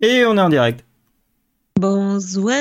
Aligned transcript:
Et 0.00 0.24
on 0.24 0.36
est 0.36 0.40
en 0.40 0.48
direct. 0.48 0.84
Bonsoir. 1.76 2.54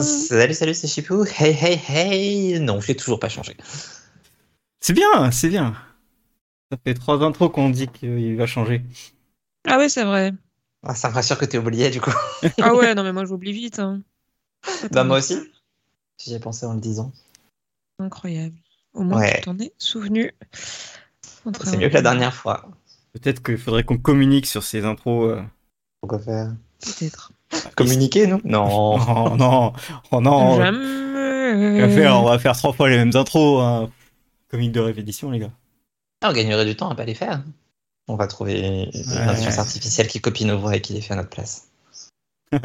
Salut, 0.00 0.54
salut, 0.54 0.74
c'est 0.74 0.86
Chipou. 0.86 1.24
Hey, 1.24 1.56
hey, 1.60 1.80
hey. 1.88 2.60
Non, 2.60 2.80
je 2.80 2.86
l'ai 2.86 2.94
toujours 2.94 3.18
pas 3.18 3.28
changé. 3.28 3.56
C'est 4.78 4.92
bien, 4.92 5.32
c'est 5.32 5.48
bien. 5.48 5.74
Ça 6.70 6.78
fait 6.84 6.94
trois 6.94 7.20
intros 7.24 7.50
qu'on 7.50 7.68
dit 7.68 7.88
qu'il 7.88 8.36
va 8.36 8.46
changer. 8.46 8.82
Ah 9.66 9.78
ouais, 9.78 9.88
c'est 9.88 10.04
vrai. 10.04 10.32
Ah, 10.84 10.94
ça 10.94 11.08
me 11.08 11.14
rassure 11.14 11.36
que 11.36 11.44
t'es 11.44 11.58
oublié 11.58 11.90
du 11.90 12.00
coup. 12.00 12.12
ah 12.62 12.72
ouais, 12.72 12.94
non 12.94 13.02
mais 13.02 13.12
moi 13.12 13.24
j'oublie 13.24 13.52
vite. 13.52 13.80
Hein. 13.80 14.02
Bah 14.92 15.02
moi 15.02 15.18
aussi. 15.18 15.36
J'y 16.22 16.34
ai 16.34 16.38
pensé 16.38 16.64
en 16.64 16.74
le 16.74 16.80
disant. 16.80 17.10
Incroyable. 17.98 18.56
Au 18.94 19.02
moins 19.02 19.28
tu 19.28 19.40
t'en 19.40 19.58
es 19.58 19.72
souvenu. 19.78 20.32
C'est 21.64 21.76
mieux 21.76 21.88
que 21.88 21.94
la 21.94 22.02
dernière 22.02 22.34
fois. 22.34 22.70
Peut-être 23.12 23.42
qu'il 23.42 23.58
faudrait 23.58 23.84
qu'on 23.84 23.98
communique 23.98 24.46
sur 24.46 24.62
ces 24.62 24.84
intros. 24.84 25.30
Euh. 25.30 25.42
Pourquoi 26.00 26.18
faire? 26.18 26.54
Peut-être. 26.80 27.32
Communiquer, 27.76 28.26
Non? 28.26 28.40
Oh 28.44 29.34
non, 29.36 29.72
oh 30.12 30.20
non. 30.20 30.56
Jamais. 30.56 31.00
On 31.52 31.80
va, 31.80 31.88
faire, 31.88 32.20
on 32.20 32.24
va 32.24 32.38
faire 32.38 32.56
trois 32.56 32.72
fois 32.72 32.88
les 32.88 32.96
mêmes 32.96 33.10
intros. 33.14 33.60
Hein. 33.60 33.90
Comique 34.48 34.72
de 34.72 34.80
répétition, 34.80 35.30
les 35.30 35.40
gars. 35.40 35.50
Ah, 36.22 36.30
on 36.30 36.32
gagnerait 36.32 36.64
du 36.64 36.76
temps 36.76 36.90
à 36.90 36.94
pas 36.94 37.04
les 37.04 37.14
faire. 37.14 37.42
On 38.08 38.16
va 38.16 38.26
trouver 38.26 38.60
une 38.60 39.12
intelligence 39.12 39.58
artificielle 39.58 40.08
qui 40.08 40.20
copie 40.20 40.44
nos 40.44 40.58
voix 40.58 40.76
et 40.76 40.80
qui 40.80 40.92
les 40.92 41.00
fait 41.00 41.14
à 41.14 41.16
notre 41.16 41.30
place. 41.30 41.68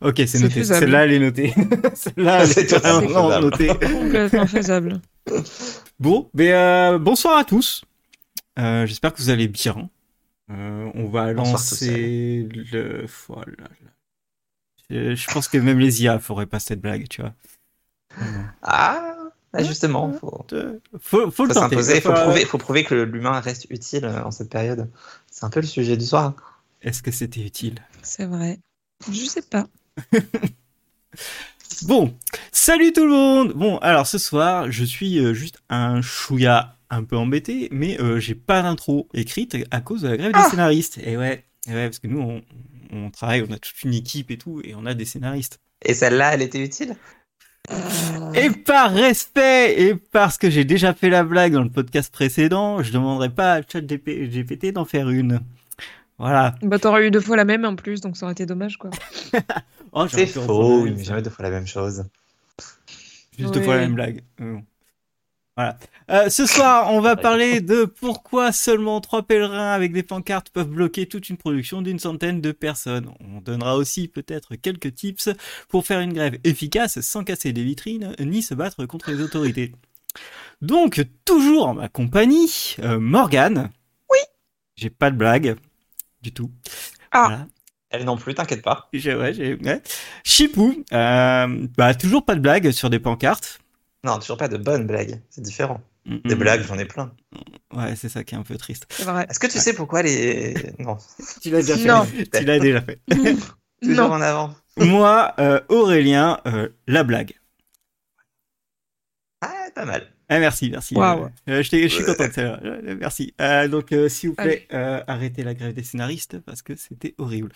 ok, 0.00 0.22
c'est 0.26 0.38
noté. 0.38 0.64
Celle-là, 0.64 1.04
elle 1.04 1.12
est 1.12 1.18
notée. 1.18 1.54
Celle-là, 1.94 2.44
elle 2.44 2.58
est 2.58 2.66
totalement 2.66 3.40
notée. 3.40 3.68
Complètement 3.68 4.46
faisable. 4.46 5.00
Bon, 5.98 6.30
mais 6.34 6.52
euh, 6.52 6.98
bonsoir 6.98 7.38
à 7.38 7.44
tous. 7.44 7.82
Euh, 8.60 8.86
j'espère 8.86 9.12
que 9.12 9.22
vous 9.22 9.30
allez 9.30 9.48
bien. 9.48 9.88
Euh, 10.50 10.90
on 10.94 11.08
va 11.08 11.32
lancer 11.32 12.46
le. 12.50 13.06
Voilà. 13.28 13.68
Je, 14.90 15.32
pense 15.32 15.48
que 15.48 15.56
même 15.56 15.78
les 15.78 16.02
IA 16.02 16.18
feraient 16.18 16.46
pas 16.46 16.58
cette 16.58 16.80
blague, 16.80 17.08
tu 17.08 17.22
vois. 17.22 17.32
Ah, 18.62 19.14
bah, 19.52 19.62
justement, 19.62 20.12
faut, 20.12 20.44
faut, 21.00 21.30
faut, 21.30 21.48
s'imposer. 21.48 22.00
Faut, 22.00 22.12
prouver, 22.12 22.44
faut 22.44 22.58
prouver 22.58 22.84
que 22.84 22.94
l'humain 22.94 23.38
reste 23.38 23.66
utile 23.70 24.06
en 24.06 24.32
cette 24.32 24.50
période. 24.50 24.90
C'est 25.30 25.44
un 25.44 25.50
peu 25.50 25.60
le 25.60 25.66
sujet 25.66 25.96
du 25.96 26.04
soir. 26.04 26.34
Est-ce 26.82 27.02
que 27.02 27.12
c'était 27.12 27.40
utile? 27.40 27.76
C'est 28.02 28.26
vrai. 28.26 28.58
Je 29.08 29.24
sais 29.24 29.42
pas. 29.42 29.68
bon, 31.82 32.12
salut 32.50 32.92
tout 32.92 33.04
le 33.04 33.12
monde. 33.12 33.52
Bon, 33.52 33.78
alors 33.78 34.08
ce 34.08 34.18
soir, 34.18 34.72
je 34.72 34.84
suis 34.84 35.34
juste 35.34 35.62
un 35.68 36.02
chouïa 36.02 36.76
un 36.90 37.04
peu 37.04 37.16
embêté, 37.16 37.68
mais 37.70 38.00
euh, 38.00 38.18
j'ai 38.18 38.34
pas 38.34 38.62
d'intro 38.62 39.08
écrite 39.14 39.56
à 39.70 39.80
cause 39.80 40.02
de 40.02 40.08
la 40.08 40.16
grève 40.16 40.32
des 40.32 40.40
ah 40.42 40.50
scénaristes. 40.50 40.98
Et 40.98 41.16
ouais, 41.16 41.44
ouais, 41.68 41.84
parce 41.86 41.98
que 41.98 42.08
nous, 42.08 42.20
on, 42.20 42.42
on, 42.92 43.10
travaille, 43.10 43.44
on 43.48 43.52
a 43.52 43.58
toute 43.58 43.82
une 43.84 43.94
équipe 43.94 44.30
et 44.30 44.36
tout, 44.36 44.60
et 44.64 44.74
on 44.74 44.86
a 44.86 44.94
des 44.94 45.04
scénaristes. 45.04 45.60
Et 45.82 45.94
celle-là, 45.94 46.34
elle 46.34 46.42
était 46.42 46.62
utile? 46.62 46.96
Et 48.34 48.50
par 48.50 48.92
respect, 48.92 49.80
et 49.80 49.94
parce 49.94 50.38
que 50.38 50.50
j'ai 50.50 50.64
déjà 50.64 50.92
fait 50.92 51.08
la 51.08 51.22
blague 51.22 51.52
dans 51.52 51.62
le 51.62 51.70
podcast 51.70 52.12
précédent, 52.12 52.82
je 52.82 52.92
demanderai 52.92 53.30
pas 53.30 53.54
à 53.54 53.62
ChatGPT 53.62 54.72
d'en 54.72 54.84
faire 54.84 55.08
une. 55.10 55.40
Voilà. 56.18 56.54
Bah 56.62 56.78
t'aurais 56.78 57.06
eu 57.06 57.10
deux 57.10 57.20
fois 57.20 57.36
la 57.36 57.44
même 57.44 57.64
en 57.64 57.76
plus, 57.76 58.00
donc 58.00 58.16
ça 58.16 58.26
aurait 58.26 58.32
été 58.32 58.44
dommage 58.44 58.76
quoi. 58.76 58.90
oh, 59.92 60.06
c'est 60.08 60.26
faux, 60.26 60.86
il 60.86 61.02
jamais 61.02 61.22
deux 61.22 61.30
fois 61.30 61.44
la 61.44 61.50
même 61.50 61.66
chose. 61.66 62.04
Juste 63.38 63.54
deux 63.54 63.62
fois 63.62 63.76
la 63.76 63.82
même 63.82 63.94
blague. 63.94 64.22
Voilà. 65.56 65.78
Euh, 66.10 66.28
ce 66.28 66.46
soir, 66.46 66.92
on 66.92 67.00
va 67.00 67.16
parler 67.16 67.60
de 67.60 67.84
pourquoi 67.84 68.52
seulement 68.52 69.00
trois 69.00 69.22
pèlerins 69.22 69.72
avec 69.72 69.92
des 69.92 70.02
pancartes 70.02 70.50
peuvent 70.50 70.70
bloquer 70.70 71.06
toute 71.06 71.28
une 71.28 71.36
production 71.36 71.82
d'une 71.82 71.98
centaine 71.98 72.40
de 72.40 72.52
personnes. 72.52 73.10
On 73.20 73.40
donnera 73.40 73.76
aussi 73.76 74.08
peut-être 74.08 74.56
quelques 74.56 74.94
tips 74.94 75.28
pour 75.68 75.86
faire 75.86 76.00
une 76.00 76.12
grève 76.12 76.38
efficace 76.44 77.00
sans 77.00 77.24
casser 77.24 77.52
des 77.52 77.64
vitrines 77.64 78.14
ni 78.20 78.42
se 78.42 78.54
battre 78.54 78.86
contre 78.86 79.10
les 79.10 79.20
autorités. 79.20 79.72
Donc, 80.62 81.02
toujours 81.24 81.68
en 81.68 81.74
ma 81.74 81.88
compagnie, 81.88 82.76
euh, 82.80 82.98
Morgane. 82.98 83.70
Oui. 84.10 84.18
J'ai 84.76 84.90
pas 84.90 85.10
de 85.10 85.16
blague 85.16 85.56
du 86.22 86.32
tout. 86.32 86.50
Ah. 87.12 87.46
Elle 87.90 88.04
non 88.04 88.16
plus, 88.16 88.34
t'inquiète 88.34 88.62
pas. 88.62 88.88
J'ai, 88.92 89.14
ouais, 89.16 89.34
j'ai, 89.34 89.58
Chipou, 90.22 90.84
euh, 90.92 91.66
bah, 91.76 91.94
toujours 91.94 92.24
pas 92.24 92.36
de 92.36 92.40
blague 92.40 92.70
sur 92.70 92.88
des 92.88 93.00
pancartes. 93.00 93.59
Non, 94.04 94.18
toujours 94.18 94.36
pas 94.36 94.48
de 94.48 94.56
bonnes 94.56 94.86
blagues, 94.86 95.20
c'est 95.28 95.42
différent. 95.42 95.80
Des 96.06 96.34
blagues, 96.34 96.62
j'en 96.62 96.78
ai 96.78 96.86
plein. 96.86 97.12
Ouais, 97.74 97.94
c'est 97.94 98.08
ça 98.08 98.24
qui 98.24 98.34
est 98.34 98.38
un 98.38 98.42
peu 98.42 98.56
triste. 98.56 98.86
Est-ce 99.28 99.38
que 99.38 99.46
tu 99.46 99.58
sais 99.58 99.74
pourquoi 99.74 100.02
les. 100.02 100.54
Non. 100.78 100.96
tu 101.42 101.50
l'as 101.50 101.60
déjà 101.60 101.76
fait. 101.76 101.86
Non. 101.86 102.06
tu 102.32 102.44
l'as 102.44 102.58
déjà 102.58 102.80
fait. 102.80 103.00
Toujours 103.82 104.12
en 104.12 104.20
avant. 104.20 104.54
Moi, 104.78 105.34
euh, 105.38 105.60
Aurélien, 105.68 106.40
euh, 106.46 106.68
la 106.86 107.04
blague. 107.04 107.34
Ah, 109.42 109.68
pas 109.74 109.84
mal. 109.84 110.06
Ah, 110.28 110.38
merci, 110.38 110.70
merci. 110.70 110.94
Wow. 110.94 111.28
Euh, 111.48 111.62
je, 111.62 111.88
suis 111.88 112.04
content 112.04 112.28
de 112.28 112.32
ça. 112.32 112.60
merci. 112.98 113.34
donc, 113.68 113.94
s'il 114.08 114.30
vous 114.30 114.36
plaît, 114.36 114.66
arrêtez 114.70 115.42
la 115.42 115.54
grève 115.54 115.74
des 115.74 115.82
scénaristes 115.82 116.38
parce 116.40 116.62
que 116.62 116.76
c'était 116.76 117.14
horrible. 117.18 117.52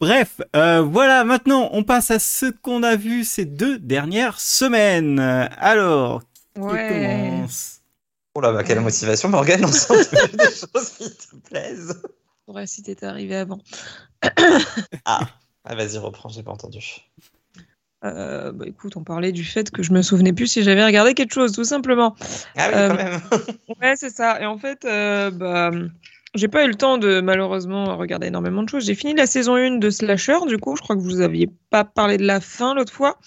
Bref, 0.00 0.40
voilà, 0.52 1.24
maintenant 1.24 1.70
on 1.72 1.82
passe 1.82 2.10
à 2.10 2.18
ce 2.18 2.46
qu'on 2.46 2.82
a 2.82 2.96
vu 2.96 3.24
ces 3.24 3.44
deux 3.44 3.78
dernières 3.78 4.40
semaines. 4.40 5.18
Alors, 5.18 6.22
qui 6.54 6.60
commence 6.60 7.76
Oh 8.36 8.40
là, 8.42 8.52
bah, 8.52 8.62
quelle 8.64 8.80
motivation, 8.80 9.30
Morgane, 9.30 9.64
on 9.64 9.72
sent 9.72 9.94
des 10.34 10.44
choses 10.44 10.90
qui 10.98 11.10
te 11.10 11.36
plaisent. 11.48 12.02
Ouais, 12.46 12.66
si 12.66 12.82
t'étais 12.82 13.06
arrivé 13.06 13.34
avant. 13.34 13.60
ah, 15.06 15.20
ah 15.64 15.74
vas-y, 15.74 15.96
reprends, 15.96 16.28
j'ai 16.28 16.42
pas 16.42 16.52
entendu. 16.52 17.00
Euh, 18.04 18.52
bah 18.52 18.66
écoute, 18.68 18.98
on 18.98 19.04
parlait 19.04 19.32
du 19.32 19.42
fait 19.42 19.70
que 19.70 19.82
je 19.82 19.90
me 19.94 20.02
souvenais 20.02 20.34
plus 20.34 20.48
si 20.48 20.62
j'avais 20.62 20.84
regardé 20.84 21.14
quelque 21.14 21.32
chose, 21.32 21.52
tout 21.52 21.64
simplement. 21.64 22.14
Ah 22.56 22.66
oui, 22.68 22.72
quand 22.72 22.78
euh, 22.78 22.94
même. 22.94 23.20
ouais, 23.80 23.96
c'est 23.96 24.10
ça. 24.10 24.38
Et 24.42 24.44
en 24.44 24.58
fait, 24.58 24.84
euh, 24.84 25.30
bah, 25.30 25.70
j'ai 26.36 26.48
pas 26.48 26.64
eu 26.64 26.68
le 26.68 26.74
temps 26.74 26.98
de 26.98 27.20
malheureusement 27.20 27.96
regarder 27.96 28.28
énormément 28.28 28.62
de 28.62 28.68
choses. 28.68 28.84
J'ai 28.86 28.94
fini 28.94 29.14
la 29.14 29.26
saison 29.26 29.56
1 29.56 29.78
de 29.78 29.90
Slasher, 29.90 30.38
du 30.46 30.58
coup, 30.58 30.76
je 30.76 30.82
crois 30.82 30.96
que 30.96 31.00
vous 31.00 31.20
aviez 31.20 31.48
pas 31.70 31.84
parlé 31.84 32.16
de 32.16 32.24
la 32.24 32.40
fin 32.40 32.74
l'autre 32.74 32.92
fois. 32.92 33.18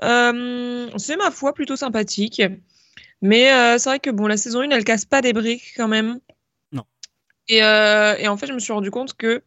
c'est 0.00 1.16
ma 1.16 1.30
foi 1.30 1.52
plutôt 1.52 1.76
sympathique. 1.76 2.42
Mais 3.22 3.52
euh, 3.52 3.78
c'est 3.78 3.88
vrai 3.88 4.00
que 4.00 4.10
bon, 4.10 4.26
la 4.26 4.36
saison 4.36 4.60
1, 4.60 4.70
elle 4.70 4.84
casse 4.84 5.04
pas 5.04 5.22
des 5.22 5.32
briques 5.32 5.74
quand 5.76 5.88
même. 5.88 6.20
Non. 6.72 6.84
Et, 7.48 7.62
euh, 7.62 8.14
et, 8.18 8.28
en 8.28 8.36
fait, 8.36 8.46
je 8.46 8.52
me 8.52 8.58
suis 8.58 8.72
rendu 8.72 8.90
compte 8.90 9.14
que 9.14 9.42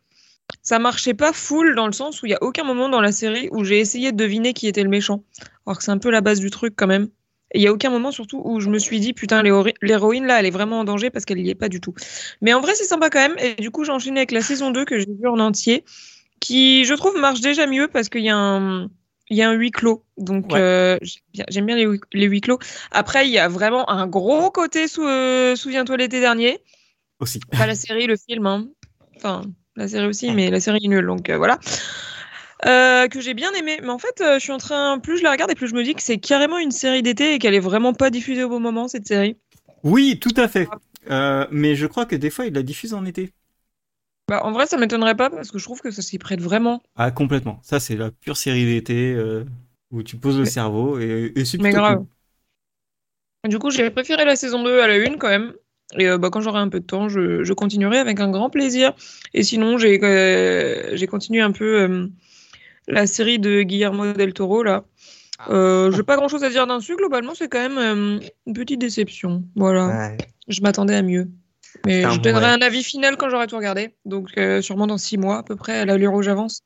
ça 0.64 0.80
marchait 0.80 1.14
pas 1.14 1.34
full 1.34 1.76
dans 1.76 1.86
le 1.86 1.94
sens 1.94 2.22
où 2.22 2.26
il 2.26 2.30
y 2.30 2.36
a 2.36 2.42
aucun 2.42 2.64
moment 2.64 2.90
dans 2.90 3.02
la 3.02 3.12
série 3.12 3.50
où 3.52 3.64
j'ai 3.64 3.80
essayé 3.80 4.12
de 4.12 4.18
deviner 4.18 4.54
qui 4.54 4.68
était 4.68 4.84
le 4.84 4.90
méchant. 4.90 5.24
Alors 5.66 5.78
que 5.78 5.84
c'est 5.84 5.92
un 5.92 6.00
peu 6.00 6.10
la 6.10 6.22
base 6.22 6.40
du 6.40 6.50
truc 6.50 6.74
quand 6.76 6.88
même. 6.88 7.10
Il 7.54 7.62
y 7.62 7.68
a 7.68 7.72
aucun 7.72 7.90
moment 7.90 8.12
surtout 8.12 8.42
où 8.44 8.60
je 8.60 8.70
me 8.70 8.78
suis 8.78 9.00
dit 9.00 9.14
putain 9.14 9.42
l'héroïne 9.42 10.26
là 10.26 10.40
elle 10.40 10.46
est 10.46 10.52
vraiment 10.52 10.80
en 10.80 10.84
danger 10.84 11.10
parce 11.10 11.26
qu'elle 11.26 11.40
y 11.40 11.50
est 11.50 11.56
pas 11.56 11.70
du 11.70 11.82
tout. 11.82 11.94
Mais 12.42 12.54
en 12.54 12.62
vrai 12.62 12.76
c'est 12.76 12.84
sympa 12.84 13.10
quand 13.10 13.20
même 13.20 13.38
et 13.40 13.56
du 13.56 13.72
coup 13.72 13.84
j'ai 13.84 13.92
enchaîné 13.92 14.20
avec 14.20 14.32
la 14.32 14.42
saison 14.42 14.72
2 14.72 14.86
que 14.86 15.00
j'ai 15.00 15.06
vue 15.06 15.28
en 15.28 15.40
entier 15.40 15.84
qui 16.40 16.86
je 16.86 16.94
trouve 16.94 17.18
marche 17.18 17.42
déjà 17.42 17.68
mieux 17.68 17.88
parce 17.88 18.10
qu'il 18.10 18.24
y 18.24 18.30
a 18.30 18.38
un 18.38 18.90
il 19.30 19.38
y 19.38 19.42
a 19.42 19.50
un 19.50 19.54
huis 19.54 19.72
clos. 19.72 20.04
Donc, 20.18 20.54
euh, 20.54 20.98
j'aime 21.50 21.66
bien, 21.66 21.76
les, 21.76 22.26
huis 22.26 22.42
clos. 22.42 22.60
Après, 22.92 23.28
il 23.28 23.32
y 23.32 23.38
a 23.38 23.48
vraiment 23.48 23.90
un 23.90 24.08
gros 24.08 24.50
côté, 24.50 24.88
sous, 24.88 25.06
euh, 25.06 25.56
souviens-toi 25.56 25.98
l'été 25.98 26.20
dernier. 26.20 26.60
Aussi. 27.20 27.40
Pas 27.52 27.68
la 27.68 27.76
série, 27.76 28.08
le 28.08 28.16
film. 28.18 28.48
Hein. 28.48 28.68
Enfin, 29.18 29.44
la 29.76 29.88
série 29.88 30.08
aussi, 30.08 30.32
mais 30.32 30.50
la 30.50 30.60
série 30.60 30.84
est 30.84 30.88
nulle. 30.88 31.06
Donc, 31.06 31.30
euh, 31.30 31.38
voilà. 31.38 31.60
Que 32.64 33.22
j'ai 33.22 33.34
bien 33.34 33.52
aimé. 33.54 33.80
Mais 33.82 33.90
en 33.90 34.00
fait, 34.00 34.22
je 34.22 34.40
suis 34.40 34.52
en 34.52 34.58
train, 34.58 35.00
plus 35.00 35.18
je 35.18 35.24
la 35.24 35.32
regarde 35.32 35.52
et 35.52 35.56
plus 35.56 35.68
je 35.68 35.76
me 35.76 35.84
dis 35.84 35.96
que 35.96 36.02
c'est 36.02 36.18
carrément 36.18 36.58
une 36.58 36.72
série 36.72 37.04
d'été 37.04 37.34
et 37.34 37.40
qu'elle 37.40 37.56
est 37.56 37.60
vraiment 37.60 37.94
pas 37.94 38.10
diffusée 38.10 38.44
au 38.44 38.50
bon 38.50 38.60
moment, 38.60 38.88
cette 38.88 39.08
série. 39.08 39.38
Oui, 39.84 40.20
tout 40.20 40.34
à 40.36 40.48
fait. 40.48 40.68
mais 41.52 41.76
je 41.76 41.86
crois 41.88 42.06
que 42.06 42.16
des 42.16 42.30
fois, 42.30 42.46
il 42.46 42.54
la 42.54 42.64
diffuse 42.64 42.94
en 42.94 43.06
été. 43.06 43.34
Bah, 44.30 44.46
en 44.46 44.52
vrai, 44.52 44.68
ça 44.68 44.78
m'étonnerait 44.78 45.16
pas 45.16 45.32
parce 45.32 45.50
que 45.50 45.58
je 45.58 45.64
trouve 45.64 45.82
que 45.82 45.90
ça 45.90 46.04
s'y 46.04 46.20
prête 46.20 46.40
vraiment. 46.40 46.84
Ah, 46.96 47.10
complètement. 47.10 47.60
Ça, 47.64 47.80
c'est 47.80 47.96
la 47.96 48.12
pure 48.12 48.38
série 48.38 48.64
d'été 48.64 49.12
euh, 49.16 49.44
où 49.90 50.04
tu 50.04 50.18
poses 50.18 50.38
le 50.38 50.46
cerveau 50.46 51.00
et, 51.00 51.34
et 51.36 51.46
c'est 51.46 51.60
Mais 51.60 51.72
grave. 51.72 52.06
Du 53.48 53.58
coup, 53.58 53.72
j'ai 53.72 53.90
préféré 53.90 54.26
la 54.26 54.36
saison 54.36 54.64
2 54.64 54.82
à 54.82 54.88
la 54.88 54.96
1 54.96 55.18
quand 55.18 55.30
même. 55.30 55.54
Et 55.98 56.08
euh, 56.08 56.20
bah, 56.20 56.30
quand 56.30 56.42
j'aurai 56.42 56.60
un 56.60 56.70
peu 56.70 56.80
de 56.80 56.86
temps, 56.86 57.10
je, 57.10 57.52
continuerai 57.54 57.98
avec 57.98 58.20
un 58.20 58.30
grand 58.30 58.52
plaisir. 58.52 58.94
Et 59.34 59.42
sinon, 59.42 59.80
j'ai 59.80 60.00
euh, 60.04 60.96
j'ai 60.96 61.08
continué 61.08 61.42
un 61.42 61.52
peu 61.52 62.12
la 62.90 63.08
série 63.08 63.40
de 63.40 63.62
Guillermo 63.62 64.14
del 64.14 64.34
Toro 64.34 64.64
là. 64.64 64.84
Ah. 65.40 65.90
j'ai 65.92 66.04
pas 66.04 66.18
grand 66.18 66.28
chose 66.28 66.44
à 66.44 66.50
dire 66.50 66.68
dessus. 66.68 66.96
Globalement, 66.98 67.34
c'est 67.34 67.48
quand 67.48 67.70
même 67.70 68.22
une 68.46 68.54
petite 68.54 68.80
déception. 68.82 69.44
Voilà. 69.56 70.18
Je 70.48 70.62
m'attendais 70.62 70.96
à 70.96 71.02
mieux. 71.02 71.30
Mais 71.86 72.02
je 72.02 72.20
donnerai 72.20 72.48
un 72.48 72.62
avis 72.62 72.84
final 72.84 73.18
quand 73.18 73.30
j'aurai 73.30 73.48
tout 73.48 73.56
regardé. 73.56 73.96
Donc, 74.06 74.38
euh, 74.38 74.62
sûrement 74.62 74.88
dans 74.88 74.98
six 74.98 75.18
mois, 75.18 75.38
à 75.38 75.44
peu 75.44 75.56
près, 75.56 75.80
à 75.80 75.86
l'allure 75.86 76.14
où 76.14 76.22
j'avance. 76.22 76.62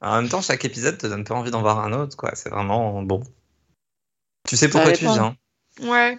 En 0.00 0.20
même 0.20 0.28
temps, 0.28 0.42
chaque 0.42 0.64
épisode 0.64 0.98
te 0.98 1.06
donne 1.06 1.24
pas 1.24 1.34
envie 1.34 1.50
d'en 1.50 1.62
voir 1.62 1.78
un 1.78 1.92
autre, 1.92 2.16
quoi. 2.16 2.32
C'est 2.34 2.50
vraiment 2.50 3.02
bon. 3.02 3.22
Tu 4.48 4.56
sais 4.56 4.68
pourquoi 4.68 4.92
tu 4.92 5.04
viens. 5.04 5.36
Ouais. 5.80 6.18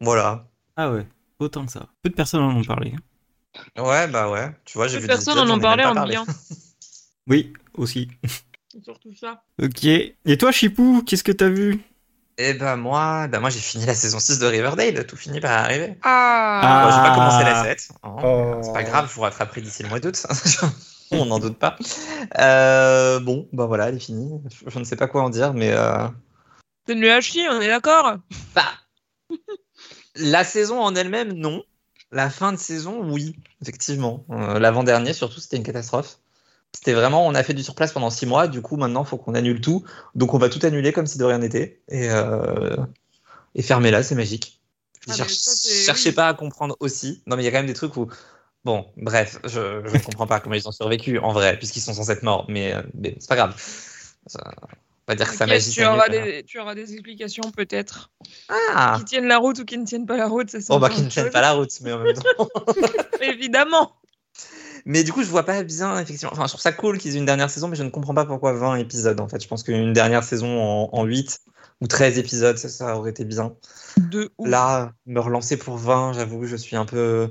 Voilà. 0.00 0.46
Ah 0.76 0.92
ouais, 0.92 1.06
autant 1.40 1.66
que 1.66 1.72
ça. 1.72 1.88
Peu 2.02 2.10
de 2.10 2.14
personnes 2.14 2.40
en 2.40 2.56
ont 2.56 2.64
parlé. 2.64 2.94
Ouais, 3.76 4.06
bah 4.06 4.30
ouais. 4.30 4.50
Tu 4.64 4.78
vois, 4.78 4.86
j'ai 4.86 4.98
vu 4.98 5.02
des 5.02 5.08
Personne 5.08 5.36
épisodes, 5.36 5.50
en 5.50 5.58
parlait 5.58 5.82
même 5.82 5.92
en 5.92 5.94
parlé. 5.94 6.12
bien. 6.12 6.24
Oui, 7.30 7.52
aussi. 7.78 8.08
C'est 8.72 8.84
surtout 8.84 9.14
ça. 9.14 9.42
Ok. 9.62 9.84
Et 9.84 10.14
toi, 10.38 10.52
Chipou, 10.52 11.02
qu'est-ce 11.06 11.24
que 11.24 11.32
t'as 11.32 11.48
vu? 11.48 11.80
Et 12.40 12.54
bah 12.54 12.76
moi, 12.76 13.26
bah 13.26 13.40
moi 13.40 13.50
j'ai 13.50 13.58
fini 13.58 13.84
la 13.84 13.94
saison 13.96 14.20
6 14.20 14.38
de 14.38 14.46
Riverdale, 14.46 15.04
tout 15.06 15.16
fini 15.16 15.40
par 15.40 15.50
arriver. 15.64 15.98
Ah, 16.02 16.84
Bon, 16.84 16.90
j'ai 16.94 17.00
pas 17.02 17.10
Ah. 17.10 17.14
commencé 17.14 17.44
la 17.44 17.64
7. 17.64 17.88
hein, 18.04 18.16
Oh. 18.22 18.60
C'est 18.62 18.72
pas 18.72 18.84
grave, 18.84 19.08
je 19.10 19.14
vous 19.14 19.22
rattraperai 19.22 19.60
d'ici 19.60 19.82
le 19.82 19.88
mois 19.88 19.98
d'août. 19.98 20.24
On 21.10 21.24
n'en 21.26 21.38
doute 21.40 21.58
pas. 21.58 21.76
Euh, 22.38 23.18
bon, 23.18 23.48
bah 23.52 23.66
voilà, 23.66 23.88
elle 23.88 23.96
est 23.96 24.00
finie. 24.00 24.30
Je, 24.52 24.70
je 24.70 24.78
ne 24.78 24.84
sais 24.84 24.94
pas 24.94 25.08
quoi 25.08 25.22
en 25.22 25.30
dire, 25.30 25.52
mais 25.54 25.72
euh, 25.72 26.06
C'est 26.86 26.94
nul 26.94 27.08
à 27.08 27.20
chier, 27.20 27.48
on 27.48 27.60
est 27.60 27.66
d'accord? 27.68 28.18
Bah, 28.54 28.62
la 30.16 30.44
saison 30.44 30.80
en 30.80 30.94
elle-même, 30.94 31.32
non. 31.32 31.62
La 32.12 32.30
fin 32.30 32.52
de 32.52 32.58
saison, 32.58 33.10
oui, 33.10 33.36
effectivement. 33.62 34.24
Euh, 34.30 34.58
L'avant-dernier, 34.58 35.12
surtout, 35.12 35.40
c'était 35.40 35.56
une 35.56 35.62
catastrophe. 35.62 36.18
C'était 36.74 36.92
vraiment, 36.92 37.26
on 37.26 37.34
a 37.34 37.42
fait 37.42 37.54
du 37.54 37.62
surplace 37.62 37.92
pendant 37.92 38.10
six 38.10 38.26
mois, 38.26 38.46
du 38.46 38.62
coup 38.62 38.76
maintenant, 38.76 39.02
il 39.02 39.06
faut 39.08 39.16
qu'on 39.16 39.34
annule 39.34 39.60
tout. 39.60 39.84
Donc 40.14 40.34
on 40.34 40.38
va 40.38 40.48
tout 40.48 40.64
annuler 40.64 40.92
comme 40.92 41.06
si 41.06 41.18
de 41.18 41.24
rien 41.24 41.38
n'était. 41.38 41.80
Et, 41.88 42.08
euh, 42.10 42.76
et 43.54 43.62
fermer 43.62 43.90
là, 43.90 44.02
c'est 44.02 44.14
magique. 44.14 44.60
Ah, 45.08 45.14
Cherche- 45.14 45.32
ça, 45.32 45.52
cherchez 45.86 46.10
oui. 46.10 46.14
pas 46.14 46.28
à 46.28 46.34
comprendre 46.34 46.76
aussi. 46.80 47.22
Non, 47.26 47.36
mais 47.36 47.42
il 47.42 47.46
y 47.46 47.48
a 47.48 47.50
quand 47.52 47.58
même 47.58 47.66
des 47.66 47.74
trucs 47.74 47.96
où. 47.96 48.08
Bon, 48.64 48.86
bref, 48.96 49.38
je, 49.44 49.82
je 49.86 49.94
ne 49.94 50.02
comprends 50.02 50.26
pas 50.26 50.40
comment 50.40 50.54
ils 50.56 50.68
ont 50.68 50.72
survécu 50.72 51.18
en 51.18 51.32
vrai, 51.32 51.56
puisqu'ils 51.56 51.80
sont 51.80 51.94
censés 51.94 52.10
être 52.12 52.22
morts, 52.22 52.44
mais, 52.48 52.74
euh, 52.74 52.82
mais 52.94 53.16
c'est 53.18 53.28
pas 53.28 53.36
grave. 53.36 53.54
Ça- 54.26 54.40
on 55.08 55.12
va 55.12 55.14
dire 55.14 55.30
que 55.30 55.36
ça 55.36 55.46
magie. 55.46 55.70
tu, 55.70 55.82
auras 55.86 56.08
des, 56.10 56.44
tu 56.46 56.58
auras 56.58 56.74
des 56.74 56.92
explications 56.92 57.50
peut-être. 57.50 58.10
Ah 58.50 58.96
Qui 58.98 59.04
tiennent 59.06 59.26
la 59.28 59.38
route 59.38 59.58
ou 59.60 59.64
qui 59.64 59.78
ne 59.78 59.86
tiennent 59.86 60.04
pas 60.04 60.18
la 60.18 60.26
route, 60.26 60.50
ça 60.50 60.58
Bon, 60.68 60.78
bah, 60.78 60.90
qui 60.90 61.00
ne 61.00 61.08
tiennent 61.08 61.30
pas 61.30 61.40
la 61.40 61.52
route, 61.52 61.70
mais 61.80 61.92
en 61.92 62.00
même 62.00 62.12
temps. 62.14 62.48
Évidemment. 63.22 63.92
Mais 64.88 65.04
du 65.04 65.12
coup, 65.12 65.22
je 65.22 65.28
vois 65.28 65.44
pas 65.44 65.62
bien, 65.64 66.00
effectivement. 66.00 66.32
Enfin, 66.32 66.44
je 66.44 66.48
trouve 66.48 66.62
ça 66.62 66.72
cool 66.72 66.96
qu'ils 66.96 67.14
aient 67.14 67.18
une 67.18 67.26
dernière 67.26 67.50
saison, 67.50 67.68
mais 67.68 67.76
je 67.76 67.82
ne 67.82 67.90
comprends 67.90 68.14
pas 68.14 68.24
pourquoi 68.24 68.54
20 68.54 68.76
épisodes, 68.76 69.20
en 69.20 69.28
fait. 69.28 69.40
Je 69.42 69.46
pense 69.46 69.62
qu'une 69.62 69.92
dernière 69.92 70.24
saison 70.24 70.48
en, 70.48 70.88
en 70.90 71.04
8 71.04 71.40
ou 71.82 71.86
13 71.86 72.16
épisodes, 72.18 72.56
ça, 72.56 72.70
ça 72.70 72.96
aurait 72.96 73.10
été 73.10 73.26
bien. 73.26 73.54
De 73.98 74.30
ouf. 74.38 74.48
Là, 74.48 74.92
me 75.04 75.20
relancer 75.20 75.58
pour 75.58 75.76
20, 75.76 76.14
j'avoue, 76.14 76.46
je 76.46 76.56
suis 76.56 76.74
un 76.74 76.86
peu. 76.86 77.30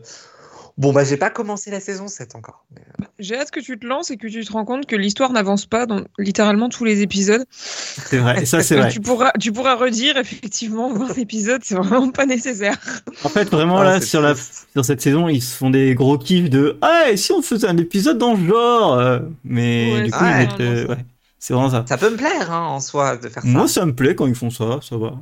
Bon, 0.77 0.93
bah, 0.93 1.03
j'ai 1.03 1.17
pas 1.17 1.31
commencé 1.31 1.71
la 1.71 1.79
saison 1.79 2.07
7 2.07 2.35
encore. 2.35 2.63
mais, 2.71 2.81
euh, 3.01 3.05
J'ai 3.17 3.35
hâte 3.35 3.49
que 3.49 3.59
tu 3.59 3.79
te 3.79 3.85
lances 3.87 4.11
et 4.11 4.17
que 4.17 4.27
tu 4.27 4.45
te 4.45 4.51
rends 4.51 4.63
compte 4.63 4.85
que 4.85 4.95
l'histoire 4.95 5.31
n'avance 5.31 5.65
pas 5.65 5.87
dans 5.87 6.03
littéralement 6.19 6.69
tous 6.69 6.85
les 6.85 7.01
épisodes. 7.01 7.43
C'est 7.49 8.19
vrai, 8.19 8.45
ça 8.45 8.61
c'est 8.61 8.75
vrai. 8.79 8.89
Tu 8.91 9.01
pourras, 9.01 9.31
tu 9.39 9.51
pourras 9.51 9.75
redire 9.75 10.17
effectivement 10.17 10.93
voir 10.93 11.11
l'épisode, 11.17 11.61
c'est 11.63 11.73
vraiment 11.73 12.11
pas 12.11 12.27
nécessaire. 12.27 12.77
En 13.23 13.29
fait, 13.29 13.49
vraiment 13.49 13.79
Ah, 13.79 13.83
là, 13.85 14.01
sur, 14.01 14.21
la, 14.21 14.35
sur 14.35 14.85
cette 14.85 15.01
saison, 15.01 15.27
ils 15.29 15.41
se 15.41 15.55
font 15.57 15.71
des 15.71 15.95
gros 15.95 16.19
kiffs 16.19 16.49
de 16.51 16.77
Ah, 16.83 17.05
et 17.09 17.17
si 17.17 17.31
on 17.31 17.41
faisait 17.41 17.67
un 17.67 17.77
épisode 17.77 18.19
dans 18.19 18.35
le 18.35 18.47
genre? 18.47 18.93
Euh, 18.93 19.19
Mais 19.43 19.93
Ouais, 19.93 20.03
du 20.03 20.11
coup, 20.11 20.23
mettent, 20.23 20.59
euh, 20.59 20.87
ouais, 20.89 21.05
c'est 21.39 21.53
vraiment 21.53 21.71
ça. 21.71 21.85
Ça 21.89 21.97
peut 21.97 22.11
me 22.11 22.17
plaire, 22.17 22.51
hein, 22.51 22.67
en 22.67 22.79
soi, 22.81 23.17
de 23.17 23.29
faire 23.29 23.41
ça. 23.41 23.49
Moi, 23.49 23.67
ça 23.67 23.83
me 23.83 23.95
plaît 23.95 24.13
quand 24.13 24.27
ils 24.27 24.35
font 24.35 24.51
ça, 24.51 24.79
ça 24.87 24.95
va. 24.97 25.15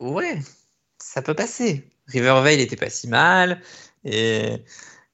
Ouais, 0.00 0.38
ça 0.98 1.20
peut 1.20 1.34
passer. 1.34 1.84
Rivervale 2.06 2.60
était 2.60 2.76
pas 2.76 2.88
si 2.88 3.06
mal. 3.06 3.60
Et. 4.06 4.62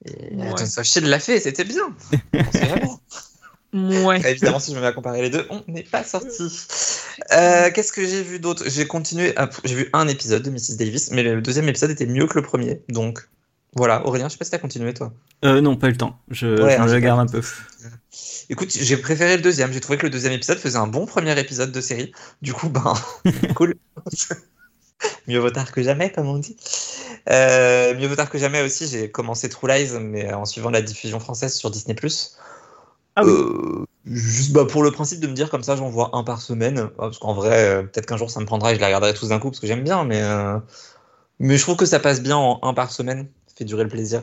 Et 0.07 0.35
Ouais. 0.35 0.47
Agents 0.55 0.79
of 0.79 0.85
Shield 0.85 1.07
l'a 1.09 1.19
fait, 1.21 1.41
c'était 1.41 1.65
bien. 1.65 1.95
Ouais. 3.73 4.21
Évidemment, 4.29 4.59
si 4.59 4.73
je 4.73 4.77
me 4.77 4.81
mets 4.81 4.89
à 4.89 4.93
comparer 4.93 5.23
les 5.23 5.31
deux, 5.31 5.47
on 5.49 5.63
n'est 5.69 5.85
pas 5.85 6.03
sorti. 6.05 6.29
Euh, 7.33 7.71
Qu'est-ce 7.73 7.93
que 7.93 8.05
j'ai 8.05 8.23
vu 8.23 8.41
d'autre? 8.41 8.65
J'ai 8.67 8.87
continué. 8.87 9.37
à- 9.37 9.49
J'ai 9.65 9.75
vu 9.75 9.91
un 9.93 10.09
épisode 10.09 10.43
de 10.43 10.51
Mrs. 10.51 10.77
Davis, 10.79 11.11
mais 11.13 11.23
le 11.23 11.41
deuxième 11.43 11.69
épisode 11.69 11.91
était 11.91 12.07
mieux 12.07 12.27
que 12.27 12.39
le 12.39 12.43
premier. 12.43 12.83
Donc 12.89 13.29
voilà, 13.77 14.05
Aurélien, 14.07 14.27
je 14.29 14.33
sais 14.33 14.39
pas 14.39 14.45
si 14.47 14.51
t'as 14.51 14.59
continué 14.59 14.95
toi. 14.95 15.13
Euh, 15.45 15.61
non, 15.61 15.77
pas 15.77 15.89
eu 15.89 15.91
le 15.91 15.97
temps. 15.99 16.19
Je, 16.31 16.47
Ouais, 16.61 16.73
je 16.73 16.77
hein, 16.81 16.85
me 16.85 16.89
j'ai 16.89 16.95
le 16.95 17.01
garde 17.01 17.31
pas- 17.31 17.37
un 17.37 17.41
peu. 17.41 17.47
Écoute, 18.49 18.71
j'ai 18.73 18.97
préféré 18.97 19.37
le 19.37 19.43
deuxième. 19.43 19.71
J'ai 19.73 19.81
trouvé 19.81 19.99
que 19.99 20.05
le 20.07 20.11
deuxième 20.11 20.33
épisode 20.33 20.59
faisait 20.59 20.79
un 20.79 20.87
bon 20.89 21.05
premier 21.07 21.39
épisode 21.39 21.71
de 21.73 21.81
série. 21.81 22.11
Du 22.43 22.53
coup, 22.55 22.69
ben, 22.71 22.95
cool. 23.55 23.75
mieux 25.27 25.39
vaut 25.39 25.51
tard 25.51 25.73
que 25.73 25.83
jamais, 25.83 26.11
comme 26.11 26.29
on 26.29 26.39
dit. 26.39 26.57
Euh, 27.29 27.95
mieux 27.97 28.07
vaut 28.07 28.17
tard 28.17 28.31
que 28.31 28.39
jamais 28.39 28.63
aussi. 28.63 28.87
J'ai 28.87 29.11
commencé 29.11 29.49
True 29.49 29.69
Lies, 29.69 29.91
mais 30.01 30.33
en 30.33 30.45
suivant 30.45 30.71
la 30.71 30.83
diffusion 30.83 31.21
française 31.21 31.55
sur 31.55 31.71
Disney+. 31.71 31.97
Ah 33.17 33.25
oui. 33.25 33.33
Euh, 33.33 33.85
juste 34.07 34.53
bah, 34.53 34.65
pour 34.65 34.83
le 34.83 34.91
principe 34.91 35.21
de 35.21 35.27
me 35.27 35.35
dire 35.35 35.51
comme 35.51 35.63
ça, 35.63 35.77
j'en 35.77 35.89
vois 35.89 36.11
un 36.15 36.25
par 36.25 36.41
semaine. 36.43 36.79
Ah, 36.79 36.93
Parce 36.99 37.19
qu'en 37.19 37.35
vrai, 37.35 37.65
euh, 37.65 37.83
peut-être 37.83 38.07
qu'un 38.07 38.17
jour 38.17 38.31
ça 38.31 38.41
me 38.41 38.47
prendra 38.47 38.73
et 38.73 38.75
je 38.75 38.81
les 38.81 38.87
regarderai 38.87 39.15
tous 39.15 39.29
d'un 39.29 39.39
coup 39.39 39.51
parce 39.51 39.61
que 39.61 39.67
j'aime 39.67 39.83
bien. 39.85 40.05
Mais, 40.05 40.23
euh, 40.23 40.59
mais 41.39 41.57
je 41.57 41.63
trouve 41.63 41.77
que 41.77 41.87
ça 41.87 42.01
passe 42.01 42.21
bien 42.21 42.37
en 42.37 42.61
un 42.63 42.75
par 42.75 42.93
semaine. 42.93 43.29
Ça 43.47 43.55
fait 43.57 43.65
durer 43.65 43.83
le 43.85 43.91
plaisir. 43.91 44.23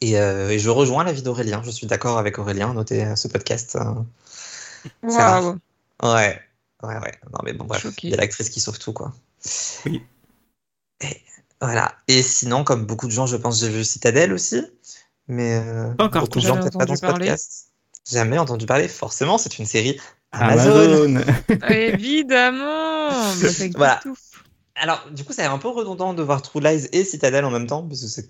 Et, 0.00 0.18
euh, 0.18 0.50
et 0.50 0.58
je 0.58 0.70
rejoins 0.70 1.04
l'avis 1.04 1.22
d'Aurélien. 1.22 1.62
Je 1.64 1.70
suis 1.70 1.86
d'accord 1.86 2.18
avec 2.18 2.38
Aurélien. 2.38 2.74
Notez 2.74 3.14
ce 3.16 3.28
podcast. 3.28 3.76
euh. 3.76 3.94
Waouh. 5.02 5.58
Ouais. 6.02 6.40
Ouais, 6.82 6.96
ouais. 6.98 7.12
Non, 7.32 7.40
mais 7.44 7.52
bon, 7.52 7.64
bref. 7.64 7.86
Il 8.02 8.10
y 8.10 8.14
a 8.14 8.16
l'actrice 8.16 8.50
qui 8.50 8.60
sauve 8.60 8.78
tout, 8.78 8.92
quoi. 8.92 9.12
Oui. 9.86 10.02
Et, 11.00 11.16
voilà. 11.60 11.94
Et 12.08 12.22
sinon, 12.22 12.64
comme 12.64 12.84
beaucoup 12.86 13.06
de 13.06 13.12
gens, 13.12 13.26
je 13.26 13.36
pense, 13.36 13.60
j'ai 13.60 13.68
vu 13.68 13.84
Citadel 13.84 14.32
aussi. 14.32 14.62
Mais 15.28 15.56
euh, 15.56 15.92
Pas 15.94 16.04
encore 16.04 16.22
beaucoup 16.22 16.38
de 16.38 16.44
gens, 16.44 16.54
Jamais 16.54 16.60
peut-être 16.62 16.78
pas 16.78 16.86
dans 16.86 16.96
ce 16.96 17.04
entendu 17.04 17.12
parler. 17.12 17.26
podcast. 17.28 17.66
Jamais 18.10 18.38
entendu 18.38 18.66
parler. 18.66 18.88
Forcément, 18.88 19.36
c'est 19.38 19.58
une 19.58 19.66
série 19.66 20.00
Amazon. 20.32 21.16
Amazon. 21.16 21.68
Évidemment. 21.70 23.10
Mais 23.60 23.70
Voilà. 23.76 24.00
tout. 24.02 24.16
Alors, 24.74 25.10
du 25.10 25.24
coup, 25.24 25.32
c'est 25.32 25.44
un 25.44 25.58
peu 25.58 25.68
redondant 25.68 26.14
de 26.14 26.22
voir 26.22 26.40
True 26.42 26.60
Lies 26.60 26.88
et 26.92 27.04
Citadel 27.04 27.44
en 27.44 27.50
même 27.50 27.66
temps, 27.66 27.82
parce 27.86 28.00
que 28.00 28.06
c'est 28.06 28.28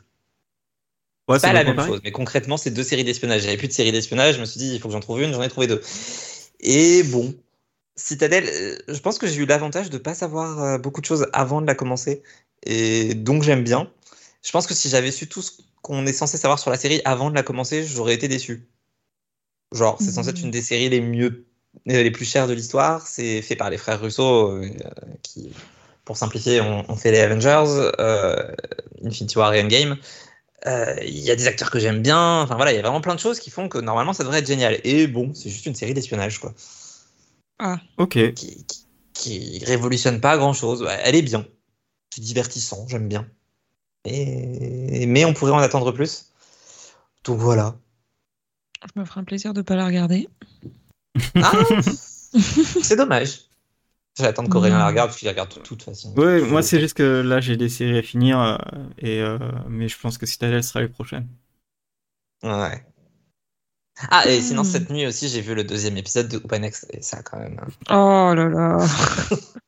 Ouais, 1.28 1.38
pas 1.38 1.52
la 1.52 1.62
même 1.62 1.76
pareil. 1.76 1.92
chose. 1.92 2.00
Mais 2.04 2.10
concrètement, 2.10 2.56
c'est 2.56 2.70
deux 2.70 2.82
séries 2.82 3.04
d'espionnage. 3.04 3.42
J'avais 3.42 3.58
plus 3.58 3.68
de 3.68 3.72
séries 3.74 3.92
d'espionnage, 3.92 4.36
je 4.36 4.40
me 4.40 4.46
suis 4.46 4.58
dit, 4.58 4.72
il 4.74 4.80
faut 4.80 4.88
que 4.88 4.92
j'en 4.94 5.00
trouve 5.00 5.20
une, 5.20 5.32
j'en 5.34 5.42
ai 5.42 5.48
trouvé 5.50 5.66
deux. 5.66 5.82
Et 6.60 7.02
bon, 7.02 7.34
Citadel, 7.98 8.44
euh, 8.46 8.78
je 8.88 8.98
pense 9.00 9.18
que 9.18 9.26
j'ai 9.26 9.42
eu 9.42 9.46
l'avantage 9.46 9.90
de 9.90 9.98
pas 9.98 10.14
savoir 10.14 10.62
euh, 10.62 10.78
beaucoup 10.78 11.00
de 11.00 11.06
choses 11.06 11.26
avant 11.32 11.60
de 11.60 11.66
la 11.66 11.74
commencer, 11.74 12.22
et 12.62 13.14
donc 13.14 13.42
j'aime 13.42 13.64
bien. 13.64 13.90
Je 14.42 14.52
pense 14.52 14.66
que 14.66 14.74
si 14.74 14.88
j'avais 14.88 15.10
su 15.10 15.28
tout 15.28 15.42
ce 15.42 15.50
qu'on 15.82 16.06
est 16.06 16.12
censé 16.12 16.38
savoir 16.38 16.58
sur 16.58 16.70
la 16.70 16.76
série 16.78 17.02
avant 17.04 17.28
de 17.28 17.34
la 17.34 17.42
commencer, 17.42 17.84
j'aurais 17.84 18.14
été 18.14 18.28
déçu. 18.28 18.68
Genre, 19.72 20.00
c'est 20.00 20.12
censé 20.12 20.30
être 20.30 20.38
Mhm. 20.38 20.44
une 20.46 20.50
des 20.52 20.62
séries 20.62 20.88
les 20.88 21.00
mieux, 21.00 21.44
euh, 21.88 22.02
les 22.02 22.10
plus 22.10 22.24
chères 22.24 22.46
de 22.46 22.54
l'histoire. 22.54 23.06
C'est 23.06 23.42
fait 23.42 23.56
par 23.56 23.68
les 23.68 23.78
frères 23.78 24.00
Russo, 24.00 24.52
euh, 24.52 24.70
qui, 25.22 25.50
pour 26.04 26.16
simplifier, 26.16 26.60
ont, 26.60 26.96
fait 26.96 27.10
les 27.10 27.20
Avengers, 27.20 27.90
euh, 27.98 28.50
Infinity 29.04 29.36
War 29.36 29.52
et 29.54 29.62
Endgame. 29.62 29.98
Euh, 30.66 30.96
Il 31.02 31.18
y 31.18 31.30
a 31.30 31.36
des 31.36 31.46
acteurs 31.46 31.70
que 31.70 31.78
j'aime 31.78 32.00
bien. 32.00 32.42
Enfin 32.42 32.56
voilà, 32.56 32.72
il 32.72 32.76
y 32.76 32.78
a 32.78 32.82
vraiment 32.82 33.00
plein 33.00 33.14
de 33.14 33.20
choses 33.20 33.40
qui 33.40 33.50
font 33.50 33.68
que 33.68 33.78
normalement 33.78 34.12
ça 34.12 34.22
devrait 34.24 34.38
être 34.38 34.46
génial. 34.46 34.80
Et 34.84 35.06
bon, 35.06 35.34
c'est 35.34 35.50
juste 35.50 35.66
une 35.66 35.74
série 35.74 35.94
d'espionnage, 35.94 36.38
quoi. 36.38 36.54
Ok. 37.96 38.32
Qui, 38.34 38.64
qui, 38.64 38.86
qui 39.12 39.64
révolutionne 39.64 40.20
pas 40.20 40.36
grand 40.36 40.52
chose. 40.52 40.86
Elle 41.04 41.16
est 41.16 41.22
bien. 41.22 41.44
C'est 42.14 42.20
divertissant, 42.20 42.86
j'aime 42.88 43.08
bien. 43.08 43.28
Et... 44.04 45.06
Mais 45.06 45.24
on 45.24 45.34
pourrait 45.34 45.52
en 45.52 45.58
attendre 45.58 45.92
plus. 45.92 46.32
Donc 47.24 47.38
voilà. 47.38 47.76
Je 48.94 49.00
me 49.00 49.04
ferai 49.04 49.20
un 49.20 49.24
plaisir 49.24 49.54
de 49.54 49.62
pas 49.62 49.76
la 49.76 49.86
regarder. 49.86 50.28
Ah 51.34 51.52
c'est 52.32 52.96
dommage. 52.96 53.48
Attendre 54.20 54.50
qu'Aurélien 54.50 54.78
la 54.78 54.88
regarde, 54.88 55.10
parce 55.10 55.18
qu'il 55.18 55.26
la 55.26 55.32
regarde 55.32 55.54
de 55.54 55.60
toute 55.60 55.82
façon. 55.82 56.12
Ouais, 56.16 56.40
moi 56.40 56.60
c'est 56.60 56.80
juste 56.80 56.96
que 56.96 57.20
là 57.20 57.40
j'ai 57.40 57.56
des 57.56 57.68
séries 57.68 57.98
à 57.98 58.02
finir, 58.02 58.40
euh, 58.40 58.56
et, 58.98 59.20
euh, 59.20 59.38
mais 59.68 59.88
je 59.88 59.96
pense 59.96 60.18
que 60.18 60.26
Citadel 60.26 60.64
sera 60.64 60.80
les 60.80 60.88
prochaines. 60.88 61.28
Ouais. 62.42 62.84
Ah, 64.10 64.28
et 64.28 64.40
sinon, 64.40 64.62
Hmm. 64.62 64.64
cette 64.64 64.90
nuit 64.90 65.06
aussi, 65.06 65.28
j'ai 65.28 65.40
vu 65.40 65.54
le 65.54 65.64
deuxième 65.64 65.96
épisode 65.96 66.28
de 66.28 66.36
Openex, 66.36 66.86
et 66.90 67.02
ça, 67.02 67.22
quand 67.22 67.38
même. 67.38 67.58
hein. 67.60 67.68
Oh 67.90 68.34
là 68.34 68.48
là. 68.48 68.78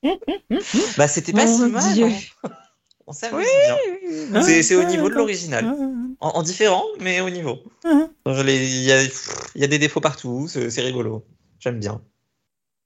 Bah, 0.96 1.08
c'était 1.08 1.32
pas 1.32 1.46
Mon 1.46 1.56
si 1.56 1.70
mal. 1.72 1.94
Dieu. 1.94 2.06
hein. 2.44 2.50
On 3.06 3.12
s'amuse 3.12 3.44
Oui. 3.44 4.26
bien. 4.30 4.42
C'est- 4.42 4.62
c'est 4.62 4.76
au 4.76 4.84
niveau 4.84 5.08
de 5.08 5.14
l'original. 5.14 5.64
En, 6.20 6.28
en 6.28 6.42
différent, 6.44 6.84
mais 7.00 7.20
au 7.20 7.30
niveau. 7.30 7.58
Il 7.84 7.90
y, 8.84 8.92
a, 8.92 9.02
il 9.02 9.60
y 9.60 9.64
a 9.64 9.66
des 9.66 9.78
défauts 9.80 10.00
partout, 10.00 10.46
c'est 10.48 10.80
rigolo. 10.80 11.26
J'aime 11.58 11.80
bien. 11.80 12.00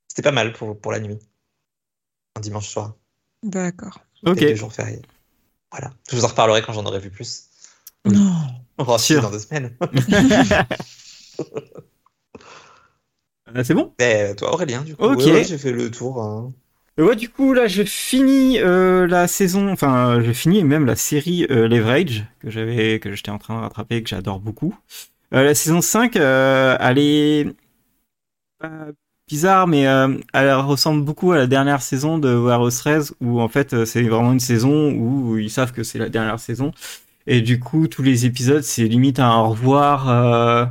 C'était 0.09 0.23
pas 0.23 0.33
mal 0.33 0.53
pour, 0.55 0.79
pour 0.81 0.93
la 0.93 1.01
nuit. 1.01 1.19
Un 2.37 2.41
dimanche 2.41 2.69
soir. 2.69 2.95
D'accord. 3.43 4.01
Ok. 4.25 4.39
Et 4.41 4.47
deux 4.51 4.55
jours 4.55 4.73
fériés. 4.73 5.03
Voilà. 5.71 5.93
Je 6.11 6.17
vous 6.17 6.25
en 6.25 6.29
reparlerai 6.29 6.63
quand 6.63 6.73
j'en 6.73 6.87
aurai 6.87 7.01
vu 7.01 7.11
plus. 7.11 7.45
Non. 8.07 8.33
On 8.79 8.85
va 8.85 8.97
Sûr. 8.99 9.21
dans 9.23 9.31
deux 9.31 9.39
semaines. 9.41 9.77
Euh, 13.55 13.63
c'est 13.63 13.75
bon? 13.75 13.93
Et 13.99 14.35
toi, 14.37 14.53
Aurélien, 14.55 14.83
du 14.83 14.97
coup. 14.97 15.05
Ok. 15.05 15.19
Ouais, 15.19 15.33
ouais, 15.33 15.45
j'ai 15.45 15.59
fait 15.59 15.73
le 15.73 15.91
tour. 15.91 16.23
hein. 16.23 16.53
Ouais, 16.97 17.17
du 17.17 17.29
coup, 17.29 17.53
là, 17.55 17.67
je 17.67 17.83
finis 17.83 18.59
euh, 18.61 19.07
la 19.09 19.27
saison, 19.27 19.69
enfin, 19.73 20.21
je 20.23 20.31
finis 20.33 20.63
même 20.63 20.87
la 20.87 20.95
série 20.95 21.45
euh, 21.51 21.67
Leverage, 21.67 22.25
que 22.39 22.51
j'avais, 22.51 23.01
que 23.01 23.13
j'étais 23.13 23.31
en 23.31 23.39
train 23.39 23.57
de 23.57 23.61
rattraper, 23.63 24.03
que 24.03 24.09
j'adore 24.09 24.39
beaucoup. 24.39 24.77
Euh, 25.35 25.43
la 25.43 25.55
saison 25.55 25.81
5, 25.81 26.17
euh, 26.17 26.77
elle 26.81 26.99
est 26.99 27.47
bizarre, 29.29 29.67
mais 29.67 29.83
elle 30.33 30.53
ressemble 30.55 31.05
beaucoup 31.05 31.33
à 31.33 31.37
la 31.39 31.47
dernière 31.47 31.83
saison 31.83 32.19
de 32.19 32.35
Warhouse 32.35 32.77
13, 32.79 33.15
où 33.21 33.41
en 33.41 33.49
fait, 33.49 33.85
c'est 33.85 34.03
vraiment 34.03 34.33
une 34.33 34.41
saison 34.41 34.93
où 34.93 35.39
ils 35.39 35.51
savent 35.51 35.73
que 35.73 35.83
c'est 35.83 35.99
la 35.99 36.09
dernière 36.09 36.39
saison. 36.41 36.73
Et 37.27 37.41
du 37.43 37.61
coup, 37.61 37.89
tous 37.89 38.03
les 38.03 38.27
épisodes, 38.27 38.63
c'est 38.63 38.85
limite 38.87 39.21
un 39.21 39.37
au 39.39 39.51
revoir 39.51 40.71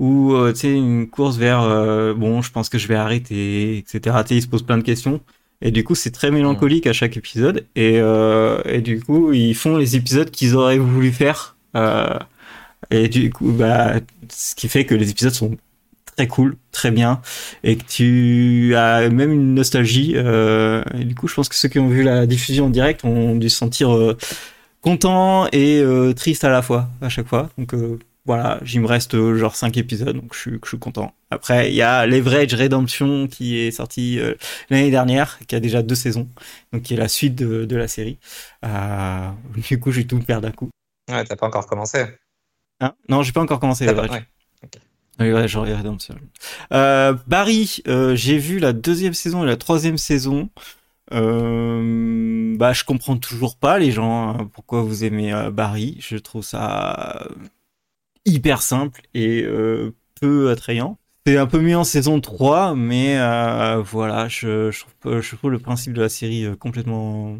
ou 0.00 0.32
euh, 0.32 0.52
tu 0.52 0.60
sais 0.60 0.74
une 0.74 1.08
course 1.08 1.36
vers 1.36 1.60
euh, 1.60 2.14
bon, 2.14 2.42
je 2.42 2.50
pense 2.50 2.68
que 2.70 2.78
je 2.78 2.88
vais 2.88 2.96
arrêter, 2.96 3.76
etc. 3.76 4.16
Tu 4.26 4.34
ils 4.34 4.42
se 4.42 4.48
posent 4.48 4.64
plein 4.64 4.78
de 4.78 4.82
questions. 4.82 5.20
Et 5.60 5.70
du 5.70 5.84
coup, 5.84 5.94
c'est 5.94 6.10
très 6.10 6.30
mélancolique 6.30 6.86
à 6.86 6.94
chaque 6.94 7.18
épisode. 7.18 7.66
Et, 7.76 7.98
euh, 8.00 8.62
et 8.64 8.80
du 8.80 9.00
coup, 9.02 9.32
ils 9.32 9.54
font 9.54 9.76
les 9.76 9.96
épisodes 9.96 10.30
qu'ils 10.30 10.56
auraient 10.56 10.78
voulu 10.78 11.12
faire. 11.12 11.56
Et 12.90 13.08
du 13.08 13.30
coup, 13.30 13.52
bah, 13.52 13.96
ce 14.30 14.54
qui 14.54 14.68
fait 14.68 14.86
que 14.86 14.94
les 14.94 15.10
épisodes 15.10 15.34
sont 15.34 15.56
très 16.16 16.26
cool, 16.26 16.56
très 16.72 16.90
bien, 16.90 17.20
et 17.62 17.76
que 17.76 17.84
tu 17.86 18.74
as 18.74 19.08
même 19.10 19.32
une 19.32 19.54
nostalgie. 19.54 20.14
Et 20.16 21.04
du 21.04 21.14
coup, 21.14 21.28
je 21.28 21.34
pense 21.34 21.48
que 21.50 21.54
ceux 21.54 21.68
qui 21.68 21.78
ont 21.78 21.88
vu 21.88 22.02
la 22.02 22.26
diffusion 22.26 22.66
en 22.66 22.70
direct 22.70 23.04
ont 23.04 23.36
dû 23.36 23.50
se 23.50 23.58
sentir 23.58 24.16
contents 24.80 25.46
et 25.52 25.84
tristes 26.16 26.44
à 26.44 26.50
la 26.50 26.62
fois, 26.62 26.88
à 27.02 27.10
chaque 27.10 27.28
fois. 27.28 27.50
Donc 27.58 27.74
voilà, 28.26 28.58
j'y 28.62 28.78
me 28.78 28.86
reste 28.86 29.14
euh, 29.14 29.36
genre 29.38 29.56
5 29.56 29.76
épisodes, 29.76 30.14
donc 30.16 30.34
je 30.34 30.38
suis, 30.38 30.58
je 30.62 30.68
suis 30.68 30.78
content. 30.78 31.14
Après, 31.30 31.70
il 31.70 31.74
y 31.74 31.82
a 31.82 32.06
Leverage 32.06 32.54
Redemption 32.54 33.26
qui 33.28 33.58
est 33.58 33.70
sorti 33.70 34.18
euh, 34.18 34.34
l'année 34.68 34.90
dernière, 34.90 35.38
qui 35.46 35.54
a 35.54 35.60
déjà 35.60 35.82
deux 35.82 35.94
saisons, 35.94 36.28
donc 36.72 36.82
qui 36.82 36.94
est 36.94 36.96
la 36.98 37.08
suite 37.08 37.34
de, 37.34 37.64
de 37.64 37.76
la 37.76 37.88
série. 37.88 38.18
Euh, 38.64 39.30
du 39.56 39.78
coup, 39.80 39.90
je 39.90 40.00
vais 40.00 40.06
tout 40.06 40.16
me 40.16 40.22
perdre 40.22 40.42
d'un 40.46 40.52
coup. 40.52 40.68
Ouais, 41.10 41.24
t'as 41.24 41.36
pas 41.36 41.46
encore 41.46 41.66
commencé. 41.66 42.04
Hein? 42.80 42.92
Non, 43.08 43.22
j'ai 43.22 43.32
pas 43.32 43.40
encore 43.40 43.58
commencé 43.60 43.84
pas- 43.86 43.92
Leverage. 43.92 44.10
ouais. 44.10 44.24
Oui, 45.18 45.32
ouais, 45.32 45.48
j'aurais 45.48 45.74
Redemption. 45.74 46.14
Euh, 46.72 47.14
Barry, 47.26 47.82
euh, 47.88 48.16
j'ai 48.16 48.38
vu 48.38 48.58
la 48.58 48.72
deuxième 48.72 49.12
saison 49.12 49.42
et 49.44 49.46
la 49.46 49.56
troisième 49.58 49.98
saison. 49.98 50.48
Euh, 51.12 52.56
bah, 52.56 52.72
je 52.72 52.84
comprends 52.84 53.16
toujours 53.16 53.56
pas 53.56 53.78
les 53.78 53.90
gens 53.90 54.30
hein, 54.30 54.50
pourquoi 54.52 54.82
vous 54.82 55.04
aimez 55.04 55.32
euh, 55.32 55.50
Barry. 55.50 55.96
Je 56.00 56.16
trouve 56.16 56.42
ça 56.44 57.20
euh, 57.22 57.34
hyper 58.24 58.62
simple 58.62 59.02
et 59.14 59.42
euh, 59.42 59.94
peu 60.20 60.50
attrayant. 60.50 60.98
C'est 61.26 61.36
un 61.36 61.46
peu 61.46 61.60
mieux 61.60 61.76
en 61.76 61.84
saison 61.84 62.20
3, 62.20 62.74
mais 62.74 63.18
euh, 63.18 63.82
voilà, 63.82 64.28
je, 64.28 64.70
je, 64.70 64.80
trouve, 64.80 65.20
je 65.20 65.36
trouve 65.36 65.50
le 65.50 65.58
principe 65.58 65.92
de 65.92 66.00
la 66.00 66.08
série 66.08 66.44
euh, 66.44 66.56
complètement 66.56 67.36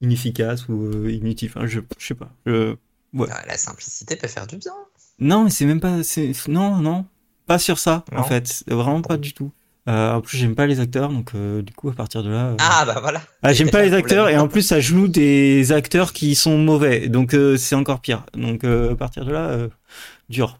inefficace 0.00 0.68
ou 0.68 1.08
inutile. 1.08 1.50
Enfin, 1.54 1.66
je, 1.66 1.80
je 1.98 2.06
sais 2.06 2.14
pas. 2.14 2.30
Je, 2.44 2.76
Ouais. 3.12 3.28
Ah, 3.30 3.42
La 3.46 3.56
simplicité 3.56 4.16
peut 4.16 4.28
faire 4.28 4.46
du 4.46 4.58
bien. 4.58 4.72
non, 5.18 5.44
mais 5.44 5.50
c'est 5.50 5.64
même 5.64 5.80
pas. 5.80 6.00
Non, 6.48 6.76
non. 6.76 7.06
Pas 7.46 7.58
sur 7.58 7.78
ça, 7.78 8.04
en 8.14 8.24
fait. 8.24 8.64
Vraiment 8.66 9.00
pas 9.02 9.16
du 9.16 9.32
tout. 9.32 9.52
Euh, 9.88 10.14
en 10.14 10.20
plus, 10.20 10.36
j'aime 10.38 10.54
pas 10.56 10.66
les 10.66 10.80
acteurs, 10.80 11.10
donc 11.10 11.30
euh, 11.34 11.62
du 11.62 11.72
coup, 11.72 11.88
à 11.88 11.92
partir 11.92 12.22
de 12.24 12.30
là. 12.30 12.46
euh, 12.46 12.56
Ah 12.58 12.84
bah 12.84 12.98
voilà. 13.00 13.20
ah, 13.42 13.52
j'aime 13.52 13.70
pas 13.70 13.78
les 13.82 13.90
Problème. 13.90 14.04
acteurs, 14.04 14.28
et 14.28 14.36
en 14.38 14.48
plus, 14.48 14.62
ça 14.62 14.80
joue 14.80 15.06
des 15.08 15.70
acteurs 15.72 16.12
qui 16.12 16.34
sont 16.34 16.58
mauvais, 16.58 17.08
donc 17.08 17.34
euh, 17.34 17.56
c'est 17.56 17.76
encore 17.76 18.00
pire. 18.00 18.24
Donc, 18.36 18.64
euh, 18.64 18.92
à 18.92 18.96
partir 18.96 19.24
de 19.24 19.32
là, 19.32 19.46
euh, 19.50 19.68
dur. 20.28 20.58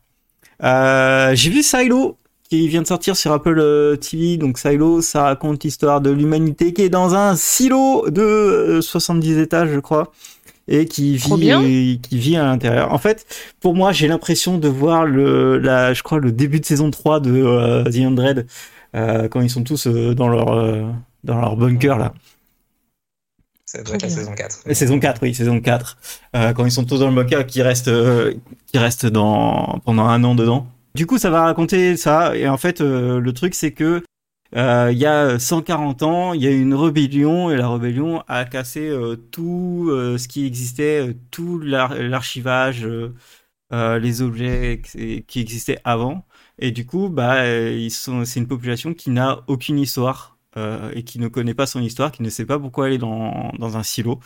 Euh, 0.63 1.33
J'ai 1.35 1.51
vu 1.51 1.63
Silo, 1.63 2.17
qui 2.49 2.69
vient 2.69 2.83
de 2.83 2.87
sortir 2.87 3.17
sur 3.17 3.33
Apple 3.33 3.99
TV. 4.01 4.37
Donc, 4.37 4.59
Silo, 4.59 5.03
ça 5.03 5.25
raconte 5.25 5.65
l'histoire 5.65 6.01
de 6.01 6.11
l'humanité 6.11 6.73
qui 6.73 6.83
est 6.83 6.89
dans 6.89 7.15
un 7.17 7.35
silo 7.35 8.09
de 8.09 8.23
euh, 8.23 8.81
70 8.81 9.39
étages, 9.39 9.71
je 9.73 9.81
crois 9.81 10.13
et 10.69 10.87
qui 10.87 11.17
vit 11.17 11.37
bien. 11.37 11.61
qui 11.63 12.19
vit 12.19 12.37
à 12.37 12.43
l'intérieur. 12.43 12.93
En 12.93 12.99
fait, 12.99 13.25
pour 13.61 13.77
moi, 13.77 13.93
j'ai 13.93 14.09
l'impression 14.09 14.59
de 14.59 14.67
voir 14.67 15.05
le 15.05 15.59
la 15.59 15.95
je 15.95 16.03
crois 16.03 16.19
le 16.19 16.33
début 16.33 16.59
de 16.59 16.65
saison 16.65 16.91
3 16.91 17.21
de 17.21 17.31
euh, 17.33 17.85
The 17.85 17.99
Undread 17.99 18.39
euh, 18.41 18.43
quand 19.29 19.41
ils 19.41 19.51
sont 19.51 19.65
tous 19.65 19.87
euh, 19.87 20.15
dans 20.15 20.29
leur 20.29 20.53
euh, 20.55 20.91
dans 21.25 21.39
leur 21.41 21.57
bunker 21.57 21.99
là. 21.99 22.15
Ça 23.69 23.83
doit 23.83 23.97
être 23.97 24.03
la 24.03 24.11
saison 24.11 24.33
4. 24.35 24.59
Et 24.67 24.75
saison 24.75 25.01
4, 25.01 25.23
oui, 25.23 25.35
saison 25.35 25.61
4. 25.61 25.99
Euh, 26.37 26.53
quand 26.53 26.65
ils 26.65 26.71
sont 26.71 26.85
tous 26.85 27.01
dans 27.01 27.09
le 27.11 27.15
bunker 27.17 27.47
qui 27.47 27.63
restent 27.63 27.89
euh, 27.89 28.35
qui 28.67 28.79
restent 28.79 29.07
dans 29.07 29.81
pendant 29.85 30.07
un 30.07 30.23
an 30.25 30.35
dedans. 30.35 30.69
Du 30.95 31.07
coup, 31.07 31.19
ça 31.19 31.31
va 31.31 31.43
raconter 31.43 31.97
ça 31.97 32.37
et 32.37 32.49
en 32.49 32.57
fait 32.57 32.81
euh, 32.81 33.19
le 33.21 33.33
truc 33.33 33.55
c'est 33.55 33.73
que 33.73 34.03
euh, 34.55 34.91
il 34.93 34.99
y 34.99 35.05
a 35.05 35.39
140 35.41 36.03
ans, 36.05 36.33
il 36.33 36.43
y 36.43 36.47
a 36.47 36.51
eu 36.51 36.61
une 36.63 36.75
rébellion 36.75 37.51
et 37.51 37.57
la 37.57 37.69
rébellion 37.69 38.23
a 38.29 38.45
cassé 38.45 38.89
euh, 38.89 39.17
tout 39.17 39.89
euh, 39.91 40.17
ce 40.17 40.29
qui 40.29 40.47
existait, 40.47 41.09
euh, 41.09 41.15
tout 41.33 41.59
l'ar- 41.59 41.97
l'archivage, 41.97 42.87
euh, 42.87 43.13
euh, 43.73 43.99
les 43.99 44.23
objets 44.23 44.81
qui 44.85 45.25
qui 45.25 45.41
existaient 45.41 45.81
avant. 45.85 46.25
Et 46.59 46.71
du 46.71 46.87
coup, 46.87 47.09
bah, 47.09 47.43
euh, 47.43 47.77
ils 47.77 47.91
sont, 47.91 48.25
c'est 48.25 48.41
une 48.41 48.49
population 48.49 48.95
qui 48.95 49.11
n'a 49.11 49.43
aucune 49.47 49.79
histoire 49.79 50.39
euh, 50.57 50.91
et 50.95 51.03
qui 51.03 51.19
ne 51.19 51.29
connaît 51.29 51.55
pas 51.55 51.67
son 51.67 51.83
histoire, 51.83 52.11
qui 52.13 52.23
ne 52.23 52.31
sait 52.31 52.47
pas 52.47 52.59
pourquoi 52.59 52.87
elle 52.89 52.95
est 52.95 52.99
dans, 52.99 53.53
dans 53.59 53.77
un 53.77 53.83
silo 53.83 54.21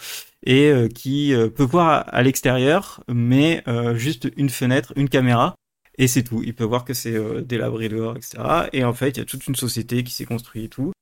et 0.47 0.71
euh, 0.71 0.89
qui 0.89 1.35
peut 1.57 1.65
voir 1.65 2.05
à, 2.09 2.23
l'extérieur, 2.23 3.03
mais 3.09 3.65
juste 3.95 4.31
une 4.37 4.51
fenêtre, 4.51 4.93
une 4.97 5.09
caméra. 5.09 5.55
Et 5.99 6.07
c'est 6.07 6.23
tout. 6.23 6.43
Il 6.45 6.55
peut 6.55 6.65
voir 6.65 6.85
que 6.85 6.95
c'est 6.95 7.15
délabré 7.43 7.89
dehors, 7.89 8.17
etc. 8.17 8.39
Et 8.73 8.85
en 8.85 8.95
fait, 8.95 9.11
il 9.11 9.19
y 9.19 9.23
a 9.23 9.27
toute 9.27 9.47
une 9.47 9.57
société 9.57 10.03
qui 10.03 10.13
s'est 10.13 10.25
construite 10.25 10.65
et 10.65 10.69
tout. 10.69 10.93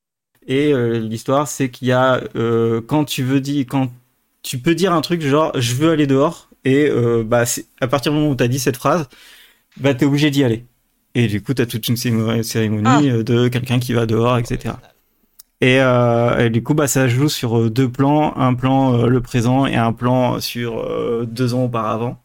Et 0.47 0.73
l'histoire, 0.99 1.47
c'est 1.47 1.69
qu'il 1.69 1.87
y 1.87 1.93
a 1.93 2.21
quand 2.87 3.05
tu 3.05 3.23
veux 3.23 3.39
dire, 3.39 3.65
quand 3.69 3.91
tu 4.41 4.57
peux 4.57 4.75
dire 4.75 4.93
un 4.93 5.01
truc 5.01 5.21
genre 5.21 5.51
je 5.57 5.75
veux 5.75 5.91
aller 5.91 6.07
dehors, 6.07 6.49
et 6.65 6.89
bah 7.23 7.45
à 7.79 7.87
partir 7.87 8.11
du 8.11 8.17
moment 8.17 8.31
où 8.31 8.35
tu 8.35 8.43
as 8.43 8.49
dit 8.49 8.59
cette 8.59 8.77
phrase, 8.77 9.07
bah 9.77 9.93
t'es 9.93 10.05
obligé 10.05 10.31
d'y 10.31 10.43
aller. 10.43 10.65
Et 11.15 11.27
du 11.27 11.41
coup, 11.41 11.53
t'as 11.53 11.65
toute 11.65 11.87
une 11.87 11.97
cérémonie 11.97 12.43
cérémonie, 12.43 13.09
euh, 13.09 13.23
de 13.23 13.47
quelqu'un 13.47 13.79
qui 13.79 13.93
va 13.93 14.05
dehors, 14.05 14.37
etc. 14.37 14.75
Et, 15.61 15.81
euh, 15.81 16.45
et 16.45 16.49
du 16.49 16.63
coup, 16.63 16.73
bah, 16.73 16.87
ça 16.87 17.07
joue 17.07 17.27
sur 17.27 17.59
euh, 17.59 17.69
deux 17.69 17.89
plans, 17.89 18.35
un 18.37 18.53
plan 18.53 18.93
euh, 18.93 19.07
le 19.07 19.21
présent 19.21 19.65
et 19.65 19.75
un 19.75 19.91
plan 19.91 20.39
sur 20.39 20.79
euh, 20.79 21.25
deux 21.29 21.53
ans 21.53 21.65
auparavant. 21.65 22.21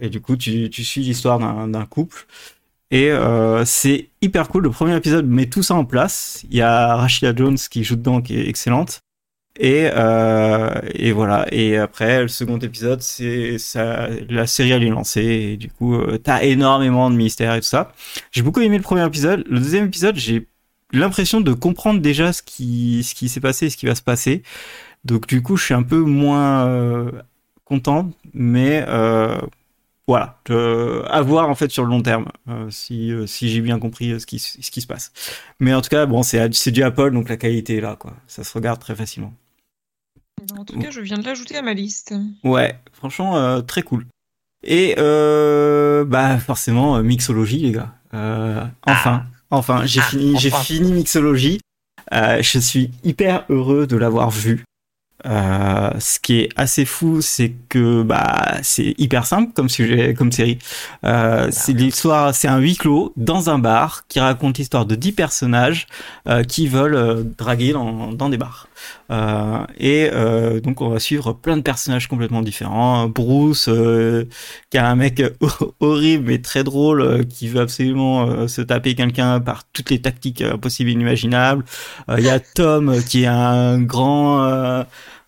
Et 0.00 0.08
du 0.08 0.20
coup, 0.20 0.36
tu, 0.36 0.70
tu 0.70 0.84
suis 0.84 1.02
l'histoire 1.02 1.38
d'un 1.38 1.86
couple. 1.86 2.26
Et 2.90 3.10
c'est 3.64 4.08
hyper 4.22 4.48
cool. 4.48 4.62
Le 4.62 4.70
premier 4.70 4.96
épisode 4.96 5.26
met 5.26 5.46
tout 5.46 5.64
ça 5.64 5.74
en 5.74 5.84
place. 5.84 6.44
Il 6.50 6.56
y 6.56 6.62
a 6.62 6.94
Rashida 6.94 7.34
Jones 7.34 7.58
qui 7.68 7.82
joue 7.82 7.96
dedans, 7.96 8.22
qui 8.22 8.38
est 8.38 8.48
excellente. 8.48 9.00
Et, 9.58 9.90
euh, 9.92 10.70
et 10.94 11.12
voilà. 11.12 11.46
Et 11.52 11.76
après, 11.76 12.22
le 12.22 12.28
second 12.28 12.58
épisode, 12.58 13.02
c'est 13.02 13.56
la 14.28 14.46
série 14.46 14.70
elle 14.70 14.84
est 14.84 14.88
lancée. 14.88 15.22
Et 15.22 15.56
du 15.56 15.68
coup, 15.68 15.94
euh, 15.94 16.18
t'as 16.18 16.42
énormément 16.44 17.10
de 17.10 17.16
mystères 17.16 17.54
et 17.54 17.60
tout 17.60 17.66
ça. 17.66 17.92
J'ai 18.30 18.42
beaucoup 18.42 18.60
aimé 18.60 18.76
le 18.76 18.82
premier 18.82 19.04
épisode. 19.04 19.44
Le 19.48 19.58
deuxième 19.58 19.86
épisode, 19.86 20.16
j'ai 20.16 20.46
l'impression 20.92 21.40
de 21.40 21.52
comprendre 21.52 22.00
déjà 22.00 22.32
ce 22.32 22.42
qui, 22.42 23.02
s'est 23.02 23.40
passé 23.40 23.66
et 23.66 23.70
ce 23.70 23.76
qui 23.76 23.86
va 23.86 23.94
se 23.96 24.02
passer. 24.02 24.42
Donc 25.04 25.26
du 25.26 25.42
coup, 25.42 25.56
je 25.56 25.64
suis 25.64 25.74
un 25.74 25.82
peu 25.82 25.98
moins 25.98 26.66
euh, 26.68 27.10
content, 27.64 28.10
mais 28.34 28.84
euh, 28.88 29.40
voilà, 30.06 30.40
à 31.10 31.20
voir 31.22 31.50
en 31.50 31.54
fait 31.54 31.70
sur 31.70 31.84
le 31.84 31.90
long 31.90 32.02
terme, 32.02 32.26
si, 32.70 33.12
j'ai 33.26 33.60
bien 33.60 33.78
compris 33.78 34.18
ce 34.20 34.26
qui, 34.26 34.38
ce 34.38 34.70
qui 34.70 34.80
se 34.80 34.86
passe. 34.86 35.12
Mais 35.60 35.74
en 35.74 35.82
tout 35.82 35.90
cas, 35.90 36.06
bon, 36.06 36.22
c'est 36.22 36.54
c'est 36.54 36.70
du 36.70 36.82
Apple, 36.82 37.10
donc 37.10 37.28
la 37.28 37.36
qualité 37.36 37.76
est 37.76 37.80
là, 37.80 37.96
quoi. 37.96 38.14
Ça 38.26 38.44
se 38.44 38.52
regarde 38.54 38.80
très 38.80 38.94
facilement. 38.94 39.34
En 40.58 40.64
tout 40.64 40.78
cas, 40.78 40.90
je 40.90 41.00
viens 41.00 41.18
de 41.18 41.24
l'ajouter 41.24 41.56
à 41.56 41.62
ma 41.62 41.74
liste. 41.74 42.14
Ouais, 42.44 42.78
franchement, 42.92 43.36
euh, 43.36 43.60
très 43.60 43.82
cool. 43.82 44.06
Et 44.64 44.96
euh, 44.98 46.04
bah 46.04 46.38
forcément, 46.38 46.96
euh, 46.96 47.02
mixologie, 47.02 47.58
les 47.58 47.72
gars. 47.72 47.94
Euh, 48.14 48.64
enfin, 48.86 49.24
enfin, 49.50 49.86
j'ai 49.86 50.00
Ah, 50.00 50.04
fini, 50.04 50.38
j'ai 50.38 50.50
fini 50.50 50.92
mixologie. 50.92 51.60
Euh, 52.12 52.42
je 52.42 52.58
suis 52.58 52.90
hyper 53.04 53.44
heureux 53.50 53.86
de 53.86 53.96
l'avoir 53.96 54.30
vu. 54.30 54.64
Euh, 55.26 55.90
ce 55.98 56.20
qui 56.20 56.40
est 56.40 56.48
assez 56.54 56.84
fou, 56.84 57.20
c'est 57.22 57.52
que 57.68 58.02
bah 58.04 58.54
c'est 58.62 58.94
hyper 58.98 59.26
simple 59.26 59.52
comme 59.52 59.68
sujet, 59.68 60.14
comme 60.14 60.30
série. 60.30 60.58
Euh, 61.04 61.48
c'est 61.50 61.72
l'histoire, 61.72 62.32
c'est 62.34 62.46
un 62.46 62.58
huis 62.58 62.76
clos 62.76 63.12
dans 63.16 63.50
un 63.50 63.58
bar 63.58 64.06
qui 64.06 64.20
raconte 64.20 64.58
l'histoire 64.58 64.86
de 64.86 64.94
10 64.94 65.12
personnages 65.12 65.88
euh, 66.28 66.44
qui 66.44 66.68
veulent 66.68 66.94
euh, 66.94 67.24
draguer 67.36 67.72
dans, 67.72 68.12
dans 68.12 68.28
des 68.28 68.38
bars. 68.38 68.68
Euh, 69.10 69.64
et 69.78 70.10
euh, 70.12 70.60
donc 70.60 70.80
on 70.80 70.88
va 70.90 70.98
suivre 71.00 71.32
plein 71.32 71.56
de 71.56 71.62
personnages 71.62 72.08
complètement 72.08 72.42
différents. 72.42 73.08
Bruce, 73.08 73.68
euh, 73.68 74.24
qui 74.70 74.78
a 74.78 74.88
un 74.88 74.96
mec 74.96 75.22
horrible 75.80 76.24
mais 76.28 76.38
très 76.40 76.64
drôle, 76.64 77.26
qui 77.26 77.48
veut 77.48 77.60
absolument 77.60 78.48
se 78.48 78.60
taper 78.62 78.94
quelqu'un 78.94 79.40
par 79.40 79.64
toutes 79.72 79.90
les 79.90 80.00
tactiques 80.00 80.44
possibles 80.56 80.90
et 80.90 80.92
inimaginables. 80.92 81.64
Il 82.16 82.24
y 82.24 82.28
a 82.28 82.40
Tom, 82.40 83.02
qui 83.04 83.22
est 83.24 83.26
un 83.26 83.80
grand... 83.80 84.84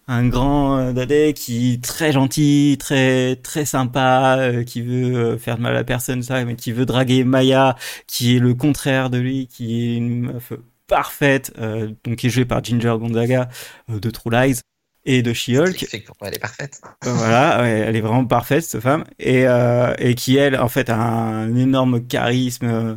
un 0.09 0.29
grand 0.29 0.93
qui 1.35 1.75
est 1.75 1.85
très 1.85 2.13
gentil, 2.13 2.77
très 2.79 3.37
très 3.37 3.65
sympa, 3.65 4.39
qui 4.67 4.83
veut 4.83 5.37
faire 5.39 5.57
de 5.57 5.63
mal 5.63 5.77
à 5.77 5.85
personne, 5.85 6.23
ça, 6.23 6.45
mais 6.45 6.57
qui 6.57 6.73
veut 6.73 6.87
draguer 6.87 7.25
Maya, 7.25 7.77
qui 8.07 8.37
est 8.37 8.41
le 8.41 8.55
contraire 8.55 9.11
de 9.11 9.19
lui, 9.19 9.47
qui 9.47 9.95
est 9.95 9.97
une 9.97 10.21
meuf 10.33 10.53
parfaite, 10.91 11.53
euh, 11.59 11.93
donc 12.05 12.17
qui 12.17 12.27
est 12.27 12.31
jouée 12.31 12.45
par 12.45 12.63
Ginger 12.63 12.97
Gonzaga 12.99 13.49
euh, 13.89 14.01
de 14.01 14.11
True 14.11 14.31
Lies. 14.31 14.61
et 15.07 15.23
de 15.23 15.33
She-Hulk. 15.33 15.87
Elle 16.21 16.35
est 16.35 16.39
parfaite. 16.39 16.81
voilà, 17.03 17.67
elle 17.67 17.97
est 17.97 18.01
vraiment 18.03 18.27
parfaite 18.27 18.65
cette 18.65 18.83
femme 18.83 19.05
et 19.19 19.47
euh, 19.47 19.95
et 19.99 20.15
qui 20.15 20.37
elle 20.37 20.57
en 20.57 20.69
fait 20.69 20.91
a 20.91 20.97
un 20.97 21.57
énorme 21.57 22.07
charisme 22.07 22.67
euh, 22.67 22.95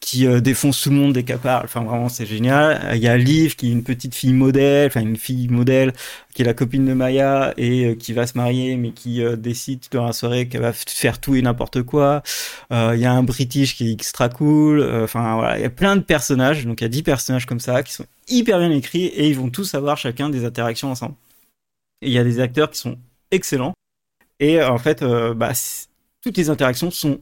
qui 0.00 0.26
euh, 0.26 0.40
défonce 0.40 0.82
tout 0.82 0.90
le 0.90 0.96
monde 0.96 1.14
dès 1.14 1.22
qu'elle 1.22 1.38
parle. 1.38 1.64
Enfin 1.64 1.82
vraiment 1.82 2.10
c'est 2.10 2.26
génial. 2.26 2.94
Il 2.94 3.00
y 3.00 3.08
a 3.08 3.16
Liv 3.16 3.56
qui 3.56 3.68
est 3.68 3.72
une 3.72 3.84
petite 3.84 4.14
fille 4.14 4.34
modèle, 4.34 4.88
enfin 4.88 5.00
une 5.00 5.16
fille 5.16 5.48
modèle 5.48 5.94
qui 6.34 6.42
est 6.42 6.44
la 6.44 6.52
copine 6.52 6.84
de 6.84 6.92
Maya 6.92 7.54
et 7.56 7.96
qui 7.96 8.12
va 8.12 8.26
se 8.26 8.36
marier 8.36 8.76
mais 8.76 8.90
qui 8.90 9.22
décide 9.38 9.80
dans 9.90 10.04
la 10.04 10.12
soirée 10.12 10.48
qu'elle 10.48 10.60
va 10.60 10.74
faire 10.74 11.18
tout 11.18 11.36
et 11.36 11.42
n'importe 11.42 11.82
quoi. 11.82 12.22
Il 12.70 12.98
y 12.98 13.04
a 13.04 13.12
un 13.12 13.22
British 13.22 13.76
qui 13.76 13.88
est 13.88 13.92
extra 13.92 14.28
cool. 14.28 14.82
Enfin 15.04 15.36
voilà, 15.36 15.58
il 15.58 15.62
y 15.62 15.64
a 15.64 15.70
plein 15.70 15.96
de 15.96 16.02
personnages. 16.02 16.66
Donc 16.66 16.80
il 16.80 16.84
y 16.84 16.86
a 16.86 16.88
10 16.88 17.02
personnages 17.02 17.46
comme 17.46 17.60
ça 17.60 17.82
qui 17.82 17.92
sont 17.92 18.06
hyper 18.28 18.58
bien 18.58 18.70
écrits 18.70 19.06
et 19.06 19.28
ils 19.28 19.36
vont 19.36 19.50
tous 19.50 19.74
avoir 19.74 19.96
chacun 19.96 20.30
des 20.30 20.44
interactions 20.44 20.90
ensemble 20.90 21.14
il 22.02 22.12
y 22.12 22.18
a 22.18 22.24
des 22.24 22.40
acteurs 22.40 22.70
qui 22.70 22.78
sont 22.78 22.98
excellents. 23.30 23.74
Et 24.40 24.60
euh, 24.60 24.70
en 24.70 24.78
fait, 24.78 25.02
euh, 25.02 25.34
bah, 25.34 25.52
toutes 26.22 26.36
les 26.36 26.50
interactions 26.50 26.90
sont 26.90 27.20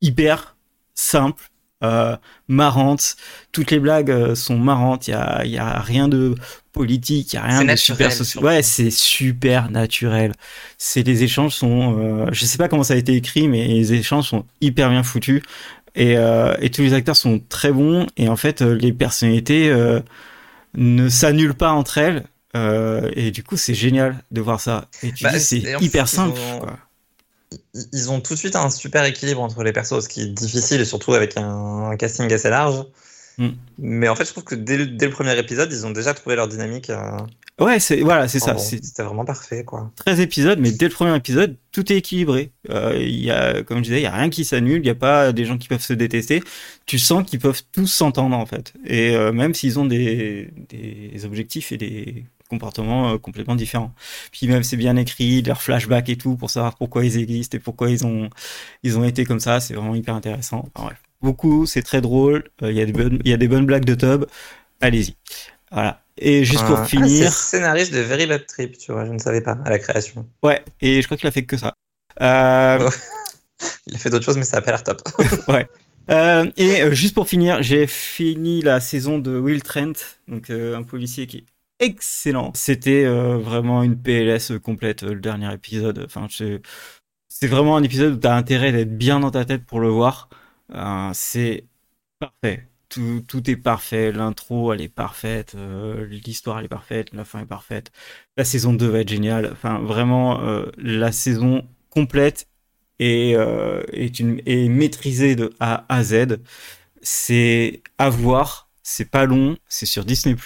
hyper 0.00 0.56
simples, 0.94 1.50
euh, 1.82 2.16
marrantes. 2.48 3.16
Toutes 3.52 3.70
les 3.70 3.78
blagues 3.80 4.34
sont 4.34 4.58
marrantes. 4.58 5.08
Il 5.08 5.12
y 5.12 5.14
a, 5.14 5.44
y 5.44 5.58
a 5.58 5.80
rien 5.80 6.08
de 6.08 6.34
politique, 6.72 7.32
il 7.32 7.36
y 7.36 7.38
a 7.38 7.42
rien 7.42 7.64
de 7.64 7.76
super 7.76 8.12
social. 8.12 8.44
Ouais, 8.44 8.62
c'est 8.62 8.90
super 8.90 9.70
naturel. 9.70 10.32
C'est 10.76 11.02
les 11.02 11.22
échanges 11.24 11.54
sont, 11.54 12.26
je 12.32 12.44
sais 12.44 12.58
pas 12.58 12.68
comment 12.68 12.84
ça 12.84 12.94
a 12.94 12.96
été 12.96 13.14
écrit, 13.14 13.48
mais 13.48 13.66
les 13.66 13.92
échanges 13.92 14.28
sont 14.28 14.44
hyper 14.60 14.90
bien 14.90 15.02
foutus. 15.02 15.42
Et, 15.94 16.12
et 16.12 16.70
tous 16.70 16.82
les 16.82 16.94
acteurs 16.94 17.16
sont 17.16 17.40
très 17.48 17.72
bons. 17.72 18.06
Et 18.16 18.28
en 18.28 18.36
fait, 18.36 18.60
les 18.60 18.92
personnalités 18.92 19.72
ne 20.76 21.08
s'annulent 21.08 21.54
pas 21.54 21.72
entre 21.72 21.98
elles 21.98 22.24
euh, 22.56 23.10
et 23.14 23.30
du 23.30 23.42
coup, 23.42 23.56
c'est 23.56 23.74
génial 23.74 24.22
de 24.30 24.40
voir 24.40 24.60
ça. 24.60 24.88
Et 25.02 25.12
tu 25.12 25.24
bah, 25.24 25.38
c'est 25.38 25.62
hyper 25.80 26.08
simple. 26.08 26.38
Ils 27.92 28.10
ont, 28.10 28.20
tout 28.20 28.34
de 28.34 28.38
suite 28.38 28.56
un 28.56 28.70
super 28.70 29.04
équilibre 29.04 29.40
entre 29.40 29.62
les 29.62 29.72
persos, 29.72 30.04
ce 30.04 30.08
qui 30.08 30.22
est 30.22 30.26
difficile, 30.26 30.80
et 30.80 30.84
surtout 30.84 31.14
avec 31.14 31.36
un, 31.36 31.96
casting 31.96 32.32
assez 32.32 32.50
large. 32.50 32.84
Mm. 33.38 33.48
Mais 33.78 34.08
en 34.08 34.16
fait, 34.16 34.24
je 34.24 34.32
trouve 34.32 34.44
que 34.44 34.54
dès 34.54 34.76
le, 34.76 35.10
premier 35.10 35.38
épisode, 35.38 35.72
ils 35.72 35.86
ont 35.86 35.90
déjà 35.90 36.14
trouvé 36.14 36.36
leur 36.36 36.48
dynamique. 36.48 36.90
Euh, 36.90 37.18
Ouais, 37.60 37.80
c'est 37.80 38.00
voilà, 38.02 38.28
c'est 38.28 38.38
ça. 38.38 38.56
C'était 38.56 39.02
vraiment 39.02 39.24
parfait, 39.24 39.64
quoi. 39.64 39.90
13 39.96 40.20
épisodes, 40.20 40.60
mais 40.60 40.70
dès 40.70 40.86
le 40.86 40.92
premier 40.92 41.16
épisode, 41.16 41.56
tout 41.72 41.92
est 41.92 41.96
équilibré. 41.96 42.52
Euh, 42.70 42.96
il 42.96 43.18
y 43.18 43.32
a, 43.32 43.64
comme 43.64 43.78
je 43.78 43.82
disais, 43.82 43.98
il 43.98 44.04
y 44.04 44.06
a 44.06 44.12
rien 44.12 44.30
qui 44.30 44.44
s'annule. 44.44 44.78
Il 44.78 44.84
n'y 44.84 44.90
a 44.90 44.94
pas 44.94 45.32
des 45.32 45.44
gens 45.44 45.58
qui 45.58 45.66
peuvent 45.66 45.82
se 45.82 45.92
détester. 45.92 46.40
Tu 46.86 47.00
sens 47.00 47.28
qu'ils 47.28 47.40
peuvent 47.40 47.62
tous 47.72 47.88
s'entendre 47.88 48.36
en 48.36 48.46
fait. 48.46 48.74
Et 48.84 49.16
euh, 49.16 49.32
même 49.32 49.54
s'ils 49.54 49.80
ont 49.80 49.86
des, 49.86 50.50
des 50.68 51.24
objectifs 51.24 51.72
et 51.72 51.76
des 51.78 52.26
comportements 52.48 53.12
euh, 53.12 53.18
complètement 53.18 53.54
différents. 53.54 53.94
Puis 54.32 54.48
même 54.48 54.62
c'est 54.62 54.76
bien 54.76 54.96
écrit, 54.96 55.42
leurs 55.42 55.62
flashbacks 55.62 56.08
et 56.08 56.16
tout 56.16 56.36
pour 56.36 56.50
savoir 56.50 56.76
pourquoi 56.76 57.04
ils 57.04 57.18
existent 57.18 57.56
et 57.56 57.60
pourquoi 57.60 57.90
ils 57.90 58.06
ont 58.06 58.30
ils 58.82 58.98
ont 58.98 59.04
été 59.04 59.24
comme 59.24 59.40
ça. 59.40 59.60
C'est 59.60 59.74
vraiment 59.74 59.94
hyper 59.94 60.14
intéressant. 60.14 60.68
Enfin, 60.74 60.86
bref, 60.88 60.98
beaucoup, 61.20 61.66
c'est 61.66 61.82
très 61.82 62.00
drôle. 62.00 62.44
Il 62.62 62.72
y 62.72 62.80
a 62.80 62.86
des 62.86 62.92
bonnes 62.92 63.18
il 63.24 63.30
y 63.30 63.34
a 63.34 63.38
des 63.38 63.48
bonnes 63.48 63.66
blagues 63.66 63.84
de 63.84 63.94
Tub. 63.94 64.24
Allez-y. 64.80 65.16
Voilà. 65.70 66.02
Et 66.20 66.44
juste 66.44 66.64
pour 66.64 66.78
ah, 66.78 66.84
finir. 66.84 67.30
c'est 67.30 67.58
scénariste 67.58 67.92
de 67.92 68.00
Very 68.00 68.26
Bad 68.26 68.46
Trip, 68.46 68.76
tu 68.76 68.90
vois, 68.90 69.04
je 69.06 69.12
ne 69.12 69.18
savais 69.18 69.40
pas, 69.40 69.56
à 69.64 69.70
la 69.70 69.78
création. 69.78 70.26
Ouais, 70.42 70.64
et 70.80 71.00
je 71.00 71.06
crois 71.06 71.16
qu'il 71.16 71.28
a 71.28 71.30
fait 71.30 71.44
que 71.44 71.56
ça. 71.56 71.74
Euh... 72.20 72.90
Il 73.86 73.94
a 73.94 73.98
fait 73.98 74.10
d'autres 74.10 74.24
choses, 74.24 74.36
mais 74.36 74.44
ça 74.44 74.58
a 74.58 74.60
pas 74.60 74.70
l'air 74.70 74.84
top. 74.84 75.02
ouais. 75.48 75.68
Euh, 76.10 76.50
et 76.56 76.82
euh, 76.82 76.92
juste 76.92 77.14
pour 77.14 77.28
finir, 77.28 77.62
j'ai 77.62 77.86
fini 77.86 78.62
la 78.62 78.80
saison 78.80 79.18
de 79.18 79.38
Will 79.38 79.62
Trent, 79.62 79.92
donc 80.26 80.48
euh, 80.50 80.76
un 80.76 80.82
policier 80.82 81.26
qui 81.26 81.38
est 81.38 81.44
excellent. 81.80 82.52
C'était 82.54 83.04
vraiment 83.06 83.82
une 83.82 84.00
PLS 84.00 84.58
complète, 84.62 85.02
le 85.02 85.20
dernier 85.20 85.52
épisode. 85.52 86.04
Enfin, 86.06 86.26
c'est 87.28 87.46
vraiment 87.46 87.76
un 87.76 87.82
épisode 87.82 88.14
où 88.14 88.20
tu 88.20 88.26
as 88.26 88.34
intérêt 88.34 88.72
d'être 88.72 88.96
bien 88.96 89.20
dans 89.20 89.30
ta 89.30 89.44
tête 89.44 89.64
pour 89.64 89.80
le 89.80 89.88
voir. 89.88 90.28
c'est 91.14 91.66
parfait 92.20 92.68
tout, 92.88 93.22
tout 93.26 93.48
est 93.50 93.56
parfait. 93.56 94.12
L'intro, 94.12 94.72
elle 94.72 94.80
est 94.80 94.88
parfaite. 94.88 95.54
Euh, 95.56 96.06
l'histoire, 96.06 96.58
elle 96.58 96.66
est 96.66 96.68
parfaite. 96.68 97.12
La 97.12 97.24
fin 97.24 97.40
est 97.40 97.46
parfaite. 97.46 97.90
La 98.36 98.44
saison 98.44 98.72
2 98.72 98.86
va 98.88 99.00
être 99.00 99.08
géniale. 99.08 99.50
Enfin, 99.52 99.78
vraiment, 99.80 100.42
euh, 100.42 100.66
la 100.78 101.12
saison 101.12 101.66
complète 101.90 102.48
est, 102.98 103.34
euh, 103.36 103.82
est, 103.92 104.20
est 104.46 104.68
maîtrisée 104.68 105.36
de 105.36 105.52
A 105.60 105.84
à 105.88 106.02
Z. 106.02 106.38
C'est 107.02 107.82
à 107.98 108.10
voir. 108.10 108.68
C'est 108.82 109.10
pas 109.10 109.26
long. 109.26 109.56
C'est 109.68 109.86
sur 109.86 110.04
Disney+. 110.04 110.36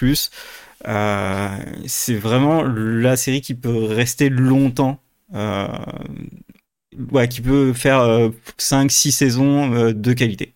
C'est 0.85 2.15
vraiment 2.15 2.63
la 2.63 3.15
série 3.15 3.41
qui 3.41 3.55
peut 3.55 3.85
rester 3.85 4.29
longtemps. 4.29 4.99
ouais, 5.33 7.27
qui 7.29 7.41
peut 7.41 7.73
faire 7.73 8.31
5-6 8.57 9.11
saisons 9.11 9.91
de 9.91 10.13
qualité. 10.13 10.53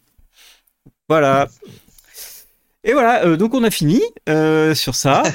Voilà. 1.09 1.47
Et 2.89 2.93
voilà, 2.93 3.25
euh, 3.25 3.35
donc 3.35 3.53
on 3.53 3.65
a 3.65 3.69
fini 3.69 4.01
euh, 4.29 4.73
sur 4.73 4.95
ça. 4.95 5.21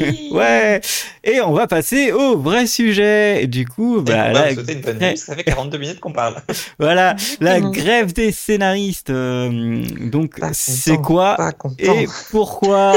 Oui. 0.00 0.30
ouais. 0.32 0.80
Et 1.24 1.40
on 1.40 1.52
va 1.52 1.66
passer 1.66 2.12
au 2.12 2.38
vrai 2.38 2.66
sujet. 2.66 3.46
du 3.46 3.66
coup, 3.66 4.00
bah, 4.00 4.32
la... 4.32 4.52
une 4.52 4.62
bonne 4.62 5.16
ça 5.16 5.34
fait 5.34 5.44
42 5.44 5.78
minutes 5.78 6.00
qu'on 6.00 6.12
parle. 6.12 6.36
voilà, 6.78 7.16
la 7.40 7.60
grève 7.60 8.12
des 8.12 8.30
scénaristes. 8.30 9.10
Euh, 9.10 9.82
donc, 10.00 10.40
c'est 10.52 10.96
quoi 10.96 11.36
et 11.78 12.06
pourquoi 12.30 12.94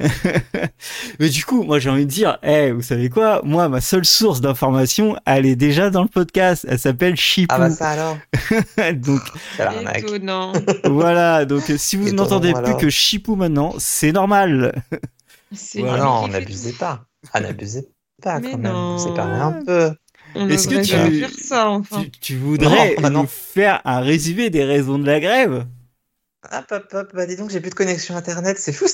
Mais 1.20 1.28
du 1.28 1.44
coup, 1.44 1.62
moi 1.62 1.78
j'ai 1.78 1.90
envie 1.90 2.06
de 2.06 2.10
dire, 2.10 2.38
hey, 2.42 2.72
vous 2.72 2.82
savez 2.82 3.08
quoi? 3.08 3.40
Moi, 3.44 3.68
ma 3.68 3.80
seule 3.80 4.04
source 4.04 4.40
d'information, 4.40 5.16
elle 5.24 5.46
est 5.46 5.56
déjà 5.56 5.90
dans 5.90 6.02
le 6.02 6.08
podcast. 6.08 6.66
Elle 6.68 6.78
s'appelle 6.78 7.16
Chipou. 7.16 7.54
Ah 7.54 7.58
bah 7.58 7.70
ça 7.70 7.90
alors. 7.90 8.18
donc, 8.94 9.20
voilà. 10.84 11.44
Donc, 11.44 11.62
si 11.76 11.96
vous 11.96 12.12
n'entendez 12.12 12.52
plus 12.52 12.76
que 12.76 12.90
Chipou 12.90 13.37
maintenant, 13.38 13.74
c'est 13.78 14.12
normal. 14.12 14.82
non, 15.76 16.24
on 16.24 16.28
n'abusait 16.28 16.72
pas. 16.72 17.06
Ah, 17.32 17.40
n'abusez 17.40 17.88
pas 18.22 18.40
quand 18.40 18.58
même. 18.58 18.98
C'est 18.98 19.14
pas 19.14 19.24
un 19.24 19.64
peu. 19.64 19.92
Est-ce 20.34 20.68
que 20.68 20.84
tu, 20.84 21.20
faire 21.20 21.30
ça, 21.30 21.70
enfin. 21.70 22.04
tu, 22.20 22.36
voudrais 22.36 22.96
nous 22.96 23.26
faire 23.26 23.80
un 23.84 24.00
résumé 24.00 24.50
des 24.50 24.64
raisons 24.64 24.98
de 24.98 25.06
la 25.06 25.20
grève? 25.20 25.66
Hop, 26.52 26.64
hop, 26.70 26.86
hop, 26.92 27.10
bah 27.14 27.26
dis 27.26 27.36
donc, 27.36 27.50
j'ai 27.50 27.60
plus 27.60 27.70
de 27.70 27.74
connexion 27.74 28.16
internet, 28.16 28.58
c'est 28.58 28.72
fou. 28.72 28.86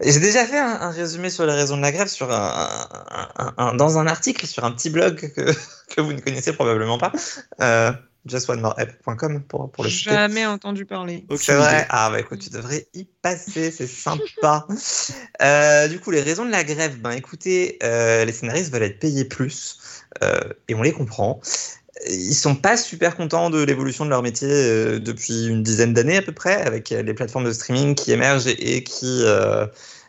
j'ai 0.00 0.20
déjà 0.20 0.46
fait 0.46 0.58
un, 0.58 0.90
résumé 0.90 1.30
sur 1.30 1.44
les 1.46 1.52
raisons 1.52 1.76
de 1.76 1.82
la 1.82 1.92
grève 1.92 2.08
sur 2.08 2.32
un, 2.32 3.74
dans 3.74 3.98
un 3.98 4.06
article 4.06 4.46
sur 4.46 4.64
un 4.64 4.72
petit 4.72 4.88
blog 4.88 5.16
que, 5.16 5.52
que 5.94 6.00
vous 6.00 6.12
ne 6.12 6.20
connaissez 6.20 6.52
probablement 6.54 6.96
pas. 6.98 7.12
Euh, 7.60 7.92
justonemoreapp.com 8.26 9.42
pour, 9.42 9.70
pour 9.70 9.84
le 9.84 9.90
citer. 9.90 10.10
Jamais 10.10 10.44
entendu 10.46 10.84
parler. 10.84 11.26
C'est 11.36 11.54
vrai. 11.54 11.86
Ah 11.88 12.10
bah 12.10 12.20
écoute, 12.20 12.40
tu 12.40 12.50
devrais 12.50 12.86
y 12.94 13.04
passer, 13.04 13.70
c'est 13.70 13.86
sympa. 13.86 14.66
euh, 15.42 15.88
du 15.88 16.00
coup, 16.00 16.10
les 16.10 16.20
raisons 16.20 16.44
de 16.44 16.50
la 16.50 16.64
grève, 16.64 16.98
ben 16.98 17.12
écoutez, 17.12 17.78
euh, 17.82 18.24
les 18.24 18.32
scénaristes 18.32 18.72
veulent 18.72 18.82
être 18.82 18.98
payés 18.98 19.24
plus 19.24 19.78
euh, 20.22 20.40
et 20.68 20.74
on 20.74 20.82
les 20.82 20.92
comprend. 20.92 21.40
Ils 22.08 22.34
sont 22.34 22.54
pas 22.54 22.76
super 22.76 23.16
contents 23.16 23.50
de 23.50 23.62
l'évolution 23.62 24.04
de 24.04 24.10
leur 24.10 24.22
métier 24.22 24.48
euh, 24.50 24.98
depuis 24.98 25.46
une 25.46 25.62
dizaine 25.62 25.92
d'années 25.92 26.16
à 26.16 26.22
peu 26.22 26.32
près, 26.32 26.62
avec 26.62 26.90
les 26.90 27.14
plateformes 27.14 27.44
de 27.44 27.52
streaming 27.52 27.94
qui 27.94 28.12
émergent 28.12 28.46
et, 28.46 28.76
et 28.76 28.84
qui 28.84 29.24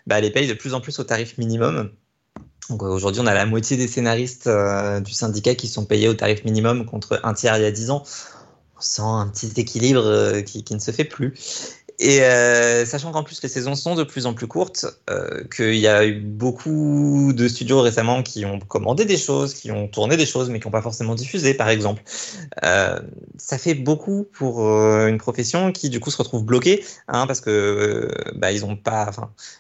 bah, 0.07 0.19
les 0.19 0.31
payent 0.31 0.47
de 0.47 0.53
plus 0.53 0.73
en 0.73 0.81
plus 0.81 0.99
au 0.99 1.03
tarif 1.03 1.37
minimum. 1.37 1.91
Aujourd'hui, 2.79 3.21
on 3.21 3.27
a 3.27 3.33
la 3.33 3.45
moitié 3.45 3.77
des 3.77 3.87
scénaristes 3.87 4.47
euh, 4.47 4.99
du 4.99 5.11
syndicat 5.11 5.55
qui 5.55 5.67
sont 5.67 5.85
payés 5.85 6.07
au 6.07 6.13
tarif 6.13 6.43
minimum 6.43 6.85
contre 6.85 7.19
un 7.23 7.33
tiers 7.33 7.57
il 7.57 7.63
y 7.63 7.65
a 7.65 7.71
10 7.71 7.91
ans. 7.91 8.03
On 8.77 8.81
sent 8.81 9.01
un 9.03 9.27
petit 9.27 9.51
équilibre 9.59 10.05
euh, 10.05 10.41
qui, 10.41 10.63
ne 10.73 10.79
se 10.79 10.91
fait 10.91 11.03
plus. 11.03 11.33
Et 12.03 12.23
euh, 12.23 12.83
sachant 12.83 13.11
qu'en 13.11 13.21
plus 13.21 13.43
les 13.43 13.47
saisons 13.47 13.75
sont 13.75 13.93
de 13.93 14.03
plus 14.03 14.25
en 14.25 14.33
plus 14.33 14.47
courtes, 14.47 14.87
euh, 15.11 15.43
qu'il 15.55 15.75
y 15.75 15.87
a 15.87 16.03
eu 16.03 16.19
beaucoup 16.19 17.31
de 17.31 17.47
studios 17.47 17.79
récemment 17.79 18.23
qui 18.23 18.43
ont 18.43 18.57
commandé 18.57 19.05
des 19.05 19.17
choses, 19.17 19.53
qui 19.53 19.69
ont 19.69 19.87
tourné 19.87 20.17
des 20.17 20.25
choses, 20.25 20.49
mais 20.49 20.59
qui 20.59 20.65
n'ont 20.65 20.71
pas 20.71 20.81
forcément 20.81 21.13
diffusé, 21.13 21.53
par 21.53 21.69
exemple. 21.69 22.01
Euh, 22.63 22.99
ça 23.37 23.59
fait 23.59 23.75
beaucoup 23.75 24.25
pour 24.33 24.61
une 24.61 25.19
profession 25.19 25.71
qui 25.71 25.91
du 25.91 25.99
coup 25.99 26.09
se 26.09 26.17
retrouve 26.17 26.43
bloquée, 26.43 26.83
hein, 27.07 27.27
parce 27.27 27.39
que 27.39 28.09
bah, 28.33 28.51
ils 28.51 28.65
ont 28.65 28.75
pas, 28.75 29.11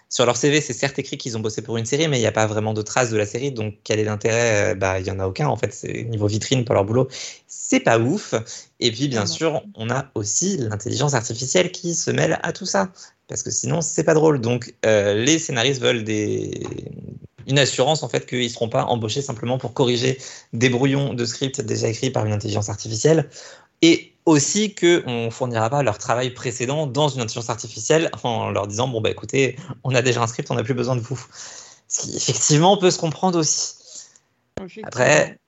sur 0.09 0.25
leur 0.25 0.35
CV 0.35 0.61
c'est 0.61 0.73
certes 0.73 0.97
écrit 0.97 1.17
qu'ils 1.17 1.37
ont 1.37 1.41
bossé 1.41 1.61
pour 1.61 1.77
une 1.77 1.85
série, 1.85 2.07
mais 2.07 2.17
il 2.17 2.21
n'y 2.21 2.27
a 2.27 2.31
pas 2.31 2.47
vraiment 2.47 2.73
de 2.73 2.81
traces 2.81 3.11
de 3.11 3.17
la 3.17 3.27
série, 3.27 3.51
donc 3.51 3.75
quel 3.83 3.99
est 3.99 4.03
l'intérêt? 4.03 4.73
Bah 4.73 4.99
il 4.99 5.05
y 5.05 5.11
en 5.11 5.19
a 5.19 5.27
aucun 5.27 5.47
en 5.47 5.55
fait. 5.57 5.73
C'est 5.73 6.03
niveau 6.05 6.25
vitrine 6.25 6.65
pour 6.65 6.73
leur 6.73 6.85
boulot, 6.85 7.07
c'est 7.53 7.81
pas 7.81 7.99
ouf. 7.99 8.33
Et 8.79 8.91
puis, 8.91 9.09
bien 9.09 9.25
sûr, 9.25 9.61
on 9.75 9.89
a 9.89 10.09
aussi 10.15 10.55
l'intelligence 10.57 11.13
artificielle 11.13 11.71
qui 11.71 11.93
se 11.93 12.09
mêle 12.09 12.39
à 12.43 12.53
tout 12.53 12.65
ça. 12.65 12.93
Parce 13.27 13.43
que 13.43 13.51
sinon, 13.51 13.81
c'est 13.81 14.05
pas 14.05 14.13
drôle. 14.13 14.39
Donc, 14.39 14.73
euh, 14.85 15.13
les 15.13 15.37
scénaristes 15.37 15.81
veulent 15.81 16.05
des... 16.05 16.65
une 17.47 17.59
assurance, 17.59 18.03
en 18.03 18.09
fait, 18.09 18.25
qu'ils 18.25 18.43
ne 18.43 18.47
seront 18.47 18.69
pas 18.69 18.85
embauchés 18.85 19.21
simplement 19.21 19.57
pour 19.57 19.73
corriger 19.73 20.17
des 20.53 20.69
brouillons 20.69 21.13
de 21.13 21.25
scripts 21.25 21.59
déjà 21.59 21.89
écrits 21.89 22.09
par 22.09 22.25
une 22.25 22.31
intelligence 22.31 22.69
artificielle. 22.69 23.29
Et 23.81 24.13
aussi 24.25 24.73
que 24.73 25.03
on 25.05 25.29
fournira 25.29 25.69
pas 25.69 25.83
leur 25.83 25.97
travail 25.97 26.29
précédent 26.29 26.87
dans 26.87 27.09
une 27.09 27.19
intelligence 27.19 27.49
artificielle 27.49 28.11
en 28.23 28.51
leur 28.51 28.67
disant 28.67 28.87
bon 28.87 29.01
bah 29.01 29.09
écoutez, 29.09 29.57
on 29.83 29.95
a 29.95 30.03
déjà 30.03 30.21
un 30.21 30.27
script, 30.27 30.51
on 30.51 30.55
n'a 30.55 30.63
plus 30.63 30.75
besoin 30.75 30.95
de 30.95 31.01
vous. 31.01 31.19
Ce 31.87 32.01
qui 32.01 32.15
effectivement 32.15 32.77
peut 32.77 32.91
se 32.91 32.99
comprendre 32.99 33.39
aussi. 33.39 33.73
Après, 34.83 35.40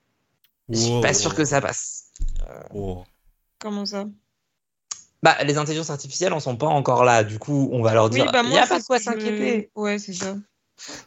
je 0.68 0.76
suis 0.76 1.00
pas 1.00 1.14
sûr 1.14 1.34
que 1.34 1.44
ça 1.44 1.60
passe. 1.60 2.12
Comment 3.58 3.86
ça? 3.86 4.06
Bah, 5.22 5.36
les 5.42 5.56
intelligences 5.56 5.90
artificielles 5.90 6.34
en 6.34 6.40
sont 6.40 6.56
pas 6.56 6.66
encore 6.66 7.04
là. 7.04 7.24
Du 7.24 7.38
coup, 7.38 7.70
on 7.72 7.82
va 7.82 7.94
leur 7.94 8.10
dire 8.10 8.30
bah, 8.30 8.42
il 8.44 8.50
n'y 8.50 8.58
a 8.58 8.66
pas 8.66 8.78
de 8.78 8.84
quoi 8.84 8.98
s'inquiéter. 8.98 9.70
Ouais, 9.74 9.98
c'est 9.98 10.12
ça. 10.12 10.36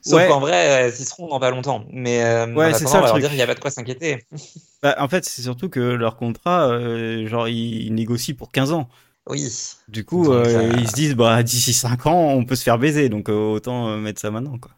Sauf 0.02 0.28
qu'en 0.28 0.40
vrai, 0.40 0.90
ils 0.90 1.06
seront 1.06 1.28
dans 1.28 1.40
pas 1.40 1.52
longtemps. 1.52 1.86
Mais 1.92 2.24
euh, 2.24 2.54
ouais, 2.54 2.74
c'est 2.74 2.88
ça, 2.88 3.00
on 3.00 3.02
va 3.02 3.08
leur 3.08 3.20
dire 3.20 3.32
il 3.32 3.36
n'y 3.36 3.42
a 3.42 3.48
pas 3.48 3.56
de 3.56 3.60
quoi 3.60 3.72
s'inquiéter. 3.72 4.26
Bah, 4.84 4.96
en 5.00 5.08
fait, 5.08 5.26
c'est 5.26 5.42
surtout 5.42 5.70
que 5.70 5.80
leur 5.80 6.18
contrat, 6.18 6.70
euh, 6.70 7.26
genre, 7.26 7.48
ils 7.48 7.92
négocient 7.96 8.36
pour 8.36 8.52
15 8.52 8.74
ans. 8.74 8.88
Oui. 9.28 9.52
Du 9.88 10.06
coup, 10.06 10.32
euh, 10.32 10.72
ils 10.78 10.88
se 10.88 10.94
disent, 10.94 11.16
bah, 11.16 11.42
d'ici 11.42 11.74
5 11.74 12.06
ans, 12.06 12.28
on 12.34 12.46
peut 12.46 12.56
se 12.56 12.62
faire 12.62 12.78
baiser. 12.78 13.10
Donc, 13.10 13.28
autant 13.28 13.98
mettre 13.98 14.22
ça 14.22 14.30
maintenant, 14.30 14.60
quoi. 14.60 14.70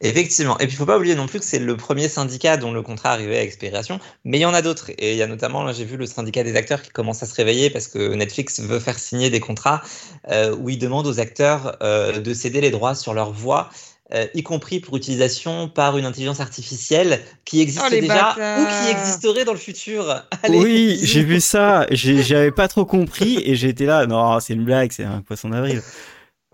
Effectivement. 0.00 0.56
Et 0.58 0.66
puis, 0.66 0.74
il 0.74 0.76
faut 0.76 0.86
pas 0.86 0.96
oublier 0.96 1.16
non 1.16 1.26
plus 1.26 1.40
que 1.40 1.44
c'est 1.44 1.58
le 1.58 1.76
premier 1.76 2.08
syndicat 2.08 2.56
dont 2.56 2.72
le 2.72 2.82
contrat 2.82 3.10
arrivait 3.10 3.38
à 3.38 3.42
expiration. 3.42 3.98
Mais 4.24 4.38
il 4.38 4.42
y 4.42 4.44
en 4.44 4.54
a 4.54 4.62
d'autres. 4.62 4.90
Et 4.96 5.12
il 5.12 5.16
y 5.16 5.22
a 5.22 5.26
notamment, 5.26 5.64
là, 5.64 5.72
j'ai 5.72 5.84
vu 5.84 5.96
le 5.96 6.06
syndicat 6.06 6.44
des 6.44 6.54
acteurs 6.54 6.82
qui 6.82 6.90
commence 6.90 7.22
à 7.24 7.26
se 7.26 7.34
réveiller 7.34 7.68
parce 7.68 7.88
que 7.88 8.14
Netflix 8.14 8.60
veut 8.60 8.78
faire 8.78 8.98
signer 8.98 9.28
des 9.28 9.40
contrats 9.40 9.82
euh, 10.30 10.54
où 10.54 10.70
il 10.70 10.78
demande 10.78 11.06
aux 11.08 11.18
acteurs 11.18 11.76
euh, 11.82 12.20
de 12.20 12.32
céder 12.32 12.60
les 12.60 12.70
droits 12.70 12.94
sur 12.94 13.12
leur 13.12 13.32
voix. 13.32 13.70
Euh, 14.14 14.26
y 14.34 14.42
compris 14.42 14.80
pour 14.80 14.96
utilisation 14.96 15.68
par 15.68 15.98
une 15.98 16.06
intelligence 16.06 16.40
artificielle 16.40 17.20
qui 17.44 17.60
existe 17.60 17.84
Oh, 17.84 17.90
déjà 17.90 18.06
bâtards. 18.06 18.38
ou 18.60 18.64
qui 18.64 18.90
existerait 18.90 19.44
dans 19.44 19.52
le 19.52 19.58
futur. 19.58 20.22
Allez, 20.44 20.58
oui, 20.58 21.00
j'ai 21.02 21.22
vu 21.24 21.40
ça. 21.40 21.86
J'avais 21.90 22.52
pas 22.52 22.68
trop 22.68 22.86
compris 22.86 23.42
et 23.44 23.56
j'étais 23.56 23.84
là. 23.84 24.06
Non, 24.06 24.38
c'est 24.40 24.54
une 24.54 24.64
blague, 24.64 24.92
c'est 24.92 25.04
un 25.04 25.20
poisson 25.20 25.50
d'avril. 25.50 25.82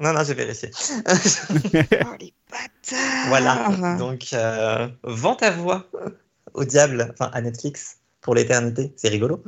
Non, 0.00 0.12
non, 0.12 0.24
j'ai 0.24 0.34
vérifié. 0.34 0.70
Oh, 1.06 2.16
les 2.20 2.34
bâtards 2.50 3.28
Voilà. 3.28 3.96
Donc, 3.98 4.26
euh, 4.32 4.88
vends 5.04 5.36
ta 5.36 5.50
voix 5.50 5.86
au 6.52 6.64
diable, 6.64 7.12
enfin 7.12 7.30
à 7.32 7.40
Netflix 7.40 7.98
pour 8.20 8.34
l'éternité. 8.34 8.92
C'est 8.96 9.08
rigolo. 9.08 9.42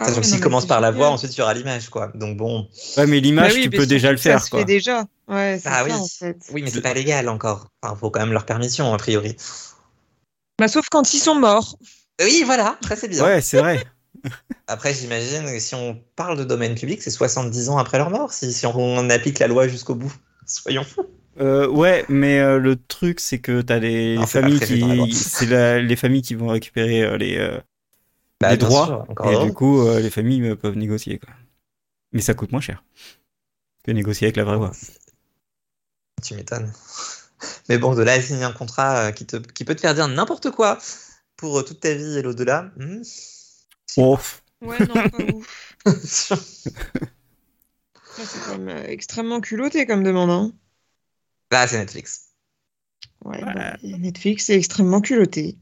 Ah 0.00 0.06
Sachant 0.06 0.20
que 0.20 0.26
s'il 0.26 0.40
commence 0.40 0.66
par 0.66 0.80
la 0.80 0.90
voix, 0.90 1.10
ensuite 1.10 1.34
il 1.36 1.38
y 1.38 1.42
aura 1.42 1.54
l'image, 1.54 1.88
quoi. 1.90 2.10
Donc 2.14 2.36
bon. 2.36 2.68
Ouais, 2.96 3.06
mais 3.06 3.20
l'image, 3.20 3.50
Bah 3.52 3.54
oui, 3.56 3.62
tu 3.64 3.70
peux 3.70 3.86
déjà 3.86 4.10
le 4.10 4.16
faire, 4.16 4.38
Ça 4.40 4.46
se 4.46 4.50
quoi. 4.50 4.60
fait 4.60 4.64
déjà. 4.64 5.04
Ouais, 5.28 5.60
Ah 5.64 5.78
ça, 5.78 5.84
oui. 5.84 5.92
en 5.92 6.06
fait. 6.06 6.36
Oui, 6.52 6.62
mais 6.62 6.70
c'est 6.70 6.80
pas 6.80 6.94
légal 6.94 7.28
encore. 7.28 7.68
Enfin, 7.82 7.94
faut 7.96 8.10
quand 8.10 8.20
même 8.20 8.32
leur 8.32 8.46
permission, 8.46 8.92
a 8.92 8.96
priori. 8.96 9.36
Bah, 10.58 10.68
sauf 10.68 10.86
quand 10.90 11.12
ils 11.14 11.18
sont 11.20 11.34
morts. 11.34 11.76
Oui, 12.20 12.42
voilà, 12.44 12.78
ça 12.88 12.96
c'est 12.96 13.08
bien. 13.08 13.24
Ouais, 13.24 13.40
c'est 13.40 13.58
vrai. 13.58 13.84
Après, 14.66 14.94
j'imagine 14.94 15.44
que 15.44 15.58
si 15.58 15.74
on 15.74 16.00
parle 16.16 16.38
de 16.38 16.44
domaine 16.44 16.74
public, 16.74 17.02
c'est 17.02 17.10
70 17.10 17.68
ans 17.68 17.78
après 17.78 17.98
leur 17.98 18.10
mort, 18.10 18.32
si, 18.32 18.52
si 18.52 18.66
on 18.66 19.10
applique 19.10 19.38
la 19.38 19.48
loi 19.48 19.68
jusqu'au 19.68 19.94
bout. 19.94 20.12
Soyons 20.46 20.84
fous. 20.84 21.06
Euh, 21.40 21.66
ouais, 21.68 22.04
mais 22.08 22.40
euh, 22.40 22.58
le 22.58 22.76
truc, 22.76 23.18
c'est 23.20 23.38
que 23.38 23.62
t'as 23.62 23.78
les 23.78 24.16
Non, 24.16 24.26
familles 24.26 24.60
qui, 24.60 25.14
c'est 25.14 25.80
les 25.80 25.96
familles 25.96 26.22
qui 26.22 26.34
vont 26.34 26.48
récupérer 26.48 27.02
euh, 27.02 27.16
les, 27.16 27.58
Bah, 28.40 28.50
les 28.50 28.58
droits, 28.58 29.06
sûr, 29.18 29.30
et 29.30 29.46
du 29.46 29.52
coup, 29.52 29.88
les 29.98 30.10
familles 30.10 30.54
peuvent 30.56 30.76
négocier, 30.76 31.18
quoi. 31.18 31.32
Mais 32.12 32.20
ça 32.20 32.34
coûte 32.34 32.52
moins 32.52 32.60
cher 32.60 32.84
que 33.84 33.90
négocier 33.90 34.26
avec 34.26 34.36
la 34.36 34.44
vraie 34.44 34.58
voix. 34.58 34.72
Tu 36.22 36.34
m'étonnes. 36.34 36.70
Mais 37.68 37.78
bon, 37.78 37.94
de 37.94 38.02
là 38.02 38.12
à 38.12 38.20
signer 38.20 38.44
un 38.44 38.52
contrat 38.52 39.10
qui, 39.12 39.26
te, 39.26 39.36
qui 39.36 39.64
peut 39.64 39.74
te 39.74 39.80
faire 39.80 39.94
dire 39.94 40.06
n'importe 40.06 40.50
quoi 40.50 40.78
pour 41.36 41.64
toute 41.64 41.80
ta 41.80 41.94
vie 41.94 42.18
et 42.18 42.22
l'au-delà. 42.22 42.70
hmm. 42.76 43.02
Oh, 43.96 44.18
Ouais, 44.60 44.78
non, 44.86 44.94
pas 45.10 45.18
ouf. 45.34 45.76
Ça, 45.86 46.36
C'est 48.24 48.40
quand 48.44 48.58
même 48.58 48.68
euh, 48.68 48.86
extrêmement 48.86 49.40
culotté 49.40 49.86
comme 49.86 50.02
demande. 50.02 50.30
Hein. 50.30 50.52
Là, 51.50 51.66
c'est 51.68 51.78
Netflix. 51.78 52.31
Ouais, 53.24 53.44
Ouais. 53.44 53.54
bah, 53.54 53.76
Netflix, 53.82 54.46
c'est 54.46 54.54
extrêmement 54.56 55.00
culotté. 55.00 55.56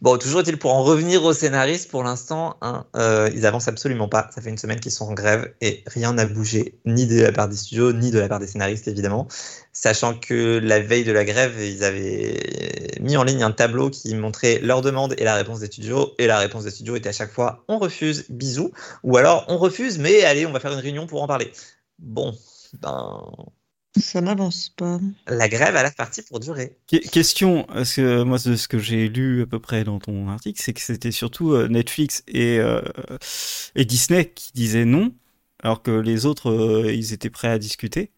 Bon, 0.00 0.16
toujours 0.16 0.40
est-il 0.40 0.58
pour 0.58 0.74
en 0.74 0.82
revenir 0.82 1.24
aux 1.24 1.32
scénaristes, 1.32 1.90
pour 1.90 2.02
l'instant, 2.02 2.56
hein, 2.62 2.86
euh, 2.96 3.30
ils 3.34 3.44
avancent 3.44 3.68
absolument 3.68 4.08
pas. 4.08 4.30
Ça 4.34 4.40
fait 4.40 4.50
une 4.50 4.58
semaine 4.58 4.80
qu'ils 4.80 4.92
sont 4.92 5.06
en 5.06 5.12
grève 5.12 5.52
et 5.60 5.82
rien 5.86 6.14
n'a 6.14 6.24
bougé, 6.26 6.78
ni 6.86 7.06
de 7.06 7.20
la 7.20 7.32
part 7.32 7.48
des 7.48 7.56
studios, 7.56 7.92
ni 7.92 8.10
de 8.10 8.18
la 8.18 8.28
part 8.28 8.38
des 8.38 8.46
scénaristes, 8.46 8.88
évidemment. 8.88 9.28
Sachant 9.72 10.14
que 10.14 10.58
la 10.62 10.80
veille 10.80 11.04
de 11.04 11.12
la 11.12 11.24
grève, 11.24 11.54
ils 11.60 11.84
avaient 11.84 12.40
mis 13.00 13.16
en 13.16 13.24
ligne 13.24 13.42
un 13.42 13.52
tableau 13.52 13.90
qui 13.90 14.14
montrait 14.14 14.58
leur 14.60 14.80
demande 14.80 15.14
et 15.18 15.24
la 15.24 15.34
réponse 15.34 15.60
des 15.60 15.66
studios. 15.66 16.14
Et 16.18 16.26
la 16.26 16.38
réponse 16.38 16.64
des 16.64 16.70
studios 16.70 16.96
était 16.96 17.10
à 17.10 17.12
chaque 17.12 17.32
fois 17.32 17.64
on 17.68 17.78
refuse, 17.78 18.24
bisous. 18.30 18.72
Ou 19.02 19.18
alors 19.18 19.44
on 19.48 19.58
refuse, 19.58 19.98
mais 19.98 20.24
allez, 20.24 20.46
on 20.46 20.52
va 20.52 20.60
faire 20.60 20.72
une 20.72 20.78
réunion 20.78 21.06
pour 21.06 21.22
en 21.22 21.26
parler. 21.26 21.52
Bon, 21.98 22.34
ben, 22.80 23.22
Ça 23.98 24.20
n'avance 24.20 24.68
pas. 24.70 25.00
la 25.26 25.48
grève 25.48 25.74
a 25.76 25.82
l'air 25.82 25.94
partie 25.94 26.22
pour 26.22 26.40
durer. 26.40 26.76
Que- 26.86 26.96
Question, 27.08 27.64
parce 27.64 27.94
que 27.94 28.22
moi, 28.22 28.38
de 28.44 28.56
ce 28.56 28.68
que 28.68 28.78
j'ai 28.78 29.08
lu 29.08 29.42
à 29.42 29.46
peu 29.46 29.58
près 29.58 29.84
dans 29.84 29.98
ton 29.98 30.28
article, 30.28 30.60
c'est 30.62 30.72
que 30.72 30.80
c'était 30.80 31.12
surtout 31.12 31.52
euh, 31.52 31.68
Netflix 31.68 32.22
et, 32.28 32.58
euh, 32.58 32.80
et 33.74 33.84
Disney 33.84 34.30
qui 34.34 34.52
disaient 34.52 34.84
non, 34.84 35.14
alors 35.62 35.82
que 35.82 35.90
les 35.90 36.26
autres, 36.26 36.50
euh, 36.50 36.92
ils 36.92 37.12
étaient 37.12 37.30
prêts 37.30 37.48
à 37.48 37.58
discuter. 37.58 38.10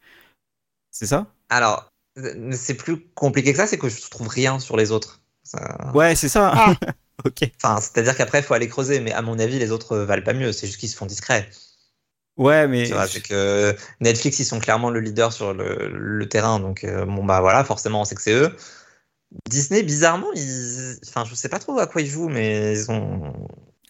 C'est 0.90 1.06
ça? 1.06 1.32
Alors, 1.50 1.90
euh, 2.18 2.52
c'est 2.52 2.74
plus 2.74 3.06
compliqué 3.14 3.52
que 3.52 3.58
ça, 3.58 3.66
c'est 3.66 3.78
que 3.78 3.88
je 3.88 4.08
trouve 4.10 4.28
rien 4.28 4.58
sur 4.58 4.76
les 4.76 4.90
autres. 4.90 5.20
Ça- 5.44 5.92
Ouais, 5.94 6.14
c'est 6.14 6.28
ça. 6.28 6.52
Ah. 6.54 6.74
ok. 7.24 7.50
Enfin, 7.62 7.80
c'est-à-dire 7.80 8.16
qu'après, 8.16 8.40
il 8.40 8.44
faut 8.44 8.54
aller 8.54 8.68
creuser, 8.68 9.00
mais 9.00 9.12
à 9.12 9.22
mon 9.22 9.38
avis, 9.38 9.58
les 9.58 9.70
autres 9.70 9.96
valent 9.98 10.22
pas 10.24 10.34
mieux. 10.34 10.52
C'est 10.52 10.66
juste 10.66 10.78
qu'ils 10.78 10.88
se 10.88 10.96
font 10.96 11.06
discrets. 11.06 11.48
Ouais, 12.38 12.68
mais 12.68 12.84
vois, 12.86 13.08
que 13.08 13.74
Netflix, 14.00 14.38
ils 14.38 14.44
sont 14.44 14.60
clairement 14.60 14.90
le 14.90 15.00
leader 15.00 15.32
sur 15.32 15.52
le, 15.52 15.90
le 15.92 16.28
terrain. 16.28 16.60
Donc, 16.60 16.84
euh, 16.84 17.04
bon, 17.04 17.24
bah 17.24 17.40
voilà, 17.40 17.64
forcément, 17.64 18.02
on 18.02 18.04
sait 18.04 18.14
que 18.14 18.22
c'est 18.22 18.32
eux. 18.32 18.54
Disney, 19.50 19.82
bizarrement, 19.82 20.28
ils... 20.34 20.96
enfin, 21.08 21.24
je 21.28 21.34
sais 21.34 21.48
pas 21.48 21.58
trop 21.58 21.78
à 21.78 21.86
quoi 21.86 22.00
ils 22.00 22.06
jouent, 22.06 22.28
mais 22.28 22.72
ils 22.72 22.90
ont. 22.90 23.32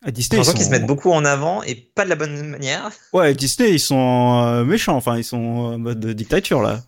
à 0.03 0.11
Disney, 0.11 0.41
ils 0.41 0.45
sont... 0.45 0.55
qu'ils 0.55 0.65
se 0.65 0.71
mettent 0.71 0.87
beaucoup 0.87 1.13
en 1.13 1.27
avant 1.27 1.63
et 1.63 1.75
pas 1.75 2.05
de 2.05 2.09
la 2.11 2.17
bonne 2.17 2.43
manière. 2.49 2.91
Ouais, 3.13 3.35
Disney, 3.35 3.73
ils 3.73 3.81
sont 3.81 4.43
euh, 4.47 4.65
méchants. 4.65 4.97
Enfin, 4.97 5.19
ils 5.19 5.25
sont 5.25 5.37
en 5.37 5.79
mode 5.79 6.05
dictature 6.07 6.63
là. 6.63 6.83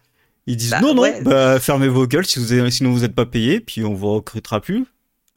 Ils 0.47 0.57
disent 0.57 0.71
Bah, 0.71 0.81
non, 0.81 0.95
non, 0.95 1.03
ouais. 1.03 1.21
bah, 1.21 1.61
fermez 1.61 1.89
vos 1.89 2.07
gueules 2.07 2.27
si 2.27 2.39
vous 2.39 2.71
sinon 2.71 2.91
vous 2.91 3.01
n'êtes 3.01 3.15
pas 3.15 3.27
payé, 3.27 3.61
puis 3.61 3.85
on 3.85 3.93
vous 3.95 4.15
recrutera 4.15 4.61
plus. 4.61 4.87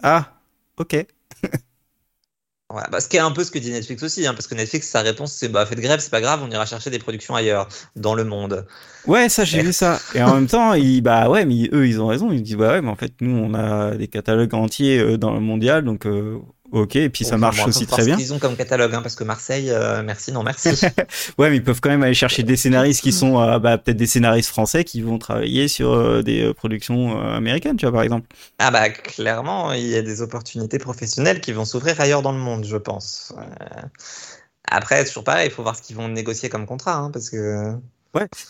Ah, 0.02 0.40
ok. 0.78 1.06
Bah, 2.92 3.00
ce 3.00 3.08
qui 3.08 3.18
est 3.18 3.22
un 3.22 3.32
peu 3.32 3.44
ce 3.44 3.52
que 3.52 3.60
dit 3.60 3.72
Netflix 3.72 4.02
aussi, 4.04 4.26
hein, 4.26 4.34
parce 4.34 4.48
que 4.48 4.56
Netflix, 4.56 4.88
sa 4.88 5.02
réponse, 5.02 5.34
c'est 5.34 5.50
bah, 5.50 5.66
faites 5.66 5.80
grève, 5.80 6.00
c'est 6.00 6.12
pas 6.12 6.22
grave, 6.22 6.42
on 6.44 6.50
ira 6.50 6.66
chercher 6.66 6.90
des 6.90 7.00
productions 7.00 7.36
ailleurs, 7.36 7.68
dans 7.96 8.16
le 8.16 8.24
monde. 8.24 8.66
Ouais, 9.06 9.30
ça, 9.30 9.44
j'ai 9.44 9.62
vu 9.62 9.74
ça. 9.74 10.00
Et 10.16 10.24
en 10.24 10.36
même 10.36 10.48
temps, 10.48 10.74
bah 11.02 11.30
ouais, 11.30 11.46
mais 11.46 11.70
eux, 11.74 11.88
ils 11.88 12.02
ont 12.02 12.08
raison. 12.08 12.32
Ils 12.32 12.42
disent, 12.42 12.56
bah 12.56 12.72
ouais, 12.72 12.82
mais 12.82 12.90
en 12.90 12.96
fait, 12.96 13.14
nous, 13.22 13.36
on 13.36 13.54
a 13.54 13.96
des 13.96 14.08
catalogues 14.08 14.54
entiers 14.54 15.00
euh, 15.00 15.18
dans 15.18 15.34
le 15.34 15.40
mondial, 15.40 15.84
donc 15.84 16.06
euh, 16.06 16.40
ok. 16.74 16.96
Et 16.98 17.10
puis 17.10 17.24
ça 17.24 17.38
marche 17.38 17.66
aussi 17.66 17.88
très 17.88 18.06
bien. 18.06 18.18
qu'ils 18.18 18.34
ont 18.34 18.40
comme 18.40 18.56
catalogue, 18.56 18.94
hein, 18.94 19.02
parce 19.02 19.16
que 19.16 19.24
Marseille, 19.24 19.70
euh, 19.70 20.04
merci, 20.04 20.32
non 20.32 20.44
merci. 20.44 20.70
Ouais, 21.38 21.50
mais 21.50 21.58
ils 21.58 21.64
peuvent 21.64 21.80
quand 21.80 21.90
même 21.90 22.04
aller 22.04 22.14
chercher 22.14 22.44
des 22.44 22.58
scénaristes 22.58 23.02
qui 23.02 23.12
sont, 23.12 23.40
euh, 23.40 23.60
bah, 23.60 23.78
peut-être 23.78 23.98
des 23.98 24.08
scénaristes 24.08 24.50
français 24.50 24.84
qui 24.84 25.02
vont 25.02 25.18
travailler 25.18 25.68
sur 25.68 25.94
euh, 25.94 26.22
des 26.22 26.54
productions 26.54 27.20
américaines, 27.22 27.78
tu 27.78 27.86
vois, 27.86 27.94
par 27.94 28.04
exemple. 28.04 28.28
ah 28.60 28.72
bah 28.72 28.90
clairement, 28.90 29.72
il 29.72 29.88
y 29.88 29.96
a 29.96 30.02
des 30.02 30.22
opportunités 30.22 30.80
professionnelles 30.80 31.42
qui 31.42 31.52
vont 31.52 31.66
s'ouvrir 31.66 32.00
ailleurs 32.02 32.22
dans 32.22 32.32
le 32.32 32.40
monde, 32.40 32.66
je 32.66 32.78
pense. 32.78 33.34
Après, 34.70 35.04
toujours 35.06 35.24
pareil, 35.24 35.48
il 35.48 35.52
faut 35.52 35.64
voir 35.64 35.76
ce 35.76 35.82
qu'ils 35.82 35.96
vont 35.96 36.08
négocier 36.08 36.50
comme 36.50 36.66
contrat, 36.66 36.96
hein, 36.96 37.12
parce 37.12 37.30
que 37.30 37.76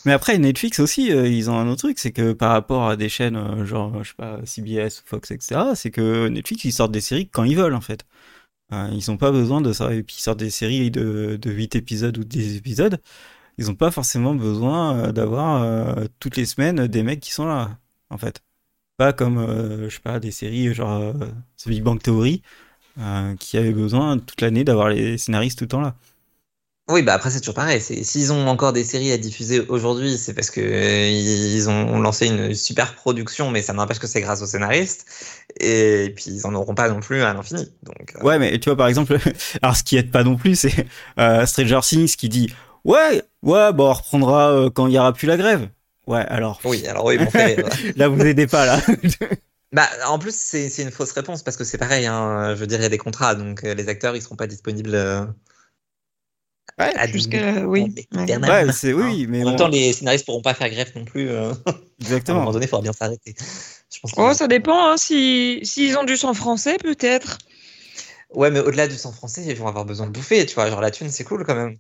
Mais 0.06 0.12
après, 0.12 0.38
Netflix 0.38 0.80
aussi, 0.80 1.12
euh, 1.12 1.28
ils 1.28 1.50
ont 1.50 1.58
un 1.58 1.68
autre 1.68 1.84
truc, 1.84 2.00
c'est 2.00 2.12
que 2.12 2.34
par 2.34 2.52
rapport 2.52 2.90
à 2.90 2.96
des 2.96 3.10
chaînes 3.10 3.38
euh, 3.38 3.66
genre, 3.66 4.04
je 4.04 4.10
sais 4.10 4.16
pas, 4.16 4.40
CBS 4.46 5.00
ou 5.00 5.04
Fox, 5.06 5.32
etc., 5.32 5.62
c'est 5.76 5.92
que 5.92 6.28
Netflix, 6.28 6.66
ils 6.66 6.74
sortent 6.74 6.92
des 6.92 7.02
séries 7.02 7.30
quand 7.32 7.44
ils 7.44 7.56
veulent, 7.56 7.76
en 7.76 7.82
fait. 7.82 8.06
Ils 8.94 9.12
ont 9.12 9.18
pas 9.18 9.32
besoin 9.32 9.62
de 9.62 9.74
ça. 9.74 9.94
Et 9.94 10.04
puis, 10.04 10.16
ils 10.20 10.22
sortent 10.22 10.40
des 10.40 10.50
séries 10.50 10.92
de, 10.92 11.38
de 11.42 11.52
8 11.52 11.76
épisodes 11.76 12.18
ou 12.18 12.24
10 12.24 12.58
épisodes. 12.58 13.00
Ils 13.58 13.70
ont 13.70 13.76
pas 13.76 13.92
forcément 13.92 14.36
besoin 14.36 14.98
euh, 14.98 15.12
d'avoir 15.12 15.64
euh, 15.64 16.06
toutes 16.20 16.38
les 16.38 16.46
semaines 16.46 16.88
des 16.88 17.04
mecs 17.04 17.20
qui 17.20 17.32
sont 17.32 17.46
là, 17.46 17.78
en 18.10 18.18
fait. 18.18 18.42
Pas 18.98 19.14
comme, 19.14 19.38
euh, 19.38 19.90
je 19.90 19.96
sais 19.96 20.02
pas, 20.02 20.20
des 20.20 20.32
séries 20.32 20.74
genre 20.74 21.02
euh, 21.02 21.14
The 21.58 21.70
Big 21.70 21.84
Bang 21.84 22.02
Theory, 22.02 22.42
euh, 23.00 23.36
qui 23.38 23.58
avaient 23.58 23.74
besoin 23.74 24.20
toute 24.20 24.42
l'année 24.42 24.64
d'avoir 24.64 24.90
les 24.90 25.18
scénaristes 25.18 25.60
tout 25.60 25.66
le 25.66 25.70
temps 25.70 25.82
là. 25.82 25.96
Oui, 26.90 27.02
bah 27.02 27.14
après 27.14 27.30
c'est 27.30 27.40
toujours 27.40 27.56
pareil. 27.56 27.80
S'ils 27.80 28.34
ont 28.34 28.46
encore 28.48 28.74
des 28.74 28.84
séries 28.84 29.14
à 29.14 29.18
diffuser 29.18 29.62
aujourd'hui, 29.70 30.18
c'est 30.18 30.34
parce 30.34 30.50
que 30.50 30.60
euh, 30.60 31.10
ils 31.10 31.70
ont 31.70 31.98
lancé 32.02 32.28
une 32.28 32.54
super 32.54 32.94
production, 32.96 33.50
mais 33.52 33.62
ça 33.62 33.72
n'empêche 33.72 34.00
que 34.00 34.08
c'est 34.08 34.20
grâce 34.20 34.42
aux 34.42 34.46
scénaristes. 34.46 35.06
Et 35.62 36.12
puis 36.14 36.26
ils 36.28 36.46
en 36.46 36.54
auront 36.54 36.76
pas 36.76 36.90
non 36.90 37.00
plus 37.00 37.22
à 37.22 37.34
l'infini. 37.34 37.72
Donc 37.84 38.14
euh, 38.16 38.24
Ouais, 38.24 38.38
mais 38.38 38.60
tu 38.60 38.68
vois, 38.68 38.76
par 38.76 38.88
exemple, 38.88 39.18
alors 39.62 39.78
ce 39.78 39.84
qui 39.84 39.96
aide 39.96 40.12
pas 40.12 40.26
non 40.26 40.36
plus, 40.36 40.60
c'est 40.60 40.86
euh, 41.20 41.46
Stranger 41.46 41.80
Things 41.84 42.18
qui 42.18 42.28
dit 42.28 42.54
Ouais, 42.84 43.24
ouais, 43.44 43.72
bon, 43.72 43.90
on 43.90 43.94
reprendra 43.94 44.52
euh, 44.52 44.70
quand 44.70 44.88
il 44.88 44.94
y 44.94 45.00
aura 45.00 45.14
plus 45.14 45.28
la 45.28 45.38
grève. 45.38 45.70
Ouais, 46.06 46.26
alors 46.28 46.60
oui, 46.66 46.86
alors 46.86 47.06
oui, 47.06 47.18
bon, 47.18 47.30
fait 47.30 47.64
là, 47.96 48.10
vous 48.10 48.20
aidez 48.20 48.48
pas 48.48 48.66
là. 48.66 48.82
Bah, 49.72 49.90
en 50.06 50.20
plus, 50.20 50.36
c'est 50.36 50.70
une 50.84 50.92
fausse 50.92 51.14
réponse 51.14 51.42
parce 51.42 51.58
que 51.58 51.64
c'est 51.64 51.80
pareil. 51.80 52.06
Hein, 52.06 52.54
je 52.54 52.60
veux 52.60 52.68
dire, 52.68 52.78
il 52.78 52.84
y 52.84 52.86
a 52.86 52.90
des 52.90 53.00
contrats, 53.00 53.34
donc 53.34 53.64
les 53.64 53.90
acteurs, 53.90 54.16
ils 54.16 54.22
seront 54.22 54.36
pas 54.36 54.46
disponibles 54.46 54.96
à 56.78 57.06
oui. 57.06 57.28
Ouais. 57.66 57.90
éternellement. 57.96 58.48
Ouais, 58.68 58.72
c'est 58.74 58.94
oui, 58.94 59.28
mais 59.28 59.44
En 59.44 59.50
même 59.50 59.56
temps, 59.58 59.68
les 59.68 59.94
scénaristes 59.94 60.26
pourront 60.26 60.42
pas 60.42 60.54
faire 60.54 60.70
grève 60.70 60.92
non 60.96 61.06
plus. 61.06 61.30
euh, 61.30 61.52
À 61.66 61.70
un 61.72 61.76
exactement. 62.02 62.40
moment 62.40 62.52
donné, 62.52 62.66
il 62.66 62.70
faudra 62.70 62.82
bien 62.84 62.94
s'arrêter. 62.94 63.36
Je 63.94 64.00
pense 64.00 64.12
Oh, 64.18 64.30
que- 64.30 64.36
ça 64.36 64.48
dépend. 64.48 64.90
Hein, 64.92 64.98
si 64.98 65.60
s'ils 65.64 65.98
ont 65.98 66.04
du 66.04 66.18
sang 66.18 66.34
français, 66.34 66.78
peut-être. 66.78 67.38
Ouais, 68.34 68.50
mais 68.50 68.60
au-delà 68.60 68.88
du 68.88 68.96
sang 68.96 69.12
français, 69.12 69.44
ils 69.48 69.56
vont 69.56 69.68
avoir 69.68 69.86
besoin 69.86 70.08
de 70.08 70.12
bouffer, 70.12 70.46
tu 70.48 70.56
vois. 70.56 70.70
Genre 70.70 70.82
la 70.82 70.90
thune, 70.92 71.10
c'est 71.12 71.24
cool 71.24 71.46
quand 71.46 71.56
même. 71.56 71.78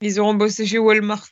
Ils 0.00 0.18
auront 0.20 0.34
bossé 0.34 0.64
chez 0.64 0.78
Walmart. 0.78 1.28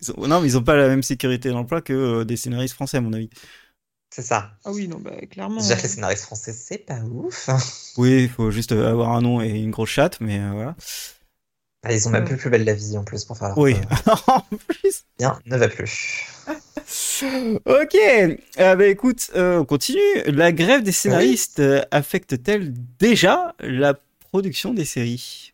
Ils 0.00 0.10
ont- 0.12 0.26
Non, 0.26 0.40
mais 0.40 0.48
ils 0.48 0.56
ont 0.56 0.62
pas 0.62 0.76
la 0.76 0.88
même 0.88 1.02
sécurité 1.02 1.50
d'emploi 1.50 1.82
que 1.82 1.92
euh, 1.92 2.24
des 2.24 2.36
scénaristes 2.36 2.74
français, 2.74 2.96
à 2.96 3.00
mon 3.02 3.12
avis. 3.12 3.28
C'est 4.14 4.22
ça. 4.22 4.52
Ah 4.64 4.70
oui, 4.72 4.86
non, 4.88 4.98
bah 5.00 5.10
clairement. 5.28 5.60
Déjà 5.60 5.74
que 5.76 5.82
les 5.82 5.88
scénaristes 5.88 6.22
français, 6.24 6.52
c'est 6.52 6.78
pas 6.78 7.00
ouf. 7.00 7.48
Oui, 7.98 8.22
il 8.22 8.28
faut 8.28 8.50
juste 8.52 8.70
avoir 8.72 9.10
un 9.10 9.20
nom 9.20 9.42
et 9.42 9.48
une 9.50 9.72
grosse 9.72 9.90
chatte, 9.90 10.18
mais 10.20 10.38
euh, 10.38 10.50
voilà. 10.52 10.76
Ah, 11.84 11.92
ils 11.92 12.08
ont 12.08 12.10
même 12.10 12.22
Ouais. 12.22 12.28
plus 12.30 12.36
plus 12.38 12.50
belle 12.50 12.64
la 12.64 12.74
vie 12.74 12.96
en 12.96 13.04
plus 13.04 13.24
pour 13.24 13.36
faire 13.36 13.48
leur 13.48 13.58
Oui. 13.58 13.76
en 14.26 14.40
plus. 14.68 15.04
Bien, 15.18 15.38
ne 15.46 15.56
va 15.56 15.68
plus. 15.68 16.24
Ok, 17.64 17.94
euh, 17.94 18.36
bah, 18.76 18.86
écoute, 18.86 19.30
euh, 19.36 19.58
on 19.60 19.64
continue. 19.64 19.98
La 20.26 20.52
grève 20.52 20.82
des 20.82 20.92
scénaristes 20.92 21.60
euh, 21.60 21.80
affecte-t-elle 21.90 22.74
déjà 22.98 23.54
la 23.60 23.94
production 24.20 24.74
des 24.74 24.84
séries? 24.84 25.52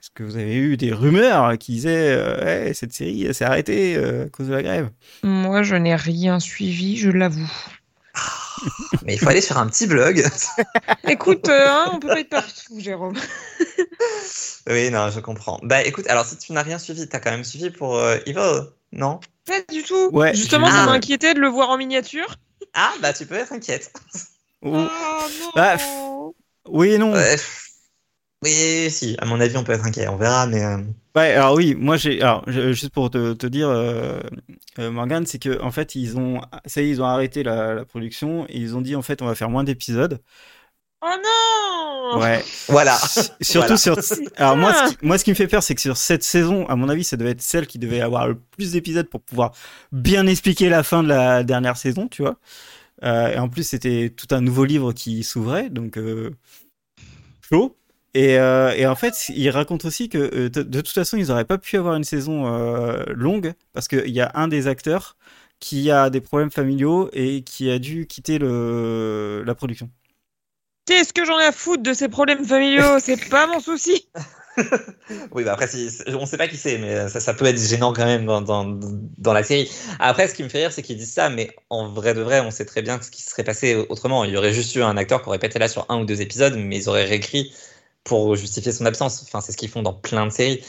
Est-ce 0.00 0.10
que 0.14 0.22
vous 0.22 0.36
avez 0.36 0.54
eu 0.56 0.76
des 0.76 0.92
rumeurs 0.92 1.58
qui 1.58 1.72
disaient 1.72 2.12
euh, 2.12 2.72
cette 2.72 2.92
série 2.92 3.32
s'est 3.34 3.44
arrêtée 3.44 3.96
euh, 3.96 4.26
à 4.26 4.28
cause 4.30 4.48
de 4.48 4.54
la 4.54 4.62
grève? 4.62 4.90
Moi, 5.22 5.62
je 5.62 5.76
n'ai 5.76 5.94
rien 5.96 6.40
suivi, 6.40 6.96
je 6.96 7.10
l'avoue. 7.10 7.50
Mais 9.04 9.14
il 9.14 9.18
faut 9.18 9.28
aller 9.28 9.40
sur 9.40 9.58
un 9.58 9.66
petit 9.66 9.86
blog. 9.86 10.24
Écoute, 11.08 11.48
euh, 11.48 11.66
hein, 11.68 11.90
on 11.92 11.98
peut 12.00 12.08
pas 12.08 12.20
être 12.20 12.28
partout, 12.30 12.78
Jérôme. 12.78 13.16
oui, 14.68 14.90
non, 14.90 15.10
je 15.10 15.20
comprends. 15.20 15.60
Bah 15.62 15.82
écoute, 15.82 16.06
alors 16.08 16.24
si 16.24 16.36
tu 16.36 16.52
n'as 16.52 16.62
rien 16.62 16.78
suivi, 16.78 17.08
t'as 17.08 17.20
quand 17.20 17.30
même 17.30 17.44
suivi 17.44 17.70
pour 17.70 17.96
euh, 17.96 18.18
Evil, 18.26 18.62
non? 18.92 19.20
Pas 19.46 19.60
du 19.72 19.82
tout. 19.82 20.10
Ouais, 20.12 20.34
Justement, 20.34 20.70
ça 20.70 20.82
vu. 20.82 20.86
m'inquiétait 20.86 21.34
de 21.34 21.40
le 21.40 21.48
voir 21.48 21.70
en 21.70 21.76
miniature. 21.76 22.36
Ah. 22.72 22.90
Ah, 22.92 22.92
bah 23.00 23.12
tu 23.12 23.26
peux 23.26 23.36
être 23.36 23.52
inquiète. 23.52 23.92
Oh 24.62 24.70
non. 24.70 24.88
Bah, 25.54 25.76
Oui 26.66 26.92
et 26.92 26.98
non. 26.98 27.12
Ouais. 27.12 27.36
Ouais. 28.44 28.50
Oui, 28.50 28.90
si, 28.90 29.16
à 29.18 29.24
mon 29.26 29.40
avis, 29.40 29.56
on 29.56 29.64
peut 29.64 29.72
être 29.72 29.84
inquiet, 29.84 30.08
on 30.08 30.16
verra, 30.16 30.46
mais. 30.46 30.62
euh, 30.64 30.78
alors 31.16 31.54
oui, 31.54 31.74
moi 31.76 31.96
j'ai. 31.96 32.20
Alors, 32.22 32.42
juste 32.50 32.90
pour 32.90 33.10
te, 33.10 33.34
te 33.34 33.46
dire, 33.46 33.68
euh, 33.68 34.18
euh, 34.78 34.90
Morgane, 34.90 35.26
c'est 35.26 35.38
que 35.38 35.60
en 35.62 35.70
fait, 35.70 35.94
ils 35.94 36.16
ont. 36.18 36.40
Ça 36.66 36.82
y 36.82 36.86
est, 36.86 36.90
ils 36.90 37.00
ont 37.02 37.04
arrêté 37.04 37.42
la, 37.44 37.74
la 37.74 37.84
production 37.84 38.46
et 38.48 38.58
ils 38.58 38.76
ont 38.76 38.80
dit 38.80 38.96
en 38.96 39.02
fait, 39.02 39.22
on 39.22 39.26
va 39.26 39.34
faire 39.34 39.50
moins 39.50 39.64
d'épisodes. 39.64 40.20
Oh 41.02 41.06
non 41.22 42.20
Ouais. 42.20 42.44
Voilà. 42.68 42.96
Surtout 43.40 43.76
Voilà. 43.76 43.76
sur. 43.76 43.96
Alors 44.36 44.56
moi, 44.56 44.72
ce 44.74 44.92
qui, 44.94 44.96
moi, 45.06 45.18
ce 45.18 45.24
qui 45.24 45.30
me 45.30 45.34
fait 45.34 45.48
peur, 45.48 45.62
c'est 45.62 45.74
que 45.74 45.80
sur 45.80 45.96
cette 45.96 46.22
saison, 46.24 46.66
à 46.68 46.76
mon 46.76 46.88
avis, 46.88 47.04
ça 47.04 47.16
devait 47.16 47.30
être 47.30 47.42
celle 47.42 47.66
qui 47.66 47.78
devait 47.78 48.00
avoir 48.00 48.28
le 48.28 48.36
plus 48.36 48.72
d'épisodes 48.72 49.08
pour 49.08 49.20
pouvoir 49.22 49.52
bien 49.92 50.26
expliquer 50.26 50.68
la 50.68 50.82
fin 50.82 51.02
de 51.02 51.08
la 51.08 51.42
dernière 51.44 51.76
saison, 51.76 52.08
tu 52.08 52.22
vois. 52.22 52.36
Euh, 53.04 53.28
et 53.34 53.38
en 53.38 53.48
plus, 53.48 53.64
c'était 53.68 54.10
tout 54.16 54.28
un 54.32 54.40
nouveau 54.42 54.64
livre 54.64 54.92
qui 54.92 55.24
s'ouvrait, 55.24 55.70
donc 55.70 55.98
euh, 55.98 56.30
chaud. 57.40 57.76
Et, 58.14 58.38
euh, 58.38 58.72
et 58.76 58.86
en 58.86 58.94
fait, 58.94 59.28
il 59.34 59.50
raconte 59.50 59.84
aussi 59.84 60.08
que 60.08 60.18
euh, 60.18 60.48
de, 60.48 60.62
de 60.62 60.80
toute 60.80 60.94
façon, 60.94 61.16
ils 61.16 61.28
n'auraient 61.28 61.44
pas 61.44 61.58
pu 61.58 61.76
avoir 61.76 61.96
une 61.96 62.04
saison 62.04 62.46
euh, 62.46 63.02
longue 63.08 63.54
parce 63.72 63.88
qu'il 63.88 64.10
y 64.10 64.20
a 64.20 64.30
un 64.34 64.46
des 64.46 64.68
acteurs 64.68 65.16
qui 65.58 65.90
a 65.90 66.10
des 66.10 66.20
problèmes 66.20 66.50
familiaux 66.50 67.10
et 67.12 67.42
qui 67.42 67.70
a 67.70 67.78
dû 67.80 68.06
quitter 68.06 68.38
le, 68.38 69.42
la 69.44 69.54
production. 69.54 69.90
Qu'est-ce 70.86 71.12
que 71.12 71.24
j'en 71.24 71.40
ai 71.40 71.46
à 71.46 71.52
foutre 71.52 71.82
de 71.82 71.92
ces 71.92 72.08
problèmes 72.08 72.44
familiaux? 72.44 72.98
C'est 73.00 73.28
pas 73.28 73.46
mon 73.48 73.58
souci. 73.58 74.06
Oui, 75.32 75.42
bah 75.42 75.54
après, 75.54 75.66
si, 75.66 75.88
on 76.06 76.26
sait 76.26 76.36
pas 76.36 76.46
qui 76.46 76.56
c'est, 76.56 76.78
mais 76.78 77.08
ça, 77.08 77.18
ça 77.18 77.34
peut 77.34 77.44
être 77.46 77.58
gênant 77.58 77.92
quand 77.92 78.04
même 78.04 78.24
dans, 78.24 78.40
dans, 78.40 78.64
dans 78.64 79.32
la 79.32 79.42
série. 79.42 79.68
Après, 79.98 80.28
ce 80.28 80.34
qui 80.34 80.44
me 80.44 80.48
fait 80.48 80.58
rire, 80.58 80.72
c'est 80.72 80.82
qu'ils 80.82 80.96
disent 80.96 81.12
ça, 81.12 81.28
mais 81.28 81.50
en 81.70 81.88
vrai 81.88 82.14
de 82.14 82.22
vrai, 82.22 82.38
on 82.40 82.52
sait 82.52 82.64
très 82.64 82.80
bien 82.80 83.02
ce 83.02 83.10
qui 83.10 83.22
serait 83.22 83.42
passé 83.42 83.74
autrement. 83.88 84.22
Il 84.24 84.30
y 84.30 84.36
aurait 84.36 84.52
juste 84.52 84.76
eu 84.76 84.82
un 84.82 84.96
acteur 84.96 85.22
qui 85.22 85.28
aurait 85.28 85.40
pas 85.40 85.48
été 85.48 85.58
là 85.58 85.66
sur 85.66 85.86
un 85.88 86.00
ou 86.00 86.04
deux 86.04 86.20
épisodes, 86.20 86.54
mais 86.56 86.76
ils 86.76 86.88
auraient 86.88 87.04
réécrit 87.04 87.52
pour 88.04 88.36
justifier 88.36 88.72
son 88.72 88.86
absence. 88.86 89.22
Enfin, 89.24 89.40
c'est 89.40 89.52
ce 89.52 89.56
qu'ils 89.56 89.70
font 89.70 89.82
dans 89.82 89.94
plein 89.94 90.26
de 90.26 90.32
séries. 90.32 90.64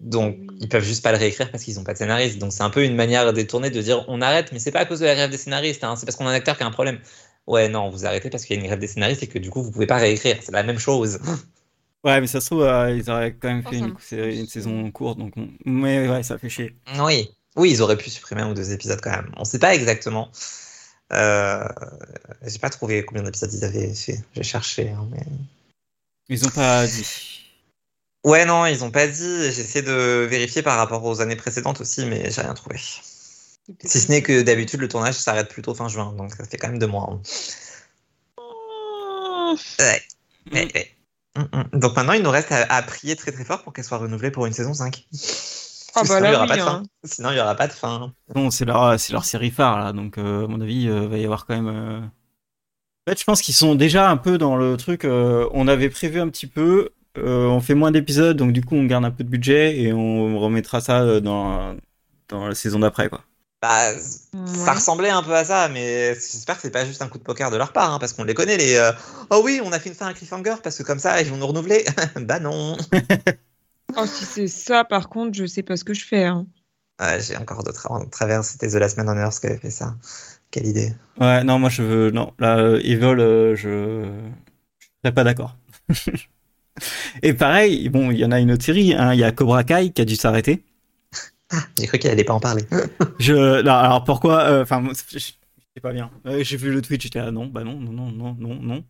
Donc, 0.00 0.38
ils 0.60 0.68
peuvent 0.68 0.84
juste 0.84 1.02
pas 1.02 1.12
le 1.12 1.18
réécrire 1.18 1.50
parce 1.50 1.64
qu'ils 1.64 1.80
ont 1.80 1.84
pas 1.84 1.94
de 1.94 1.98
scénariste. 1.98 2.38
Donc, 2.38 2.52
c'est 2.52 2.62
un 2.62 2.70
peu 2.70 2.84
une 2.84 2.94
manière 2.96 3.32
détournée 3.32 3.70
de 3.70 3.80
dire 3.82 4.04
on 4.08 4.20
arrête, 4.20 4.52
mais 4.52 4.58
c'est 4.58 4.72
pas 4.72 4.80
à 4.80 4.84
cause 4.86 5.00
de 5.00 5.06
la 5.06 5.14
grève 5.14 5.30
des 5.30 5.38
scénaristes, 5.38 5.84
hein, 5.84 5.96
c'est 5.96 6.06
parce 6.06 6.16
qu'on 6.16 6.26
a 6.26 6.30
un 6.30 6.34
acteur 6.34 6.56
qui 6.56 6.62
a 6.64 6.66
un 6.66 6.70
problème. 6.70 7.00
Ouais, 7.46 7.68
non, 7.68 7.90
vous 7.90 8.06
arrêtez 8.06 8.30
parce 8.30 8.44
qu'il 8.44 8.56
y 8.56 8.58
a 8.58 8.62
une 8.62 8.66
grève 8.68 8.78
des 8.80 8.88
scénaristes 8.88 9.22
et 9.22 9.28
que 9.28 9.38
du 9.38 9.50
coup, 9.50 9.62
vous 9.62 9.70
pouvez 9.70 9.86
pas 9.86 9.96
réécrire. 9.98 10.36
C'est 10.42 10.52
la 10.52 10.62
même 10.62 10.78
chose. 10.78 11.18
Ouais, 12.04 12.20
mais 12.20 12.26
ça 12.28 12.40
se 12.40 12.46
trouve, 12.46 12.62
euh, 12.62 12.96
ils 12.96 13.10
auraient 13.10 13.34
quand 13.36 13.48
même 13.48 13.62
Oh, 13.64 13.72
fait 13.72 13.78
une, 13.78 13.94
me- 13.94 13.98
série- 13.98 14.38
une 14.38 14.46
saison 14.46 14.90
courte, 14.92 15.18
donc 15.18 15.34
on- 15.36 15.50
mais 15.64 16.08
ouais, 16.08 16.22
ça 16.22 16.38
fait 16.38 16.48
chier. 16.48 16.76
Oui, 16.98 17.28
oui, 17.56 17.70
ils 17.72 17.82
auraient 17.82 17.96
pu 17.96 18.10
supprimer 18.10 18.42
un 18.42 18.50
ou 18.50 18.54
deux 18.54 18.72
épisodes 18.72 19.00
quand 19.02 19.10
même. 19.10 19.32
On 19.36 19.44
sait 19.44 19.58
pas 19.58 19.74
exactement. 19.74 20.30
Euh, 21.12 21.68
j'ai 22.46 22.58
pas 22.58 22.70
trouvé 22.70 23.04
combien 23.04 23.22
d'épisodes 23.24 23.52
ils 23.52 23.64
avaient 23.64 23.94
fait. 23.94 24.18
J'ai 24.34 24.42
cherché, 24.42 24.90
hein, 24.90 25.08
mais. 25.10 25.22
Ils 26.28 26.46
ont 26.46 26.50
pas 26.50 26.86
dit. 26.86 27.04
Ouais, 28.24 28.44
non, 28.44 28.66
ils 28.66 28.82
ont 28.84 28.90
pas 28.90 29.06
dit. 29.06 29.22
J'ai 29.52 29.60
essayé 29.60 29.82
de 29.82 30.26
vérifier 30.28 30.62
par 30.62 30.76
rapport 30.76 31.02
aux 31.04 31.20
années 31.20 31.36
précédentes 31.36 31.80
aussi, 31.80 32.04
mais 32.06 32.30
j'ai 32.30 32.40
rien 32.42 32.54
trouvé. 32.54 32.76
Si 32.78 34.00
ce 34.00 34.10
n'est 34.10 34.22
que 34.22 34.42
d'habitude 34.42 34.80
le 34.80 34.88
tournage 34.88 35.14
s'arrête 35.14 35.48
plutôt 35.48 35.74
fin 35.74 35.88
juin, 35.88 36.12
donc 36.12 36.32
ça 36.34 36.44
fait 36.44 36.58
quand 36.58 36.68
même 36.68 36.78
deux 36.78 36.86
mois. 36.86 37.08
hein. 37.10 37.22
Oh, 38.38 39.56
Ouais, 39.80 40.02
ouais. 40.52 40.96
Mm, 41.36 41.42
mm. 41.52 41.78
Donc 41.80 41.96
maintenant, 41.96 42.12
il 42.14 42.22
nous 42.22 42.30
reste 42.30 42.52
à, 42.52 42.62
à 42.64 42.82
prier 42.82 43.16
très 43.16 43.32
très 43.32 43.44
fort 43.44 43.62
pour 43.62 43.72
qu'elle 43.72 43.84
soit 43.84 43.98
renouvelée 43.98 44.30
pour 44.30 44.46
une 44.46 44.52
saison 44.52 44.74
5. 44.74 45.06
Ah 45.94 46.04
bah 46.04 46.20
Sinon, 46.20 46.28
là, 46.28 46.30
il 46.30 46.32
y 46.32 46.36
aura 46.36 46.46
oui, 46.46 46.48
pas 46.48 46.56
de 46.58 46.62
fin. 46.62 46.82
hein. 46.82 46.82
Sinon, 47.04 47.30
il 47.30 47.34
n'y 47.34 47.40
aura 47.40 47.54
pas 47.56 47.68
de 47.68 47.72
fin. 47.72 48.14
Non, 48.34 48.50
c'est 48.50 48.64
leur, 48.64 48.98
c'est 48.98 49.12
leur 49.12 49.24
série 49.24 49.50
phare 49.50 49.78
là, 49.78 49.92
donc 49.92 50.18
euh, 50.18 50.44
à 50.44 50.48
mon 50.48 50.60
avis, 50.60 50.88
euh, 50.88 51.06
va 51.08 51.16
y 51.18 51.24
avoir 51.24 51.46
quand 51.46 51.54
même. 51.54 51.68
euh, 51.68 52.00
fait, 53.06 53.18
je 53.20 53.24
pense 53.24 53.42
qu'ils 53.42 53.54
sont 53.54 53.74
déjà 53.74 54.10
un 54.10 54.16
peu 54.16 54.38
dans 54.38 54.56
le 54.56 54.76
truc. 54.76 55.04
euh, 55.04 55.48
on 55.52 55.68
avait 55.68 55.90
prévu 55.90 56.20
un 56.20 56.28
petit 56.28 56.46
peu, 56.46 56.90
euh, 57.18 57.46
on 57.46 57.60
fait 57.60 57.74
moins 57.74 57.90
d'épisodes, 57.90 58.36
donc 58.36 58.52
du 58.52 58.62
coup, 58.62 58.74
on 58.76 58.84
garde 58.84 59.04
un 59.04 59.10
peu 59.10 59.24
de 59.24 59.28
budget 59.28 59.78
et 59.78 59.92
on 59.92 60.38
remettra 60.38 60.80
ça 60.80 61.02
euh, 61.02 61.20
dans 61.20 61.76
dans 62.28 62.48
la 62.48 62.54
saison 62.56 62.80
d'après, 62.80 63.08
quoi. 63.08 63.22
Bah, 63.62 63.92
Ouais. 64.32 64.42
Ça 64.44 64.74
ressemblait 64.74 65.10
un 65.10 65.22
peu 65.22 65.34
à 65.34 65.44
ça, 65.44 65.68
mais 65.68 66.14
j'espère 66.14 66.56
que 66.56 66.62
c'est 66.62 66.70
pas 66.70 66.84
juste 66.84 67.02
un 67.02 67.08
coup 67.08 67.18
de 67.18 67.24
poker 67.24 67.50
de 67.50 67.56
leur 67.56 67.72
part, 67.72 67.92
hein, 67.94 67.98
parce 67.98 68.12
qu'on 68.12 68.24
les 68.24 68.34
connaît, 68.34 68.56
les 68.56 68.76
euh, 68.76 68.92
Oh 69.30 69.40
oui, 69.44 69.60
on 69.64 69.72
a 69.72 69.80
fait 69.80 69.88
une 69.88 69.94
fin 69.94 70.06
à 70.06 70.14
cliffhanger, 70.14 70.56
parce 70.62 70.78
que 70.78 70.82
comme 70.84 70.98
ça, 71.00 71.20
ils 71.20 71.28
vont 71.28 71.36
nous 71.36 71.46
renouveler. 71.46 71.84
bah 72.16 72.38
non. 72.38 72.76
Oh, 73.96 74.06
si 74.06 74.24
c'est 74.24 74.46
ça, 74.46 74.84
par 74.84 75.08
contre, 75.08 75.36
je 75.36 75.44
sais 75.44 75.64
pas 75.64 75.76
ce 75.76 75.82
que 75.82 75.92
je 75.94 76.04
fais. 76.06 76.24
hein. 76.24 76.46
Ouais, 77.00 77.20
J'ai 77.20 77.36
encore 77.36 77.62
d'autres 77.62 77.90
à 77.90 78.06
travers, 78.06 78.44
c'était 78.44 78.68
The 78.68 78.74
Last 78.74 78.96
Man 78.96 79.08
on 79.08 79.16
Earth 79.18 79.40
qui 79.40 79.46
avait 79.46 79.58
fait 79.58 79.70
ça. 79.70 79.96
Quelle 80.56 80.68
idée. 80.68 80.94
Ouais, 81.20 81.44
non, 81.44 81.58
moi 81.58 81.68
je 81.68 81.82
veux. 81.82 82.10
Non, 82.10 82.32
là, 82.38 82.56
euh, 82.56 82.80
Evil, 82.82 83.04
euh, 83.04 83.54
je. 83.54 84.04
Je 84.78 84.86
serais 85.04 85.14
pas 85.14 85.22
d'accord. 85.22 85.54
et 87.22 87.34
pareil, 87.34 87.90
bon, 87.90 88.10
il 88.10 88.16
y 88.16 88.24
en 88.24 88.32
a 88.32 88.40
une 88.40 88.50
autre 88.52 88.64
série, 88.64 88.94
hein, 88.94 89.12
il 89.12 89.20
y 89.20 89.24
a 89.24 89.32
Cobra 89.32 89.64
Kai 89.64 89.90
qui 89.90 90.00
a 90.00 90.06
dû 90.06 90.16
s'arrêter. 90.16 90.64
J'ai 91.78 91.86
cru 91.86 91.98
qu'elle 91.98 92.12
allait 92.12 92.24
pas 92.24 92.32
en 92.32 92.40
parler. 92.40 92.62
Je, 93.18 93.60
non, 93.60 93.72
alors 93.72 94.04
pourquoi 94.04 94.44
euh, 94.44 94.62
Enfin, 94.62 94.80
moi, 94.80 94.94
je 95.12 95.18
sais 95.18 95.34
pas 95.82 95.92
bien. 95.92 96.10
Euh, 96.24 96.42
J'ai 96.42 96.56
vu 96.56 96.72
le 96.72 96.80
Twitch, 96.80 97.02
j'étais 97.02 97.18
là, 97.18 97.30
non, 97.30 97.48
bah 97.48 97.62
non, 97.62 97.78
non, 97.78 97.92
non, 97.92 98.10
non, 98.10 98.34
non, 98.40 98.54
non. 98.54 98.84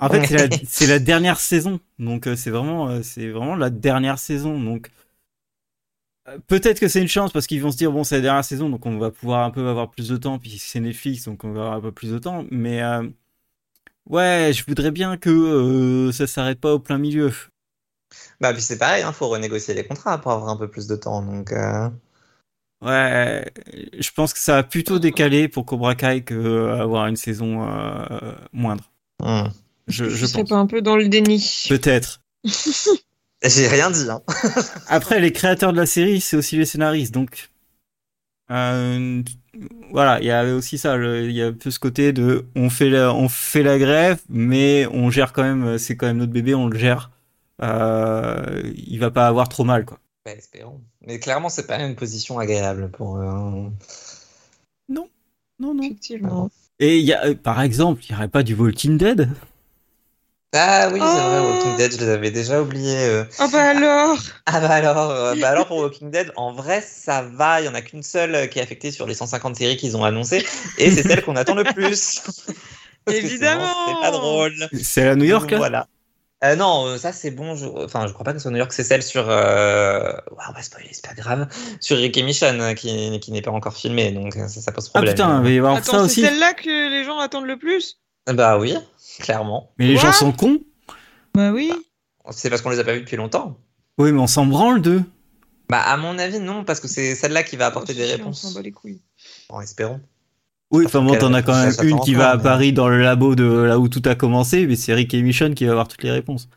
En 0.00 0.08
fait, 0.08 0.26
c'est 0.66 0.88
la, 0.88 0.94
la 0.94 0.98
dernière 0.98 1.38
saison, 1.38 1.78
donc 2.00 2.26
euh, 2.26 2.34
c'est 2.34 2.50
vraiment, 2.50 2.88
euh, 2.88 3.02
c'est 3.04 3.28
vraiment 3.28 3.54
la 3.54 3.70
dernière 3.70 4.18
saison. 4.18 4.60
Donc 4.60 4.88
euh, 4.88 5.03
peut-être 6.46 6.80
que 6.80 6.88
c'est 6.88 7.00
une 7.02 7.08
chance 7.08 7.32
parce 7.32 7.46
qu'ils 7.46 7.62
vont 7.62 7.70
se 7.70 7.76
dire 7.76 7.92
bon, 7.92 8.04
c'est 8.04 8.16
la 8.16 8.20
dernière 8.22 8.44
saison, 8.44 8.68
donc 8.70 8.86
on 8.86 8.98
va 8.98 9.10
pouvoir 9.10 9.44
un 9.44 9.50
peu 9.50 9.66
avoir 9.68 9.90
plus 9.90 10.08
de 10.08 10.16
temps. 10.16 10.38
Puis 10.38 10.58
c'est 10.58 10.80
Netflix, 10.80 11.24
donc 11.24 11.44
on 11.44 11.52
va 11.52 11.60
avoir 11.62 11.74
un 11.76 11.80
peu 11.80 11.92
plus 11.92 12.10
de 12.12 12.18
temps. 12.18 12.44
Mais 12.50 12.82
euh, 12.82 13.08
ouais, 14.08 14.52
je 14.54 14.64
voudrais 14.66 14.90
bien 14.90 15.16
que 15.18 15.30
euh, 15.30 16.12
ça 16.12 16.26
s'arrête 16.26 16.60
pas 16.60 16.72
au 16.74 16.78
plein 16.80 16.98
milieu. 16.98 17.32
bah, 18.40 18.52
puis 18.52 18.62
c'est 18.62 18.78
pareil, 18.78 19.02
hein, 19.02 19.12
faut 19.12 19.28
renégocier 19.28 19.74
les 19.74 19.86
contrats 19.86 20.18
pour 20.20 20.32
avoir 20.32 20.50
un 20.50 20.56
peu 20.56 20.68
plus 20.70 20.86
de 20.86 20.96
temps, 20.96 21.22
donc. 21.22 21.52
euh, 21.52 21.88
Ouais, 22.82 23.44
je 23.98 24.10
pense 24.10 24.34
que 24.34 24.38
ça 24.40 24.58
a 24.58 24.62
plutôt 24.62 24.98
décalé 24.98 25.48
pour 25.48 25.64
Cobra 25.64 25.94
Kai 25.94 26.22
que 26.22 26.34
euh, 26.34 26.82
avoir 26.82 27.06
une 27.06 27.16
saison 27.16 27.66
euh, 27.66 28.34
moindre. 28.52 28.92
hmm. 29.20 29.48
Je, 29.88 30.04
Je 30.04 30.16
je 30.16 30.26
serais 30.26 30.44
pas 30.44 30.56
un 30.56 30.66
peu 30.66 30.82
dans 30.82 30.96
le 30.96 31.08
déni. 31.08 31.38
Peut-être. 31.68 32.20
J'ai 33.44 33.68
rien 33.68 33.90
dit, 33.90 34.08
hein. 34.10 34.22
Après, 34.88 35.20
les 35.20 35.32
créateurs 35.32 35.72
de 35.72 35.76
la 35.78 35.86
série, 35.86 36.20
c'est 36.20 36.36
aussi 36.36 36.56
les 36.56 36.64
scénaristes, 36.64 37.12
donc 37.12 37.50
euh, 38.50 39.22
voilà, 39.90 40.20
il 40.20 40.26
y 40.26 40.30
avait 40.30 40.52
aussi 40.52 40.78
ça. 40.78 40.96
Il 40.96 41.30
y 41.32 41.42
a 41.42 41.46
un 41.46 41.52
peu 41.52 41.70
ce 41.70 41.78
côté 41.78 42.12
de 42.12 42.46
on 42.54 42.68
fait 42.70 42.90
la, 42.90 43.14
on 43.14 43.28
fait 43.28 43.62
la 43.62 43.78
grève, 43.78 44.20
mais 44.28 44.86
on 44.92 45.10
gère 45.10 45.32
quand 45.32 45.42
même. 45.42 45.78
C'est 45.78 45.96
quand 45.96 46.06
même 46.06 46.18
notre 46.18 46.32
bébé, 46.32 46.54
on 46.54 46.66
le 46.66 46.78
gère. 46.78 47.10
Euh, 47.62 48.72
il 48.76 48.98
va 48.98 49.10
pas 49.10 49.26
avoir 49.26 49.48
trop 49.48 49.64
mal, 49.64 49.84
quoi. 49.84 49.98
Bah, 50.26 50.32
espérons. 50.32 50.80
Mais 51.06 51.18
clairement, 51.18 51.48
c'est 51.48 51.66
pas 51.66 51.78
une 51.78 51.94
position 51.94 52.38
agréable 52.38 52.90
pour 52.90 53.18
eux. 53.18 53.24
hein. 53.24 53.72
Non, 54.88 55.08
non. 55.58 55.82
Effectivement. 55.82 56.50
Et 56.80 56.98
il 56.98 57.04
y 57.04 57.12
a, 57.12 57.26
euh, 57.26 57.34
par 57.34 57.60
exemple, 57.62 58.02
il 58.04 58.12
y 58.12 58.14
aurait 58.14 58.28
pas 58.28 58.42
du 58.42 58.54
Walking 58.54 58.98
Dead? 58.98 59.28
Ah 60.56 60.88
oui, 60.92 61.00
c'est 61.00 61.20
vrai, 61.20 61.40
Walking 61.40 61.76
Dead, 61.76 61.92
je 61.92 61.98
les 61.98 62.08
avais 62.08 62.30
déjà 62.30 62.62
oubliés. 62.62 63.22
Ah 63.38 63.48
bah 63.52 63.62
alors 63.62 64.16
Ah 64.46 64.60
bah 64.60 64.70
alors, 64.70 65.36
bah 65.36 65.48
alors 65.48 65.66
pour 65.66 65.78
Walking 65.78 66.10
Dead, 66.10 66.32
en 66.36 66.52
vrai, 66.52 66.80
ça 66.80 67.22
va. 67.22 67.60
Il 67.60 67.64
y 67.64 67.68
en 67.68 67.74
a 67.74 67.82
qu'une 67.82 68.02
seule 68.04 68.48
qui 68.48 68.58
est 68.60 68.62
affectée 68.62 68.90
sur 68.92 69.06
les 69.06 69.14
150 69.14 69.56
séries 69.56 69.76
qu'ils 69.76 69.96
ont 69.96 70.04
annoncées, 70.04 70.44
et 70.78 70.90
c'est 70.90 71.02
celle 71.02 71.22
qu'on 71.24 71.36
attend 71.36 71.54
le 71.54 71.64
plus. 71.64 72.22
Évidemment. 73.10 73.66
C'est 73.88 74.00
pas 74.00 74.10
drôle. 74.12 74.54
C'est 74.80 75.08
à 75.08 75.14
New 75.16 75.24
York 75.24 75.50
là 75.50 75.56
Voilà. 75.58 75.86
Euh, 76.42 76.56
non, 76.56 76.98
ça 76.98 77.12
c'est 77.12 77.30
bon. 77.30 77.54
Je... 77.54 77.66
Enfin, 77.66 78.06
je 78.06 78.12
crois 78.12 78.24
pas 78.24 78.32
que 78.32 78.38
ce 78.38 78.42
soit 78.42 78.50
New 78.50 78.58
York. 78.58 78.72
C'est 78.72 78.84
celle 78.84 79.02
sur. 79.02 79.26
Euh... 79.28 80.12
Ouais, 80.30 80.44
on 80.48 80.52
va 80.52 80.62
spoiler, 80.62 80.88
c'est 80.92 81.06
pas 81.06 81.14
grave. 81.14 81.46
Sur 81.80 81.96
Rick 81.96 82.16
et 82.18 82.22
Michonne 82.22 82.74
qui, 82.74 83.18
qui 83.20 83.32
n'est 83.32 83.42
pas 83.42 83.50
encore 83.50 83.76
filmé, 83.76 84.10
donc 84.12 84.34
ça, 84.34 84.48
ça 84.48 84.72
pose 84.72 84.90
Ah 84.94 84.98
problème. 84.98 85.14
putain, 85.14 85.38
il 85.38 85.42
va 85.42 85.50
y 85.50 85.58
avoir 85.58 85.76
Attends, 85.76 85.84
ça 85.92 85.98
c'est 86.00 86.04
aussi. 86.04 86.20
celle-là 86.22 86.52
que 86.54 86.90
les 86.90 87.04
gens 87.04 87.18
attendent 87.18 87.46
le 87.46 87.58
plus? 87.58 87.98
Bah 88.26 88.58
oui, 88.58 88.74
clairement. 89.20 89.70
Mais 89.78 89.86
les 89.86 89.96
gens 89.96 90.12
sont 90.12 90.32
cons. 90.32 90.60
Bah 91.34 91.50
oui. 91.52 91.72
C'est 92.30 92.48
parce 92.50 92.62
qu'on 92.62 92.70
les 92.70 92.78
a 92.78 92.84
pas 92.84 92.94
vus 92.94 93.00
depuis 93.00 93.16
longtemps. 93.16 93.56
Oui, 93.98 94.12
mais 94.12 94.20
on 94.20 94.26
s'en 94.26 94.46
branle 94.46 94.80
d'eux. 94.80 95.02
Bah 95.68 95.80
à 95.80 95.96
mon 95.96 96.18
avis 96.18 96.40
non, 96.40 96.64
parce 96.64 96.80
que 96.80 96.88
c'est 96.88 97.14
celle-là 97.14 97.42
qui 97.42 97.56
va 97.56 97.66
apporter 97.66 97.92
Oh, 97.96 97.98
des 98.00 98.06
si, 98.06 98.12
réponses. 98.12 98.44
On 98.44 98.48
s'en 98.48 98.54
bat 98.54 98.62
les 98.62 98.72
couilles. 98.72 99.00
En 99.48 99.60
espérons. 99.60 100.00
Oui, 100.70 100.84
enfin 100.86 101.00
bon, 101.02 101.16
t'en 101.16 101.32
as 101.34 101.42
quand 101.42 101.54
même 101.54 101.70
ça 101.72 101.84
une 101.84 102.00
qui 102.00 102.14
va 102.14 102.30
à 102.30 102.36
mais- 102.36 102.42
Paris 102.42 102.72
dans 102.72 102.88
le 102.88 103.00
labo 103.00 103.34
de 103.34 103.44
là 103.44 103.78
où 103.78 103.88
tout 103.88 104.02
a 104.06 104.14
commencé, 104.14 104.66
mais 104.66 104.76
c'est 104.76 104.92
Rick 104.94 105.14
et 105.14 105.22
Michonne 105.22 105.54
qui 105.54 105.64
va 105.66 105.72
avoir 105.72 105.86
toutes 105.88 106.02
les 106.02 106.10
réponses. 106.10 106.48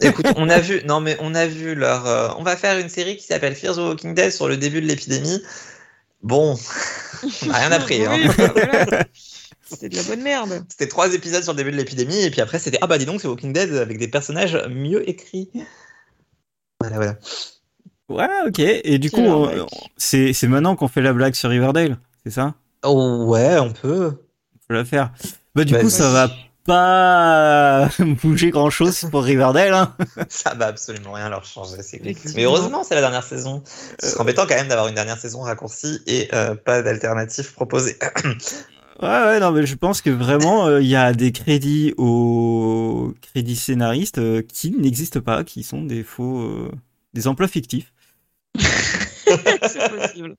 Écoute, 0.00 0.26
on 0.36 0.48
a 0.48 0.58
vu, 0.58 0.82
non 0.86 1.00
mais 1.00 1.16
on 1.20 1.34
a 1.34 1.46
vu 1.46 1.74
leur. 1.74 2.06
euh, 2.06 2.28
on 2.38 2.42
va 2.42 2.56
faire 2.56 2.78
une 2.78 2.88
série 2.88 3.16
qui 3.16 3.24
s'appelle 3.26 3.54
Fear 3.54 3.74
the 3.74 3.78
Walking 3.78 4.14
Dead 4.14 4.30
sur 4.32 4.48
le 4.48 4.56
début 4.56 4.80
de 4.80 4.86
l'épidémie. 4.86 5.40
Bon, 6.22 6.58
on 7.42 7.46
n'a 7.46 7.58
rien 7.58 7.72
appris. 7.72 8.04
hein. 8.04 8.10
Oui, 8.12 8.28
bah 8.36 8.50
voilà. 8.54 9.04
C'était 9.66 9.88
de 9.88 9.96
la 9.96 10.02
bonne 10.02 10.22
merde. 10.22 10.64
C'était 10.68 10.88
trois 10.88 11.12
épisodes 11.14 11.42
sur 11.42 11.52
le 11.52 11.56
début 11.56 11.70
de 11.72 11.76
l'épidémie, 11.76 12.22
et 12.22 12.30
puis 12.30 12.40
après 12.40 12.58
c'était 12.58 12.78
ah 12.80 12.86
bah 12.86 12.98
dis 12.98 13.06
donc 13.06 13.20
c'est 13.20 13.28
Walking 13.28 13.52
Dead 13.52 13.74
avec 13.74 13.98
des 13.98 14.08
personnages 14.08 14.58
mieux 14.68 15.08
écrits. 15.08 15.50
Voilà, 16.80 16.96
voilà. 16.96 17.16
Ouais, 18.08 18.28
ok. 18.46 18.58
Et 18.58 18.98
du 18.98 19.08
C'est 19.08 19.16
coup, 19.16 19.46
c'est 19.96 20.32
c'est 20.32 20.48
maintenant 20.48 20.76
qu'on 20.76 20.88
fait 20.88 21.00
la 21.00 21.12
blague 21.12 21.34
sur 21.34 21.50
Riverdale, 21.50 21.98
c'est 22.24 22.32
ça? 22.32 22.54
Oh 22.82 23.24
ouais, 23.26 23.58
on 23.58 23.72
peut. 23.72 24.12
On 24.54 24.58
peut 24.68 24.74
la 24.74 24.84
faire. 24.84 25.12
Bah 25.54 25.64
du 25.64 25.74
coup, 25.78 25.88
ça 25.88 26.10
va 26.10 26.30
pas 26.64 27.88
bouger 28.22 28.50
grand 28.50 28.70
chose 28.70 29.06
pour 29.10 29.22
Riverdale. 29.22 29.74
Hein. 29.74 29.94
Ça 30.28 30.54
va 30.54 30.66
absolument 30.68 31.12
rien 31.12 31.28
leur 31.28 31.44
changer. 31.44 31.82
c'est. 31.82 32.00
Mais 32.34 32.44
heureusement, 32.44 32.82
c'est 32.84 32.94
la 32.94 33.02
dernière 33.02 33.22
saison. 33.22 33.62
Ce 34.00 34.08
serait 34.08 34.20
embêtant 34.20 34.46
quand 34.46 34.54
même 34.54 34.68
d'avoir 34.68 34.88
une 34.88 34.94
dernière 34.94 35.18
saison 35.18 35.40
raccourcie 35.42 36.00
et 36.06 36.28
euh, 36.34 36.54
pas 36.54 36.82
d'alternative 36.82 37.52
proposée. 37.52 37.98
Ouais, 39.04 39.10
ouais, 39.10 39.40
non, 39.40 39.52
mais 39.52 39.66
je 39.66 39.74
pense 39.74 40.00
que 40.00 40.08
vraiment, 40.10 40.66
euh, 40.66 40.80
il 40.80 40.88
y 40.88 40.96
a 40.96 41.12
des 41.12 41.30
crédits 41.32 41.92
aux 41.98 43.12
crédits 43.20 43.56
scénaristes 43.56 44.18
euh, 44.18 44.40
qui 44.42 44.70
n'existent 44.70 45.20
pas, 45.20 45.44
qui 45.44 45.62
sont 45.62 45.82
des 45.84 46.02
faux, 46.02 46.40
euh, 46.40 46.72
des 47.12 47.28
emplois 47.28 47.48
fictifs. 47.48 47.92
c'est 49.62 49.88
possible. 49.88 50.36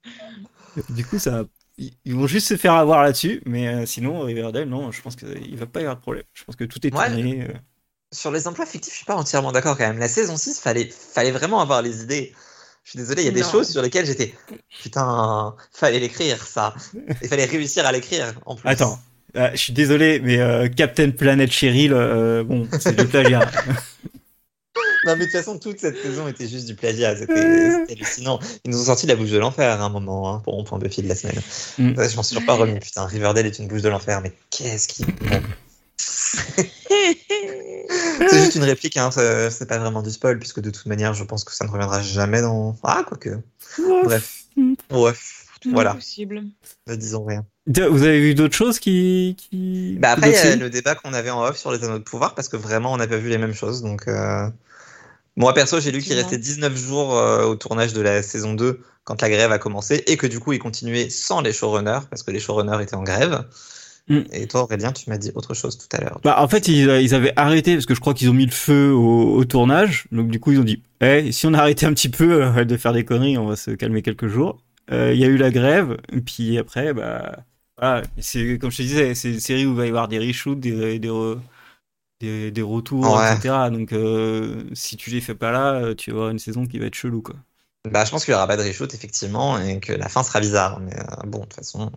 Du 0.89 1.05
coup, 1.05 1.19
ça, 1.19 1.45
ils 1.77 2.15
vont 2.15 2.27
juste 2.27 2.47
se 2.47 2.57
faire 2.57 2.73
avoir 2.73 3.01
là-dessus, 3.03 3.41
mais 3.45 3.67
euh, 3.67 3.85
sinon, 3.85 4.19
Riverdale, 4.21 4.67
non, 4.67 4.91
je 4.91 5.01
pense 5.01 5.15
qu'il 5.15 5.55
va 5.57 5.65
pas 5.67 5.79
y 5.79 5.83
avoir 5.83 5.95
de 5.97 6.01
problème. 6.01 6.23
Je 6.33 6.43
pense 6.43 6.55
que 6.55 6.63
tout 6.65 6.85
est 6.85 6.91
Ouais. 6.91 7.07
tourné. 7.07 7.43
euh. 7.43 7.53
Sur 8.13 8.31
les 8.31 8.47
emplois 8.47 8.65
fictifs, 8.65 8.93
je 8.93 8.97
suis 8.97 9.05
pas 9.05 9.15
entièrement 9.15 9.51
d'accord 9.51 9.77
quand 9.77 9.87
même. 9.87 9.99
La 9.99 10.07
saison 10.07 10.37
6, 10.37 10.59
fallait, 10.59 10.89
fallait 10.89 11.31
vraiment 11.31 11.59
avoir 11.61 11.81
les 11.83 12.01
idées. 12.03 12.33
Je 12.85 12.91
suis 12.91 12.99
désolé, 12.99 13.23
il 13.23 13.25
y 13.25 13.29
a 13.29 13.31
des 13.31 13.41
Non. 13.41 13.51
choses 13.51 13.69
sur 13.69 13.81
lesquelles 13.81 14.05
j'étais. 14.05 14.33
Putain, 14.81 15.55
fallait 15.73 15.99
l'écrire 15.99 16.45
ça. 16.45 16.73
Il 17.21 17.27
fallait 17.27 17.45
réussir 17.45 17.85
à 17.85 17.91
l'écrire 17.91 18.33
en 18.45 18.55
plus. 18.55 18.69
Attends, 18.69 18.99
euh, 19.35 19.49
je 19.53 19.57
suis 19.57 19.73
désolé, 19.73 20.19
mais 20.23 20.37
euh, 20.39 20.69
Captain 20.69 21.09
Planet 21.09 21.51
Cheryl, 21.51 21.93
euh, 21.93 22.43
bon, 22.43 22.67
c'est 22.79 22.95
du 22.95 23.05
plagiat. 23.05 23.51
Non, 25.05 25.13
mais 25.13 25.19
de 25.19 25.23
toute 25.25 25.33
façon, 25.33 25.59
toute 25.59 25.79
cette 25.79 26.01
saison 26.01 26.27
était 26.27 26.47
juste 26.47 26.65
du 26.65 26.73
plagiat. 26.73 27.15
C'était 27.15 27.91
hallucinant. 27.91 28.39
Ils 28.63 28.71
nous 28.71 28.81
ont 28.81 28.85
sorti 28.85 29.05
la 29.05 29.15
bouche 29.15 29.29
de 29.29 29.37
l'enfer 29.37 29.79
à 29.79 29.85
un 29.85 29.89
moment 29.89 30.33
hein, 30.33 30.41
pour 30.43 30.57
mon 30.57 30.63
point 30.63 30.79
Buffy 30.79 31.03
de 31.03 31.07
la 31.07 31.13
semaine. 31.13 31.39
Mm. 31.77 31.93
Je 31.95 32.15
m'en 32.15 32.23
suis 32.23 32.35
toujours 32.35 32.47
pas 32.47 32.55
remis. 32.55 32.79
Putain, 32.79 33.05
Riverdale 33.05 33.45
est 33.45 33.59
une 33.59 33.67
bouche 33.67 33.83
de 33.83 33.89
l'enfer, 33.89 34.21
mais 34.21 34.33
qu'est-ce 34.49 34.87
qui. 34.87 35.05
C'est 38.29 38.39
juste 38.39 38.55
une 38.55 38.63
réplique, 38.63 38.97
hein, 38.97 39.09
c'est 39.11 39.67
pas 39.67 39.77
vraiment 39.77 40.01
du 40.01 40.11
spoil, 40.11 40.39
puisque 40.39 40.59
de 40.59 40.69
toute 40.69 40.85
manière, 40.85 41.13
je 41.13 41.23
pense 41.23 41.43
que 41.43 41.53
ça 41.53 41.65
ne 41.65 41.69
reviendra 41.69 42.01
jamais 42.01 42.41
dans. 42.41 42.75
Ah, 42.83 43.03
quoique. 43.07 43.37
Bref. 44.03 44.45
Bref. 44.89 45.45
Voilà, 45.71 45.95
possible. 45.95 46.43
ne 46.87 46.95
disons 46.95 47.25
rien. 47.25 47.45
Vous 47.67 48.03
avez 48.03 48.19
vu 48.19 48.35
d'autres 48.35 48.55
choses 48.55 48.79
qui, 48.79 49.35
qui... 49.37 49.97
Bah 49.99 50.11
après, 50.11 50.29
il 50.29 50.35
y 50.35 50.37
a 50.37 50.55
le 50.55 50.69
débat 50.69 50.95
qu'on 50.95 51.13
avait 51.13 51.31
en 51.31 51.43
off 51.43 51.57
sur 51.57 51.71
les 51.71 51.83
anneaux 51.83 51.97
de 51.97 52.03
pouvoir, 52.03 52.35
parce 52.35 52.47
que 52.47 52.57
vraiment, 52.57 52.93
on 52.93 52.97
n'a 52.97 53.07
pas 53.07 53.17
vu 53.17 53.29
les 53.29 53.37
mêmes 53.37 53.53
choses. 53.53 53.81
Donc, 53.81 54.07
euh, 54.07 54.47
moi, 55.35 55.53
perso, 55.53 55.79
j'ai 55.79 55.91
lu 55.91 56.01
qu'il 56.01 56.13
restait 56.13 56.37
19 56.37 56.75
jours 56.77 57.17
euh, 57.17 57.45
au 57.45 57.55
tournage 57.55 57.93
de 57.93 58.01
la 58.01 58.21
saison 58.21 58.53
2 58.53 58.79
quand 59.03 59.21
la 59.21 59.29
grève 59.29 59.51
a 59.51 59.59
commencé, 59.59 60.03
et 60.07 60.17
que 60.17 60.27
du 60.27 60.39
coup, 60.39 60.53
ils 60.53 60.59
continuaient 60.59 61.09
sans 61.09 61.41
les 61.41 61.53
showrunners, 61.53 62.01
parce 62.09 62.23
que 62.23 62.31
les 62.31 62.39
showrunners 62.39 62.81
étaient 62.81 62.95
en 62.95 63.03
grève. 63.03 63.45
Mm. 64.07 64.21
Et 64.31 64.47
toi, 64.47 64.63
Aurélien, 64.63 64.91
tu 64.93 65.09
m'as 65.09 65.17
dit 65.17 65.31
autre 65.35 65.53
chose 65.53 65.77
tout 65.77 65.95
à 65.97 66.01
l'heure. 66.01 66.21
Bah, 66.23 66.41
en 66.41 66.47
fait, 66.47 66.67
ils, 66.67 66.89
ils 67.01 67.13
avaient 67.13 67.33
arrêté 67.35 67.73
parce 67.75 67.85
que 67.85 67.93
je 67.93 67.99
crois 67.99 68.13
qu'ils 68.13 68.29
ont 68.29 68.33
mis 68.33 68.45
le 68.45 68.51
feu 68.51 68.91
au, 68.91 69.35
au 69.35 69.45
tournage. 69.45 70.07
Donc, 70.11 70.29
du 70.29 70.39
coup, 70.39 70.51
ils 70.51 70.59
ont 70.59 70.63
dit 70.63 70.81
Eh, 71.01 71.31
si 71.31 71.45
on 71.45 71.53
arrêtait 71.53 71.85
un 71.85 71.93
petit 71.93 72.09
peu 72.09 72.43
euh, 72.43 72.65
de 72.65 72.77
faire 72.77 72.93
des 72.93 73.05
conneries, 73.05 73.37
on 73.37 73.45
va 73.47 73.55
se 73.55 73.71
calmer 73.71 74.01
quelques 74.01 74.27
jours. 74.27 74.57
Euh, 74.91 75.13
Il 75.13 75.19
y 75.19 75.23
a 75.23 75.27
eu 75.27 75.37
la 75.37 75.51
grève, 75.51 75.97
et 76.11 76.21
puis 76.21 76.57
après, 76.57 76.93
bah, 76.93 77.43
voilà. 77.77 78.03
C'est 78.19 78.57
comme 78.59 78.71
je 78.71 78.77
te 78.77 78.81
disais, 78.83 79.13
c'est 79.15 79.33
une 79.33 79.39
série 79.39 79.65
où 79.65 79.71
il 79.71 79.77
va 79.77 79.85
y 79.85 79.89
avoir 79.89 80.07
des 80.07 80.19
reshoots, 80.19 80.59
des, 80.59 80.97
des, 80.99 81.09
re- 81.09 81.39
des, 82.21 82.51
des 82.51 82.61
retours, 82.63 83.15
Ouais. 83.15 83.33
etc. 83.33 83.71
Donc, 83.71 83.93
euh, 83.93 84.65
si 84.73 84.97
tu 84.97 85.11
les 85.11 85.21
fais 85.21 85.35
pas 85.35 85.51
là, 85.51 85.95
tu 85.95 86.11
vas 86.11 86.17
avoir 86.17 86.31
une 86.31 86.39
saison 86.39 86.65
qui 86.67 86.79
va 86.79 86.87
être 86.87 86.95
chelou, 86.95 87.21
quoi. 87.23 87.35
Bah, 87.85 88.03
je 88.03 88.09
pense 88.11 88.25
qu'il 88.25 88.31
y 88.31 88.35
aura 88.35 88.47
pas 88.47 88.57
de 88.57 88.63
reshoot, 88.63 88.93
effectivement, 88.93 89.59
et 89.59 89.79
que 89.79 89.93
la 89.93 90.09
fin 90.09 90.23
sera 90.23 90.39
bizarre. 90.39 90.79
Mais 90.79 90.95
bon, 91.25 91.39
de 91.39 91.43
toute 91.45 91.53
façon, 91.53 91.91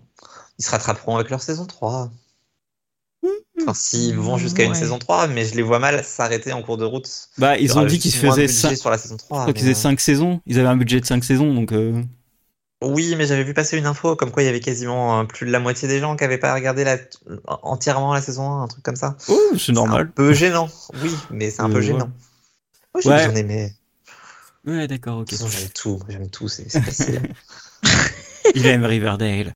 ils 0.58 0.64
se 0.64 0.70
rattraperont 0.70 1.16
avec 1.16 1.30
leur 1.30 1.42
saison 1.42 1.66
3. 1.66 2.10
Enfin, 3.60 3.74
s'ils 3.74 4.16
vont 4.16 4.38
jusqu'à 4.38 4.62
une 4.64 4.70
Ouais. 4.70 4.76
saison 4.76 4.98
3, 4.98 5.26
mais 5.26 5.44
je 5.44 5.54
les 5.56 5.62
vois 5.62 5.78
mal 5.80 6.04
s'arrêter 6.04 6.52
en 6.52 6.62
cours 6.62 6.76
de 6.76 6.84
route. 6.84 7.08
Bah, 7.38 7.58
ils 7.58 7.76
ont 7.76 7.84
dit 7.84 7.98
qu'ils 7.98 8.12
se 8.12 8.18
faisaient 8.18 8.46
budget 8.46 8.52
5, 8.52 8.76
sur 8.76 8.90
la 8.90 8.98
saison 8.98 9.16
3. 9.16 9.38
je 9.38 9.42
crois 9.42 9.46
mais, 9.52 9.58
qu'ils 9.58 9.62
faisaient 9.62 9.72
euh, 9.72 9.82
5 9.82 10.00
saisons. 10.00 10.40
Ils 10.46 10.58
avaient 10.58 10.68
un 10.68 10.76
budget 10.76 11.00
de 11.00 11.06
5 11.06 11.24
saisons, 11.24 11.52
donc. 11.54 11.72
euh, 11.72 12.02
Oui, 12.80 13.14
mais 13.16 13.26
j'avais 13.26 13.42
vu 13.42 13.54
passer 13.54 13.76
une 13.76 13.86
info 13.86 14.14
comme 14.14 14.30
quoi 14.30 14.42
il 14.44 14.46
y 14.46 14.48
avait 14.48 14.60
quasiment 14.60 15.20
euh, 15.20 15.24
plus 15.24 15.46
de 15.46 15.50
la 15.50 15.58
moitié 15.58 15.88
des 15.88 15.98
gens 15.98 16.14
qui 16.16 16.22
n'avaient 16.22 16.38
pas 16.38 16.54
regardé 16.54 16.84
la... 16.84 16.96
entièrement 17.62 18.14
la 18.14 18.22
saison 18.22 18.48
1, 18.50 18.62
un 18.62 18.68
truc 18.68 18.84
comme 18.84 18.96
ça. 18.96 19.16
Oh, 19.28 19.38
c'est 19.52 19.58
C'est 19.58 19.72
normal. 19.72 20.02
un 20.02 20.06
peu 20.06 20.32
gênant, 20.32 20.68
oui, 21.02 21.10
mais 21.30 21.50
c'est 21.50 21.60
un 21.62 21.66
Euh, 21.66 21.72
peu 21.72 21.78
ouais. 21.78 21.82
gênant. 21.86 22.10
Moi, 22.94 23.02
j'ai 23.02 23.10
Ouais. 23.10 23.26
bien 23.26 23.34
aimé. 23.34 23.72
Ouais, 24.64 24.86
d'accord, 24.86 25.18
ok. 25.18 25.30
J'aime 25.30 25.68
tout, 25.74 26.00
j'aime 26.08 26.30
tout, 26.30 26.48
c'est 26.48 26.68
c'est 26.68 26.80
facile. 26.80 27.20
Il 28.54 28.66
aime 28.66 28.84
Riverdale. 28.84 29.52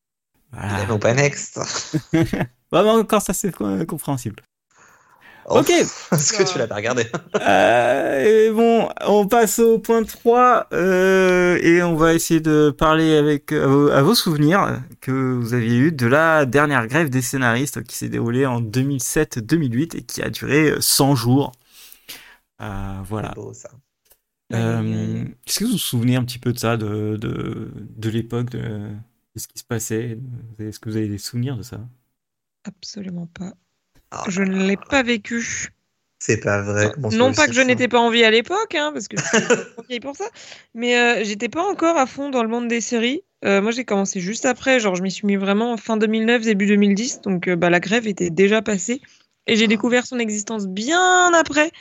Voilà. 0.53 0.87
Mais 0.89 0.99
pas 0.99 1.15
Next. 1.15 1.59
Mais 2.13 2.79
encore, 2.79 3.23
ça, 3.23 3.33
c'est 3.33 3.61
euh, 3.61 3.85
compréhensible. 3.85 4.43
Oh, 5.47 5.59
Ok. 5.59 5.71
Est-ce 5.71 6.33
que 6.33 6.51
tu 6.51 6.59
l'as 6.59 6.67
pas 6.67 6.77
regardé 6.77 7.07
Euh, 7.41 8.49
et 8.49 8.51
bon, 8.53 8.89
on 9.07 9.27
passe 9.27 9.59
au 9.59 9.79
point 9.79 10.05
3 10.05 10.69
euh, 10.73 11.59
et 11.61 11.83
on 11.83 11.97
va 11.97 12.15
essayer 12.15 12.41
de 12.41 12.71
parler 12.71 13.17
avec 13.17 13.53
à 13.53 13.67
vos, 13.67 13.89
à 13.89 14.03
vos 14.03 14.15
souvenirs 14.15 14.81
que 15.01 15.11
vous 15.11 15.55
aviez 15.55 15.77
eu 15.79 15.93
de 15.93 16.07
la 16.07 16.47
dernière 16.47 16.87
grève 16.87 17.11
des 17.11 17.23
scénaristes 17.23 17.83
qui 17.83 17.97
s'est 17.97 18.09
déroulée 18.09 18.47
en 18.47 18.61
2007-2008 18.61 19.97
et 19.97 20.03
qui 20.03 20.23
a 20.23 20.31
duré 20.31 20.75
100 20.79 21.17
jours. 21.17 21.53
Euh, 22.61 22.99
voilà. 23.05 23.31
Beau, 23.31 23.53
ça. 23.53 23.71
Euh, 24.53 25.25
Est-ce 25.47 25.61
que 25.61 25.65
vous 25.65 25.73
vous 25.73 25.79
souvenez 25.79 26.17
un 26.17 26.25
petit 26.25 26.39
peu 26.39 26.53
de 26.53 26.59
ça, 26.59 26.77
de, 26.77 27.17
de, 27.17 27.73
de 27.75 28.11
l'époque, 28.11 28.51
de, 28.51 28.91
de 29.35 29.41
ce 29.41 29.49
qui 29.49 29.59
se 29.59 29.65
passait 29.65 30.19
Est-ce 30.59 30.79
que 30.79 30.89
vous 30.89 30.97
avez 30.97 31.09
des 31.09 31.19
souvenirs 31.19 31.57
de 31.57 31.63
ça? 31.63 31.81
Absolument 32.65 33.27
pas. 33.27 33.53
Ah, 34.11 34.25
Je 34.29 34.43
ne 34.43 34.67
l'ai 34.67 34.77
pas 34.77 35.03
vécu. 35.03 35.73
C'est 36.19 36.39
pas 36.39 36.63
vrai. 36.63 36.93
Comment 36.95 37.11
non 37.11 37.33
pas 37.33 37.49
que 37.49 37.53
je 37.53 37.61
n'étais 37.63 37.89
pas 37.89 37.99
en 37.99 38.11
vie 38.11 38.23
à 38.23 38.31
l'époque, 38.31 38.77
hein, 38.77 38.91
parce 38.93 39.09
que 39.09 39.17
je 39.17 39.25
suis 39.25 39.39
trop 39.73 39.83
vieille 39.89 39.99
pour 39.99 40.15
ça, 40.15 40.27
mais 40.73 40.97
euh, 40.97 41.25
j'étais 41.25 41.49
pas 41.49 41.69
encore 41.69 41.97
à 41.97 42.07
fond 42.07 42.31
dans 42.31 42.43
le 42.45 42.49
monde 42.49 42.69
des 42.69 42.81
séries. 42.81 43.25
Euh, 43.45 43.61
moi, 43.61 43.73
j'ai 43.73 43.85
commencé 43.85 44.21
juste 44.21 44.45
après, 44.45 44.79
genre 44.79 44.95
je 44.95 45.03
m'y 45.03 45.11
suis 45.11 45.27
mis 45.27 45.35
vraiment 45.35 45.77
fin 45.77 45.97
2009, 45.97 46.43
début 46.43 46.67
2010, 46.67 47.23
donc 47.23 47.49
euh, 47.49 47.57
bah, 47.57 47.71
la 47.71 47.81
grève 47.81 48.07
était 48.07 48.31
déjà 48.31 48.63
passée. 48.63 49.01
Et 49.49 49.57
j'ai 49.57 49.67
découvert 49.67 50.07
son 50.07 50.21
existence 50.21 50.69
bien 50.69 51.33
après, 51.35 51.73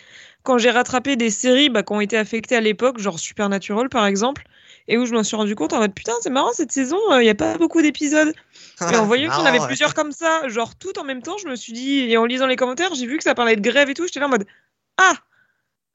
quand 0.42 0.58
j'ai 0.58 0.72
rattrapé 0.72 1.18
des 1.18 1.30
séries 1.30 1.70
bah, 1.70 1.84
qui 1.84 1.94
ont 1.94 2.02
été 2.02 2.18
affectées 2.18 2.56
à 2.56 2.62
l'époque, 2.62 2.98
genre 2.98 3.20
Supernatural 3.20 3.90
par 3.90 4.08
exemple, 4.08 4.44
et 4.88 4.98
où 4.98 5.06
je 5.06 5.14
m'en 5.14 5.24
suis 5.24 5.36
rendu 5.36 5.56
compte 5.56 5.74
en 5.74 5.80
mode 5.80 5.94
putain, 5.94 6.14
c'est 6.22 6.30
marrant, 6.30 6.52
cette 6.54 6.72
saison, 6.72 7.00
il 7.14 7.22
n'y 7.22 7.30
a 7.30 7.36
pas 7.36 7.58
beaucoup 7.58 7.82
d'épisodes. 7.82 8.34
ça 8.78 8.92
Et 8.92 8.96
en 8.96 9.06
voyant 9.06 9.30
qu'il 9.30 9.40
y 9.40 9.44
en 9.44 9.46
avait 9.46 9.60
ouais. 9.60 9.68
plusieurs 9.68 9.94
comme 9.94 10.12
ça, 10.12 10.48
genre 10.48 10.76
tout 10.76 10.98
en 11.00 11.04
même 11.04 11.22
temps, 11.22 11.38
je 11.38 11.48
me 11.48 11.56
suis 11.56 11.74
dit, 11.74 12.00
et 12.12 12.18
en 12.18 12.26
lisant 12.26 12.48
les 12.48 12.56
commentaires, 12.56 12.94
j'ai 12.96 13.06
vu 13.06 13.18
que 13.18 13.24
ça 13.24 13.36
parlait 13.36 13.56
de 13.56 13.62
grève 13.62 13.90
et 13.90 13.94
tout, 13.94 14.06
j'étais 14.06 14.20
là 14.20 14.28
en 14.28 14.30
mode 14.30 14.46
Ah, 14.98 15.14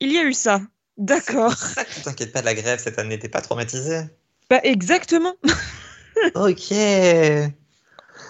il 0.00 0.12
y 0.12 0.18
a 0.18 0.24
eu 0.24 0.32
ça. 0.32 0.60
D'accord. 0.96 1.54
Tu 1.94 2.02
t'inquiètes 2.02 2.32
pas 2.32 2.40
de 2.40 2.46
la 2.46 2.54
grève 2.54 2.78
cette 2.82 2.98
année, 2.98 3.18
t'es 3.18 3.28
pas 3.28 3.40
traumatisé. 3.40 4.02
Bah 4.48 4.60
exactement. 4.62 5.34
ok. 6.34 6.74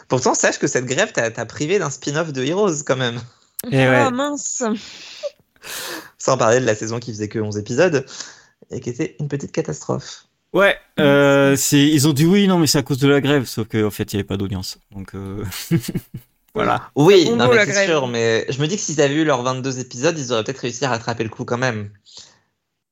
Pourtant, 0.09 0.35
sache 0.35 0.59
que 0.59 0.67
cette 0.67 0.87
grève 0.87 1.13
t'a 1.13 1.31
t'a 1.31 1.47
privé 1.47 1.79
d'un 1.79 1.91
spin-off 1.91 2.33
de 2.33 2.43
Heroes 2.43 2.83
quand 2.85 2.97
même. 2.97 3.21
Et 3.71 3.85
ah 3.85 4.07
ouais. 4.07 4.11
mince. 4.11 4.63
Sans 6.19 6.37
parler 6.37 6.61
de 6.61 6.67
la 6.67 6.75
saison 6.75 6.99
qui 6.99 7.13
faisait 7.13 7.29
que 7.29 7.39
11 7.39 7.59
épisodes 7.59 8.07
et 8.71 8.81
qui 8.81 8.91
était 8.91 9.17
une 9.21 9.29
petite 9.29 9.53
catastrophe. 9.53 10.26
Ouais, 10.53 10.77
euh, 11.01 11.55
c'est, 11.57 11.87
ils 11.87 12.09
ont 12.09 12.13
dit 12.13 12.25
oui, 12.25 12.47
non, 12.49 12.59
mais 12.59 12.67
c'est 12.67 12.79
à 12.79 12.83
cause 12.83 12.99
de 12.99 13.09
la 13.09 13.21
grève, 13.21 13.45
sauf 13.45 13.69
qu'en 13.69 13.91
fait, 13.91 14.13
il 14.13 14.17
n'y 14.17 14.21
avait 14.21 14.27
pas 14.27 14.37
d'audience. 14.39 14.79
Donc, 14.91 15.15
euh, 15.15 15.45
voilà. 16.55 16.91
Oui, 16.97 17.27
On 17.31 17.37
non, 17.37 17.49
mais 17.49 17.57
la 17.57 17.65
c'est 17.67 17.73
grève. 17.73 17.89
sûr, 17.89 18.07
mais 18.07 18.47
je 18.49 18.61
me 18.61 18.67
dis 18.67 18.77
que 18.77 18.83
s'ils 18.83 19.01
avaient 19.01 19.15
eu 19.15 19.25
leurs 19.25 19.43
22 19.43 19.81
épisodes, 19.81 20.19
ils 20.19 20.33
auraient 20.33 20.45
peut-être 20.45 20.61
réussi 20.61 20.85
à 20.85 20.91
rattraper 20.91 21.25
le 21.25 21.31
coup 21.31 21.45
quand 21.45 21.59
même. 21.59 21.91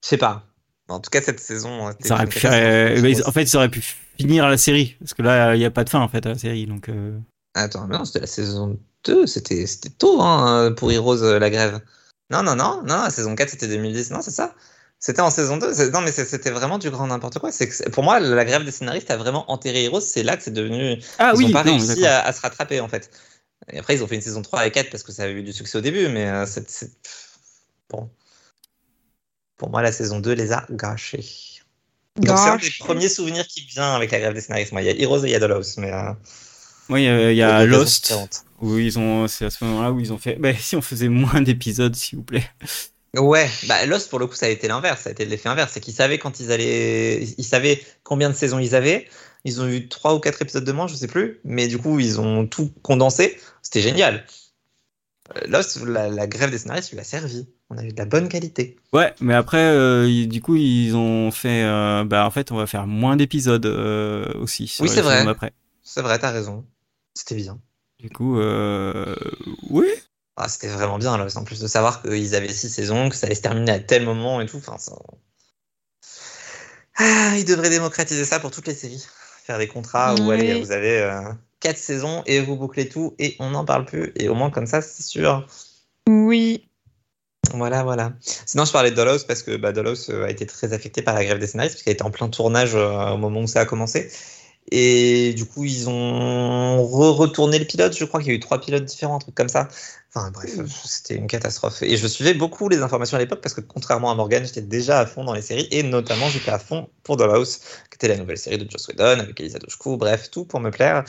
Je 0.03 0.09
sais 0.09 0.19
pas. 0.19 0.47
En 0.89 1.01
tout 1.01 1.09
cas, 1.09 1.23
cette 1.23 1.41
saison. 1.41 1.91
était 1.91 2.09
Ça 2.09 2.15
aurait 2.17 2.27
pu 2.27 2.39
faire, 2.39 2.53
euh, 2.53 3.01
mais 3.01 3.25
en 3.27 3.33
fait, 3.33 3.45
ils 3.45 3.57
auraient 3.57 3.71
pu 3.71 3.83
finir 4.19 4.47
la 4.49 4.59
série, 4.59 4.97
parce 5.01 5.15
que 5.15 5.23
là, 5.23 5.55
il 5.55 5.59
n'y 5.59 5.65
a 5.65 5.71
pas 5.71 5.85
de 5.85 5.89
fin, 5.89 6.01
en 6.01 6.09
fait, 6.09 6.27
à 6.27 6.31
la 6.31 6.39
série. 6.39 6.67
Donc, 6.67 6.91
euh, 6.91 7.19
Attends, 7.55 7.87
mais 7.87 7.97
non, 7.97 8.05
c'était 8.05 8.21
la 8.21 8.27
saison 8.27 8.79
2, 9.05 9.27
c'était 9.27 9.65
c'était 9.67 9.89
tôt 9.91 10.21
hein, 10.21 10.73
pour 10.77 10.93
Heroes, 10.93 11.23
euh, 11.23 11.39
la 11.39 11.49
grève. 11.49 11.81
Non, 12.31 12.43
non, 12.43 12.57
non, 12.57 12.83
non, 12.83 13.03
la 13.05 13.11
saison 13.11 13.35
4 13.35 13.49
c'était 13.51 13.69
2010, 13.69 14.11
non, 14.11 14.21
c'est 14.21 14.31
ça? 14.31 14.55
C'était 15.05 15.21
en 15.21 15.31
saison 15.31 15.59
2, 15.59 15.75
c'est- 15.75 15.91
non, 15.91 16.01
mais 16.01 16.13
c'était 16.13 16.51
vraiment 16.51 16.79
du 16.79 16.89
grand 16.91 17.07
n'importe 17.09 17.39
quoi. 17.39 17.53
C'est 17.53 17.91
Pour 17.91 18.03
moi, 18.05 18.21
la 18.21 18.45
grève 18.47 18.65
des 18.65 18.71
scénaristes 18.71 19.11
a 19.11 19.19
vraiment 19.19 19.51
enterré 19.51 19.85
Heroes, 19.85 20.01
c'est 20.01 20.23
là 20.23 20.35
que 20.39 20.43
c'est 20.43 20.51
devenu. 20.51 20.99
Ah 21.19 21.33
ils 21.33 21.37
oui, 21.37 21.45
n'ont 21.45 21.51
pas 21.51 21.63
non, 21.65 21.77
réussi 21.77 22.07
à, 22.07 22.21
à 22.25 22.33
se 22.33 22.41
rattraper 22.41 22.81
en 22.81 22.89
fait. 22.89 23.11
Et 23.73 23.79
après, 23.79 23.97
ils 23.97 24.05
ont 24.05 24.09
fait 24.09 24.17
une 24.17 24.23
saison 24.23 24.43
3 24.43 24.67
et 24.67 24.71
4 24.73 24.91
parce 24.91 25.03
que 25.05 25.13
ça 25.13 25.25
avait 25.25 25.35
eu 25.35 25.43
du 25.43 25.53
succès 25.53 25.79
au 25.79 25.83
début, 25.83 26.09
mais 26.09 26.27
euh, 26.29 26.47
c'est. 26.47 26.91
Bon. 27.89 28.11
Pour 29.57 29.69
moi, 29.71 29.83
la 29.83 29.91
saison 29.93 30.21
2 30.21 30.33
les 30.33 30.53
a 30.53 30.65
gâchés. 30.71 31.25
Donc, 32.27 32.39
c'est 32.39 32.51
un 32.51 32.57
des 32.59 32.71
premiers 32.71 33.09
souvenirs 33.09 33.47
qui 33.47 33.65
me 33.65 33.71
vient 33.71 33.95
avec 33.95 34.11
la 34.13 34.21
grève 34.21 34.35
des 34.35 34.41
scénaristes. 34.41 34.73
Moi, 34.73 34.83
il 34.83 34.87
y 34.87 34.91
a 34.91 34.95
Heroes 35.03 35.25
et 35.25 35.29
il 35.29 35.33
y 35.33 35.35
a 35.35 35.41
Dollhouse, 35.41 35.77
mais. 35.79 35.93
euh, 35.93 36.13
Oui, 36.91 37.07
euh, 37.09 37.33
il 37.33 37.37
y 37.39 37.43
a 37.43 37.65
Lost, 37.65 38.13
où 38.61 38.77
ils 38.79 38.99
ont, 38.99 39.27
c'est 39.27 39.47
à 39.47 39.51
ce 39.51 39.65
moment-là 39.65 39.91
où 39.93 40.01
ils 40.01 40.13
ont 40.13 40.19
fait, 40.19 40.37
bah, 40.37 40.55
si 40.55 40.77
on 40.77 40.83
faisait 40.83 41.09
moins 41.09 41.41
d'épisodes, 41.41 41.95
s'il 41.97 42.19
vous 42.19 42.25
plaît. 42.25 42.45
Ouais, 43.17 43.49
bah 43.69 43.87
Lost 43.87 44.11
pour 44.11 44.19
le 44.19 44.27
coup 44.27 44.35
ça 44.35 44.47
a 44.47 44.49
été 44.49 44.67
l'inverse, 44.67 45.03
ça 45.03 45.11
a 45.11 45.13
été 45.13 45.25
l'effet 45.25 45.49
inverse, 45.49 45.73
c'est 45.73 45.81
qu'ils 45.81 45.95
savaient 45.95 46.19
quand 46.19 46.41
ils 46.41 46.51
allaient, 46.51 47.23
ils 47.23 47.45
savaient 47.45 47.81
combien 48.03 48.29
de 48.29 48.35
saisons 48.35 48.59
ils 48.59 48.75
avaient, 48.75 49.09
ils 49.45 49.61
ont 49.61 49.69
eu 49.69 49.89
trois 49.89 50.15
ou 50.15 50.21
quatre 50.21 50.43
épisodes 50.43 50.65
de 50.65 50.73
moins, 50.73 50.89
je 50.89 50.95
sais 50.95 51.07
plus, 51.07 51.41
mais 51.45 51.69
du 51.69 51.79
coup 51.79 52.01
ils 52.01 52.21
ont 52.21 52.47
tout 52.47 52.73
condensé, 52.83 53.39
c'était 53.63 53.81
génial. 53.81 54.25
Euh, 55.37 55.41
Lost, 55.49 55.81
la, 55.85 56.09
la 56.09 56.27
grève 56.27 56.51
des 56.51 56.59
scénaristes 56.59 56.93
lui 56.93 56.99
a 56.99 57.05
servi, 57.05 57.47
on 57.71 57.79
a 57.79 57.85
eu 57.85 57.93
de 57.93 57.99
la 57.99 58.05
bonne 58.05 58.29
qualité. 58.29 58.77
Ouais, 58.93 59.13
mais 59.21 59.35
après, 59.35 59.59
euh, 59.59 60.27
du 60.27 60.41
coup, 60.41 60.55
ils 60.55 60.95
ont 60.95 61.31
fait, 61.31 61.65
euh, 61.65 62.05
bah, 62.05 62.27
en 62.27 62.31
fait, 62.31 62.53
on 62.53 62.57
va 62.57 62.67
faire 62.67 62.87
moins 62.87 63.17
d'épisodes 63.17 63.67
euh, 63.67 64.33
aussi. 64.35 64.69
sur 64.69 64.85
Oui, 64.85 64.91
c'est 64.93 65.01
vrai. 65.01 65.25
C'est 65.83 66.03
vrai, 66.03 66.19
t'as 66.19 66.31
raison, 66.31 66.65
c'était 67.15 67.35
bien. 67.35 67.59
Du 67.99 68.09
coup, 68.11 68.39
euh, 68.39 69.17
oui. 69.71 69.89
Ah, 70.37 70.49
c'était 70.49 70.69
vraiment 70.69 70.99
bien 70.99 71.17
Lost, 71.17 71.37
en 71.37 71.45
plus 71.45 71.61
de 71.61 71.69
savoir 71.69 72.03
qu'ils 72.03 72.35
avaient 72.35 72.53
six 72.53 72.69
saisons, 72.69 73.09
que 73.09 73.17
ça 73.17 73.27
allait 73.27 73.37
se 73.37 73.43
terminer 73.43 73.73
à 73.73 73.79
tel 73.79 74.05
moment 74.05 74.41
et 74.41 74.47
tout, 74.47 74.57
enfin 74.57 74.79
ça... 74.79 74.97
Ah, 76.97 77.35
ils 77.37 77.45
devraient 77.45 77.71
démocratiser 77.71 78.25
ça 78.25 78.41
pour 78.41 78.51
toutes 78.51 78.67
les 78.67 78.75
séries. 78.75 79.05
Faire 79.45 79.59
des 79.59 79.69
contrats 79.69 80.15
où 80.15 80.31
allez, 80.31 80.61
vous 80.61 80.71
avez 80.71 81.01
euh, 81.01 81.21
quatre 81.61 81.79
saisons 81.79 82.23
et 82.27 82.41
vous 82.41 82.57
bouclez 82.57 82.89
tout 82.89 83.15
et 83.19 83.37
on 83.41 83.51
n'en 83.51 83.65
parle 83.65 83.85
plus. 83.85 84.13
Et 84.17 84.29
au 84.29 84.35
moins 84.35 84.51
comme 84.51 84.67
ça, 84.67 84.81
c'est 84.81 85.03
sûr. 85.03 85.47
Oui. 86.09 86.69
Voilà, 87.53 87.83
voilà. 87.83 88.13
Sinon, 88.47 88.65
je 88.65 88.73
parlais 88.73 88.91
de 88.91 88.97
Dollhouse 88.97 89.25
parce 89.25 89.43
que 89.43 89.57
bah, 89.57 89.73
Dollhouse 89.73 90.09
euh, 90.11 90.25
a 90.25 90.31
été 90.31 90.47
très 90.47 90.73
affecté 90.73 91.03
par 91.03 91.15
la 91.15 91.25
grève 91.25 91.39
des 91.39 91.47
scénaristes 91.47 91.75
puisqu'elle 91.75 91.95
était 91.95 92.03
en 92.03 92.11
plein 92.11 92.29
tournage 92.29 92.75
euh, 92.75 93.11
au 93.11 93.19
moment 93.19 93.41
où 93.41 93.47
ça 93.47 93.61
a 93.61 93.65
commencé. 93.65 94.11
Et 94.71 95.35
du 95.35 95.45
coup, 95.47 95.65
ils 95.65 95.89
ont 95.89 96.85
re-retourné 96.87 97.59
le 97.59 97.65
pilote. 97.67 97.97
Je 97.97 98.05
crois 98.05 98.21
qu'il 98.21 98.31
y 98.31 98.33
a 98.33 98.35
eu 98.37 98.41
trois 98.41 98.61
pilotes 98.61 98.85
différents, 98.85 99.17
un 99.17 99.19
truc 99.19 99.35
comme 99.35 99.49
ça. 99.49 99.69
Enfin 100.15 100.31
bref, 100.31 100.59
euh, 100.59 100.67
c'était 100.85 101.17
une 101.17 101.27
catastrophe. 101.27 101.83
Et 101.83 101.97
je 101.97 102.07
suivais 102.07 102.35
beaucoup 102.35 102.69
les 102.69 102.79
informations 102.79 103.17
à 103.17 103.21
l'époque 103.21 103.41
parce 103.43 103.55
que 103.55 103.61
contrairement 103.61 104.11
à 104.11 104.15
Morgan, 104.15 104.45
j'étais 104.47 104.63
déjà 104.63 105.01
à 105.01 105.07
fond 105.07 105.25
dans 105.25 105.35
les 105.35 105.43
séries 105.43 105.69
et 105.71 105.83
notamment 105.83 106.31
j'étais 106.31 106.51
à 106.51 106.59
fond 106.59 106.89
pour 107.03 107.17
Dollhouse, 107.17 107.59
qui 107.91 107.97
était 107.97 108.09
la 108.09 108.17
nouvelle 108.17 108.39
série 108.39 108.59
de 108.59 108.71
Joss 108.71 108.89
Whedon 108.89 109.21
avec 109.21 109.39
Elisa 109.41 109.59
Dushku, 109.59 109.97
bref, 109.97 110.31
tout 110.31 110.45
pour 110.45 110.61
me 110.61 110.71
plaire. 110.71 111.05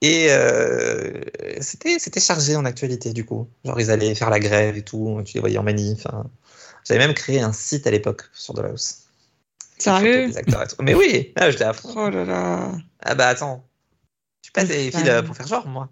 Et 0.00 0.26
euh, 0.30 1.22
c'était 1.60 1.98
c'était 1.98 2.20
chargé 2.20 2.56
en 2.56 2.64
actualité 2.64 3.12
du 3.12 3.24
coup. 3.24 3.48
Genre 3.64 3.80
ils 3.80 3.90
allaient 3.90 4.14
faire 4.14 4.30
la 4.30 4.40
grève 4.40 4.76
et 4.76 4.82
tout, 4.84 5.22
tu 5.24 5.34
les 5.34 5.40
voyais 5.40 5.58
en 5.58 5.62
manif. 5.62 6.06
hein. 6.06 6.30
J'avais 6.84 7.00
même 7.06 7.14
créé 7.14 7.40
un 7.40 7.52
site 7.52 7.86
à 7.86 7.90
l'époque 7.90 8.24
sur 8.34 8.54
Dollhouse. 8.54 9.03
Sérieux 9.78 10.28
Des 10.28 10.36
acteurs 10.38 10.62
et 10.62 10.66
tout. 10.68 10.76
Mais 10.80 10.94
oui, 10.94 11.32
là 11.36 11.50
j'étais 11.50 11.64
à 11.64 11.72
fond. 11.72 11.92
Oh 11.96 12.10
là 12.10 12.24
là. 12.24 12.72
Ah 13.00 13.14
bah 13.14 13.28
attends, 13.28 13.66
je 14.42 14.46
suis 14.46 14.52
pas 14.52 14.64
des 14.64 14.86
Putain. 14.86 14.98
fils 15.00 15.08
euh, 15.08 15.22
pour 15.22 15.36
faire 15.36 15.46
genre 15.46 15.66
moi. 15.66 15.88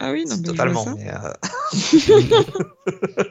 Ah 0.00 0.12
oui, 0.12 0.24
non, 0.26 0.36
mais 0.36 0.42
je 0.48 0.52
vois 0.52 0.72
Totalement. 0.72 0.84
ça. 0.84 0.94
mais, 0.94 1.10
euh, 1.12 1.32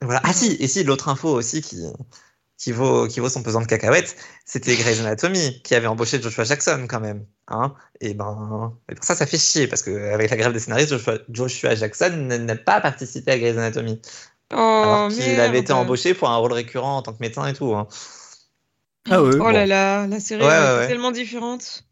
voilà. 0.00 0.20
Ah 0.24 0.32
si, 0.32 0.56
et 0.58 0.68
si 0.68 0.84
l'autre 0.84 1.08
info 1.08 1.28
aussi 1.28 1.62
qui, 1.62 1.76
qui, 2.58 2.72
vaut, 2.72 3.06
qui 3.06 3.20
vaut 3.20 3.28
son 3.28 3.42
pesant 3.42 3.60
de 3.60 3.66
cacahuètes, 3.66 4.16
c'était 4.44 4.76
Grey's 4.76 5.00
Anatomy 5.00 5.62
qui 5.62 5.74
avait 5.74 5.86
embauché 5.86 6.20
Joshua 6.20 6.44
Jackson 6.44 6.86
quand 6.88 7.00
même. 7.00 7.24
Hein 7.48 7.74
et, 8.00 8.14
ben, 8.14 8.76
et 8.88 8.94
ben 8.94 9.02
ça, 9.02 9.14
ça 9.14 9.26
fait 9.26 9.38
chier 9.38 9.66
parce 9.68 9.82
qu'avec 9.82 10.30
la 10.30 10.36
grève 10.36 10.52
des 10.52 10.58
scénaristes, 10.60 10.90
Joshua, 10.90 11.18
Joshua 11.28 11.74
Jackson 11.74 12.10
n'a 12.10 12.56
pas 12.56 12.80
participé 12.80 13.32
à 13.32 13.38
Grey's 13.38 13.56
Anatomy. 13.56 14.00
Oh, 14.52 14.58
alors 14.58 15.08
qu'il 15.08 15.40
avait 15.40 15.58
été 15.60 15.72
embauché 15.72 16.14
pour 16.14 16.28
un 16.30 16.36
rôle 16.36 16.52
récurrent 16.52 16.98
en 16.98 17.02
tant 17.02 17.12
que 17.12 17.18
médecin 17.20 17.46
et 17.46 17.54
tout. 17.54 17.74
hein. 17.74 17.86
Ah 19.10 19.22
ouais. 19.22 19.38
Oh 19.40 19.50
là 19.50 19.66
là, 19.66 20.06
la 20.06 20.20
série 20.20 20.42
Ouais, 20.42 20.48
ouais, 20.48 20.76
ouais. 20.78 20.86
tellement 20.88 21.10
différente. 21.10 21.84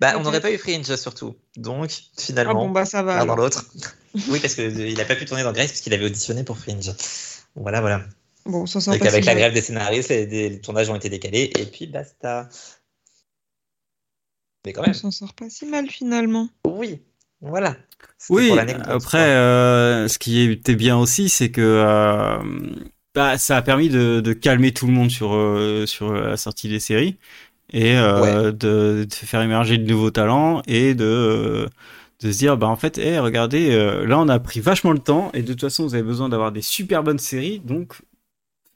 Bah, 0.00 0.14
on 0.18 0.22
n'aurait 0.22 0.40
pas 0.40 0.50
eu 0.50 0.58
Fringe 0.58 0.96
surtout. 0.96 1.36
Donc, 1.56 1.90
Ah 1.92 2.20
finalement. 2.20 2.54
bon, 2.66 2.70
bah 2.70 2.84
ça 2.84 3.02
va. 3.02 3.18
l'un 3.18 3.26
dans 3.26 3.36
l'autre. 3.36 3.64
oui, 4.28 4.40
parce 4.40 4.54
qu'il 4.54 4.94
n'a 4.96 5.04
pas 5.04 5.14
pu 5.16 5.24
tourner 5.24 5.44
dans 5.44 5.52
Grace 5.52 5.68
parce 5.68 5.80
qu'il 5.80 5.94
avait 5.94 6.04
auditionné 6.06 6.42
pour 6.44 6.58
Fringe. 6.58 6.90
Voilà, 7.54 7.80
voilà. 7.80 8.02
Bon, 8.44 8.66
ça 8.66 8.80
qu'avec 8.98 9.22
si 9.22 9.26
la 9.28 9.34
grève 9.36 9.52
des 9.54 9.60
scénaristes, 9.62 10.08
les, 10.08 10.26
les- 10.26 10.48
les 10.50 10.60
tournages 10.60 10.90
ont 10.90 10.96
été 10.96 11.08
décalés 11.08 11.52
et 11.58 11.66
puis 11.66 11.86
basta. 11.86 12.48
Mais 14.66 14.72
quand 14.72 14.80
On 14.80 14.86
même, 14.86 14.94
s'en 14.94 15.10
sort 15.10 15.34
pas 15.34 15.48
si 15.48 15.66
mal 15.66 15.88
finalement. 15.88 16.48
oui, 16.66 17.00
voilà. 17.42 17.76
Oui, 18.30 18.48
pour 18.48 18.56
l'anecdote, 18.56 18.86
après, 18.88 19.18
euh, 19.18 20.08
ce 20.08 20.18
qui 20.18 20.40
était 20.42 20.76
bien 20.76 20.96
aussi, 20.96 21.28
c'est 21.28 21.50
que 21.50 21.60
euh, 21.60 22.38
bah, 23.14 23.36
ça 23.38 23.56
a 23.56 23.62
permis 23.62 23.88
de, 23.88 24.20
de 24.20 24.32
calmer 24.32 24.72
tout 24.72 24.86
le 24.86 24.92
monde 24.92 25.10
sur, 25.10 25.34
euh, 25.34 25.86
sur 25.86 26.12
la 26.12 26.36
sortie 26.36 26.68
des 26.68 26.80
séries 26.80 27.18
et 27.72 27.96
euh, 27.96 28.52
de, 28.52 29.06
de 29.08 29.14
faire 29.14 29.42
émerger 29.42 29.78
de 29.78 29.86
nouveaux 29.90 30.10
talents 30.10 30.62
et 30.68 30.94
de, 30.94 31.04
euh, 31.04 31.66
de 32.20 32.32
se 32.32 32.38
dire, 32.38 32.56
bah, 32.56 32.68
en 32.68 32.76
fait, 32.76 32.98
hey, 32.98 33.18
regardez, 33.18 33.70
euh, 33.72 34.06
là, 34.06 34.18
on 34.20 34.28
a 34.28 34.38
pris 34.38 34.60
vachement 34.60 34.92
le 34.92 35.00
temps 35.00 35.30
et 35.34 35.42
de 35.42 35.52
toute 35.52 35.62
façon, 35.62 35.84
vous 35.84 35.94
avez 35.94 36.04
besoin 36.04 36.28
d'avoir 36.28 36.52
des 36.52 36.62
super 36.62 37.02
bonnes 37.02 37.18
séries, 37.18 37.60
donc 37.60 37.96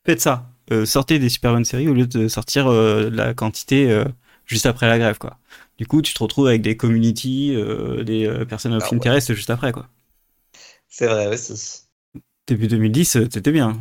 faites 0.05 0.21
ça. 0.21 0.51
Euh, 0.73 0.85
sortez 0.87 1.19
des 1.19 1.29
super 1.29 1.53
bonnes 1.53 1.65
séries 1.65 1.89
au 1.89 1.95
lieu 1.95 2.07
de 2.07 2.29
sortir 2.29 2.69
euh, 2.69 3.11
la 3.13 3.35
quantité 3.35 3.91
euh, 3.91 4.05
juste 4.47 4.67
après 4.67 4.89
la 4.89 4.99
grève, 4.99 5.19
quoi. 5.19 5.39
Du 5.79 5.87
coup, 5.87 6.03
tu 6.03 6.15
te 6.15 6.23
retrouves 6.23 6.49
avec 6.49 6.63
des 6.63 6.77
community, 6.77 7.55
euh, 7.55 8.03
des 8.05 8.27
euh, 8.27 8.45
personnes 8.45 8.75
of 8.75 8.85
Ah 8.85 8.91
ouais. 8.91 8.97
interest 8.97 9.35
juste 9.35 9.51
après, 9.51 9.73
quoi. 9.73 9.89
C'est 10.89 11.07
vrai 11.07 11.27
aussi. 11.29 11.83
Début 12.47 12.69
2010, 12.69 13.17
euh, 13.17 13.29
c'était 13.31 13.53
bien. 13.53 13.81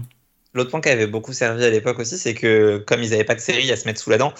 L'autre 0.53 0.71
point 0.71 0.81
qui 0.81 0.89
avait 0.89 1.07
beaucoup 1.07 1.33
servi 1.33 1.63
à 1.65 1.69
l'époque 1.69 1.99
aussi, 1.99 2.17
c'est 2.17 2.33
que 2.33 2.77
comme 2.77 3.03
ils 3.03 3.09
n'avaient 3.09 3.25
pas 3.25 3.35
de 3.35 3.41
série 3.41 3.71
à 3.71 3.75
se 3.75 3.85
mettre 3.85 3.99
sous 3.99 4.09
la 4.09 4.17
dent, 4.17 4.33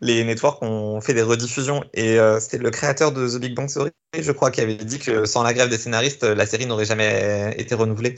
les 0.00 0.24
networks 0.24 0.62
ont 0.62 1.00
fait 1.00 1.14
des 1.14 1.22
rediffusions. 1.22 1.84
Et 1.94 2.18
euh, 2.18 2.40
c'était 2.40 2.58
le 2.58 2.70
créateur 2.70 3.12
de 3.12 3.28
The 3.28 3.40
Big 3.40 3.54
Bang 3.54 3.68
Theory, 3.68 3.90
je 4.18 4.32
crois, 4.32 4.50
qui 4.50 4.60
avait 4.60 4.76
dit 4.76 4.98
que 4.98 5.26
sans 5.26 5.42
la 5.42 5.54
grève 5.54 5.68
des 5.68 5.78
scénaristes, 5.78 6.24
la 6.24 6.46
série 6.46 6.66
n'aurait 6.66 6.84
jamais 6.86 7.54
été 7.58 7.74
renouvelée. 7.74 8.16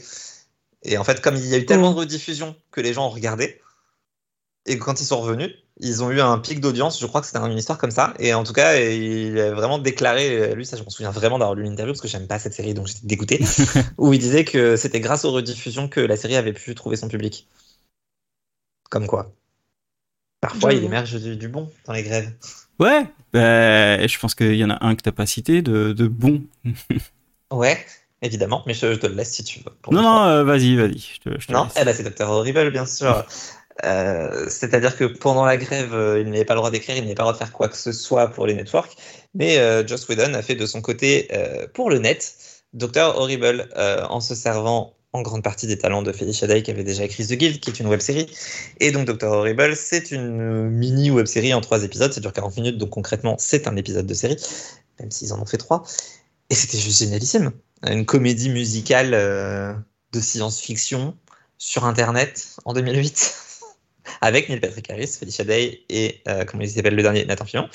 Et 0.83 0.97
en 0.97 1.03
fait, 1.03 1.21
comme 1.21 1.35
il 1.35 1.47
y 1.47 1.55
a 1.55 1.57
eu 1.57 1.65
tellement 1.65 1.91
de 1.93 1.97
rediffusions 1.99 2.55
que 2.71 2.81
les 2.81 2.93
gens 2.93 3.07
ont 3.07 3.11
regardé, 3.11 3.61
et 4.65 4.77
quand 4.77 5.01
ils 5.01 5.05
sont 5.05 5.19
revenus, 5.21 5.51
ils 5.79 6.03
ont 6.03 6.11
eu 6.11 6.21
un 6.21 6.37
pic 6.39 6.59
d'audience. 6.59 6.99
Je 6.99 7.05
crois 7.05 7.21
que 7.21 7.27
c'était 7.27 7.39
une 7.39 7.57
histoire 7.57 7.77
comme 7.77 7.91
ça. 7.91 8.13
Et 8.19 8.33
en 8.33 8.43
tout 8.43 8.53
cas, 8.53 8.79
il 8.79 9.39
a 9.39 9.51
vraiment 9.51 9.79
déclaré, 9.79 10.53
lui, 10.55 10.65
ça, 10.65 10.77
je 10.77 10.83
m'en 10.83 10.89
souviens 10.89 11.11
vraiment 11.11 11.39
d'avoir 11.39 11.55
lu 11.55 11.63
l'interview 11.63 11.93
parce 11.93 12.01
que 12.01 12.07
j'aime 12.07 12.27
pas 12.27 12.39
cette 12.39 12.53
série, 12.53 12.73
donc 12.73 12.87
j'étais 12.87 13.05
dégoûté, 13.05 13.43
où 13.97 14.13
il 14.13 14.19
disait 14.19 14.45
que 14.45 14.75
c'était 14.75 14.99
grâce 14.99 15.25
aux 15.25 15.31
rediffusions 15.31 15.87
que 15.87 16.01
la 16.01 16.17
série 16.17 16.35
avait 16.35 16.53
pu 16.53 16.75
trouver 16.75 16.95
son 16.95 17.07
public. 17.07 17.47
Comme 18.89 19.07
quoi. 19.07 19.31
Parfois, 20.41 20.73
il 20.73 20.83
émerge 20.83 21.15
du, 21.21 21.35
du 21.35 21.47
bon 21.47 21.69
dans 21.85 21.93
les 21.93 22.03
grèves. 22.03 22.31
Ouais, 22.79 23.05
bah, 23.33 24.07
je 24.07 24.19
pense 24.19 24.35
qu'il 24.35 24.55
y 24.55 24.63
en 24.63 24.69
a 24.69 24.85
un 24.85 24.95
que 24.95 25.01
t'as 25.01 25.11
pas 25.11 25.25
cité 25.25 25.61
de, 25.61 25.93
de 25.93 26.07
bon. 26.07 26.43
Ouais, 27.51 27.83
évidemment, 28.21 28.61
mais 28.67 28.75
je, 28.75 28.93
je 28.93 28.99
te 28.99 29.07
le 29.07 29.15
laisse 29.15 29.33
si 29.33 29.43
tu 29.43 29.59
veux. 29.59 29.71
Non, 29.91 30.03
non, 30.03 30.23
euh, 30.25 30.43
vas-y, 30.43 30.75
vas-y. 30.75 30.99
Je 30.99 31.19
te, 31.19 31.39
je 31.39 31.47
te 31.47 31.51
Non, 31.51 31.67
eh 31.75 31.83
ben, 31.83 31.95
c'est 31.95 32.03
Dr. 32.03 32.29
Horrible, 32.29 32.69
bien 32.69 32.85
sûr. 32.85 33.25
Euh, 33.85 34.45
C'est-à-dire 34.49 34.97
que 34.97 35.05
pendant 35.05 35.45
la 35.45 35.57
grève, 35.57 35.93
euh, 35.93 36.21
il 36.21 36.29
n'avait 36.29 36.45
pas 36.45 36.53
le 36.53 36.59
droit 36.59 36.71
d'écrire, 36.71 36.95
il 36.97 37.03
n'avait 37.03 37.15
pas 37.15 37.23
le 37.23 37.27
droit 37.27 37.33
de 37.33 37.37
faire 37.37 37.53
quoi 37.53 37.67
que 37.69 37.77
ce 37.77 37.91
soit 37.91 38.27
pour 38.29 38.47
les 38.47 38.53
networks. 38.53 38.95
Mais 39.33 39.57
euh, 39.57 39.85
Joss 39.85 40.07
Whedon 40.07 40.33
a 40.33 40.41
fait 40.41 40.55
de 40.55 40.65
son 40.65 40.81
côté, 40.81 41.27
euh, 41.33 41.67
pour 41.73 41.89
le 41.89 41.99
net, 41.99 42.35
Dr. 42.73 43.13
Horrible, 43.15 43.67
en 44.09 44.21
se 44.21 44.35
servant 44.35 44.95
en 45.11 45.23
grande 45.23 45.41
partie 45.41 45.65
des 45.65 45.79
talents 45.79 46.03
de 46.03 46.11
Felicia 46.11 46.45
Day, 46.45 46.61
qui 46.61 46.69
avait 46.69 46.83
déjà 46.83 47.03
écrit 47.03 47.25
The 47.25 47.33
Guild, 47.33 47.59
qui 47.59 47.71
est 47.71 47.79
une 47.79 47.87
web 47.87 47.99
série. 47.99 48.27
Et 48.79 48.91
donc 48.91 49.07
Dr. 49.07 49.27
Horrible, 49.27 49.75
c'est 49.75 50.11
une 50.11 50.69
mini 50.69 51.09
web 51.09 51.25
série 51.25 51.51
en 51.55 51.61
trois 51.61 51.83
épisodes, 51.83 52.13
ça 52.13 52.21
dure 52.21 52.31
40 52.31 52.57
minutes, 52.57 52.77
donc 52.77 52.91
concrètement, 52.91 53.35
c'est 53.39 53.67
un 53.67 53.75
épisode 53.75 54.05
de 54.05 54.13
série, 54.13 54.37
même 54.99 55.09
s'ils 55.09 55.33
en 55.33 55.41
ont 55.41 55.47
fait 55.47 55.57
trois. 55.57 55.83
Et 56.51 56.55
c'était 56.55 56.77
juste 56.77 56.99
génialissime. 56.99 57.51
une 57.87 58.05
comédie 58.05 58.49
musicale 58.49 59.11
de 59.11 60.19
science-fiction 60.19 61.17
sur 61.57 61.85
Internet 61.85 62.55
en 62.65 62.73
2008 62.73 63.48
avec 64.21 64.49
Neil 64.49 64.59
Patrick 64.59 64.89
Harris, 64.89 65.07
Felicia 65.19 65.43
Day 65.45 65.81
et 65.89 66.21
euh, 66.27 66.45
comment 66.45 66.63
il 66.63 66.69
s'appelle 66.69 66.95
le 66.95 67.03
dernier, 67.03 67.25
Nathan 67.25 67.45
Fillion. 67.45 67.69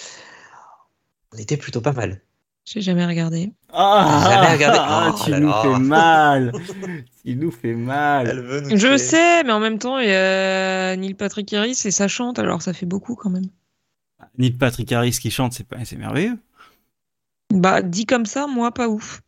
On 1.33 1.39
était 1.39 1.57
plutôt 1.57 1.81
pas 1.81 1.93
mal. 1.93 2.21
J'ai 2.67 2.81
jamais 2.81 3.05
regardé. 3.05 3.53
Ah, 3.73 4.25
Jamais 4.33 4.53
regardé. 4.55 4.79
ah, 4.81 5.13
Oh 5.15 5.21
tu 5.25 5.31
là 5.31 5.41
nous 5.41 5.49
là. 5.49 5.63
fais 5.63 5.79
mal. 5.81 6.53
tu 7.25 7.37
nous 7.37 7.51
fais 7.51 7.75
mal. 7.75 8.63
Nous 8.71 8.77
Je 8.79 8.97
sais, 8.97 9.45
mais 9.45 9.53
en 9.53 9.61
même 9.61 9.79
temps, 9.79 9.99
il 9.99 10.09
y 10.09 10.13
a 10.13 10.97
Neil 10.97 11.13
Patrick 11.15 11.53
Harris 11.53 11.79
et 11.85 11.91
ça 11.91 12.09
chante, 12.09 12.39
alors 12.39 12.63
ça 12.63 12.73
fait 12.73 12.87
beaucoup 12.87 13.17
quand 13.17 13.29
même. 13.31 13.45
Neil 14.39 14.53
Patrick 14.53 14.91
Harris 14.93 15.19
qui 15.21 15.31
chante, 15.31 15.53
c'est 15.53 15.67
pas, 15.67 15.77
c'est 15.85 15.97
merveilleux. 15.97 16.39
Bah, 17.53 17.83
dit 17.83 18.07
comme 18.07 18.25
ça, 18.27 18.47
moi, 18.47 18.73
pas 18.73 18.89
ouf. 18.89 19.21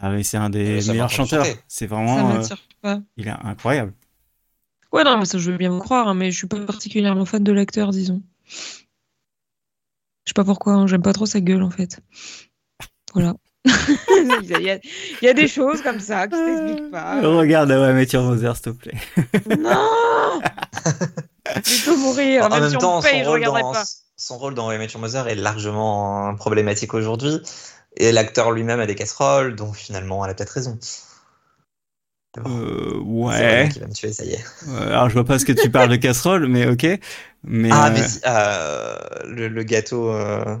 Ah 0.00 0.10
mais 0.10 0.24
c'est 0.24 0.36
un 0.36 0.50
des 0.50 0.78
Euh, 0.78 0.80
ça 0.80 0.92
meilleurs 0.92 1.08
chanteurs. 1.08 1.46
C'est 1.68 1.88
Ça 1.88 1.94
vraiment, 1.94 2.30
euh, 2.30 2.34
m'attire 2.38 2.58
pas. 2.82 3.00
il 3.16 3.28
est 3.28 3.30
incroyable. 3.30 3.92
Ouais, 4.96 5.04
non, 5.04 5.18
mais 5.18 5.26
ça, 5.26 5.36
je 5.36 5.50
veux 5.50 5.58
bien 5.58 5.68
vous 5.68 5.80
croire, 5.80 6.08
hein, 6.08 6.14
mais 6.14 6.30
je 6.30 6.38
suis 6.38 6.46
pas 6.46 6.58
particulièrement 6.58 7.26
fan 7.26 7.44
de 7.44 7.52
l'acteur, 7.52 7.90
disons. 7.90 8.22
Je 8.48 10.30
sais 10.30 10.34
pas 10.34 10.42
pourquoi, 10.42 10.72
hein, 10.72 10.86
j'aime 10.86 11.02
pas 11.02 11.12
trop 11.12 11.26
sa 11.26 11.42
gueule, 11.42 11.62
en 11.62 11.68
fait. 11.68 12.00
Voilà. 13.12 13.34
il, 13.66 14.46
y 14.62 14.70
a, 14.70 14.78
il 15.20 15.24
y 15.24 15.28
a 15.28 15.34
des 15.34 15.48
choses 15.48 15.82
comme 15.82 16.00
ça 16.00 16.28
qui 16.28 16.36
s'expliquent 16.36 16.90
pas. 16.90 17.20
Regarde, 17.20 17.68
ouais, 17.72 17.92
mais 17.92 18.06
tu 18.06 18.16
Mother, 18.16 18.56
s'il 18.56 18.64
te 18.64 18.70
plaît. 18.70 18.94
Non 19.58 20.40
Plutôt 21.62 21.96
mourir, 21.98 22.44
En 22.44 22.48
même 22.48 22.60
même 22.62 22.70
si 22.70 22.76
on 22.76 22.78
temps, 22.78 22.96
me 22.98 23.02
paye, 23.02 23.18
son 23.18 23.24
je 23.24 23.28
rôle, 23.28 23.38
regarderai 23.40 23.62
dans, 23.62 23.72
pas. 23.72 23.84
son 24.16 24.38
rôle 24.38 24.54
dans 24.54 24.72
Your 24.72 24.98
Mother 24.98 25.28
est 25.28 25.34
largement 25.34 26.34
problématique 26.36 26.94
aujourd'hui. 26.94 27.38
Et 27.98 28.12
l'acteur 28.12 28.50
lui-même 28.50 28.80
a 28.80 28.86
des 28.86 28.94
casseroles, 28.94 29.56
donc 29.56 29.76
finalement, 29.76 30.24
elle 30.24 30.30
a 30.30 30.34
peut-être 30.34 30.48
raison. 30.48 30.78
Euh, 32.46 32.98
ouais. 33.00 33.64
Renan 33.64 33.68
qui 33.68 33.78
va 33.80 33.86
me 33.86 33.92
tuer, 33.92 34.12
ça 34.12 34.24
y 34.24 34.30
est. 34.32 34.44
Euh, 34.68 34.88
Alors 34.88 35.08
je 35.08 35.14
vois 35.14 35.24
pas 35.24 35.38
ce 35.38 35.44
que 35.44 35.52
tu 35.52 35.70
parles 35.70 35.90
de 35.90 35.96
casserole, 35.96 36.46
mais 36.48 36.66
ok. 36.66 36.86
Mais, 37.44 37.72
ah, 37.72 37.90
euh, 37.90 37.90
mais 37.90 38.04
euh, 38.26 38.96
le, 39.24 39.48
le 39.48 39.62
gâteau 39.64 40.10
euh, 40.10 40.56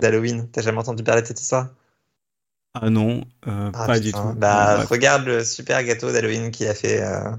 d'Halloween, 0.00 0.50
t'as 0.50 0.62
jamais 0.62 0.78
entendu 0.78 1.02
parler 1.02 1.22
de 1.22 1.26
cette 1.26 1.40
histoire? 1.40 1.70
Ah 2.74 2.88
non, 2.90 3.24
euh, 3.46 3.70
Ah, 3.74 3.86
pas 3.86 3.98
putain. 3.98 4.00
du 4.00 4.12
tout. 4.12 4.38
Bah, 4.38 4.84
regarde 4.90 5.24
le 5.26 5.44
super 5.44 5.82
gâteau 5.84 6.12
d'Halloween 6.12 6.50
qu'il 6.50 6.66
a 6.68 6.74
fait. 6.74 7.02
euh, 7.02 7.30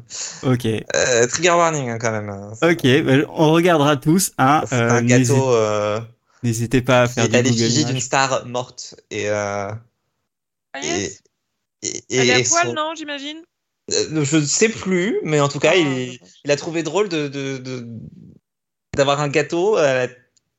Ok, 0.43 0.65
euh, 0.95 1.27
trigger 1.27 1.51
warning, 1.51 1.89
hein, 1.89 1.97
quand 1.99 2.11
même. 2.11 2.29
hein. 2.29 2.51
Ok, 2.61 2.83
bah, 3.05 3.13
on 3.29 3.51
regardera 3.51 3.97
tous. 3.97 4.31
Hein, 4.37 4.63
C'est 4.65 4.75
euh, 4.75 4.89
un 4.89 5.03
gâteau 5.03 5.51
euh, 5.53 5.99
N'hésitez 6.43 6.81
pas 6.81 7.03
à 7.03 7.07
faire 7.07 7.27
Google 7.29 7.43
l'effigie 7.43 7.85
d'une 7.85 7.99
star 7.99 8.45
morte. 8.45 8.95
Et, 9.11 9.29
euh, 9.29 9.71
Ah, 10.73 10.79
et, 10.81 10.87
yes. 11.03 11.23
et, 11.83 12.03
Elle 12.17 12.29
est 12.29 12.33
à 12.33 12.39
et 12.39 12.43
poil, 12.43 12.67
son- 12.67 12.73
non, 12.73 12.93
j'imagine? 12.95 13.41
Je 13.89 14.37
ne 14.37 14.45
sais 14.45 14.69
plus, 14.69 15.17
mais 15.23 15.39
en 15.39 15.49
tout 15.49 15.59
cas, 15.59 15.71
Ah, 15.73 15.77
il, 15.77 16.19
il 16.45 16.51
a 16.51 16.55
trouvé 16.55 16.83
drôle 16.83 17.09
de, 17.09 17.27
de- 17.27 17.57
de- 17.57 17.87
d'avoir 18.95 19.19
un 19.19 19.27
gâteau 19.27 19.75
à 19.75 19.93
la 19.93 20.07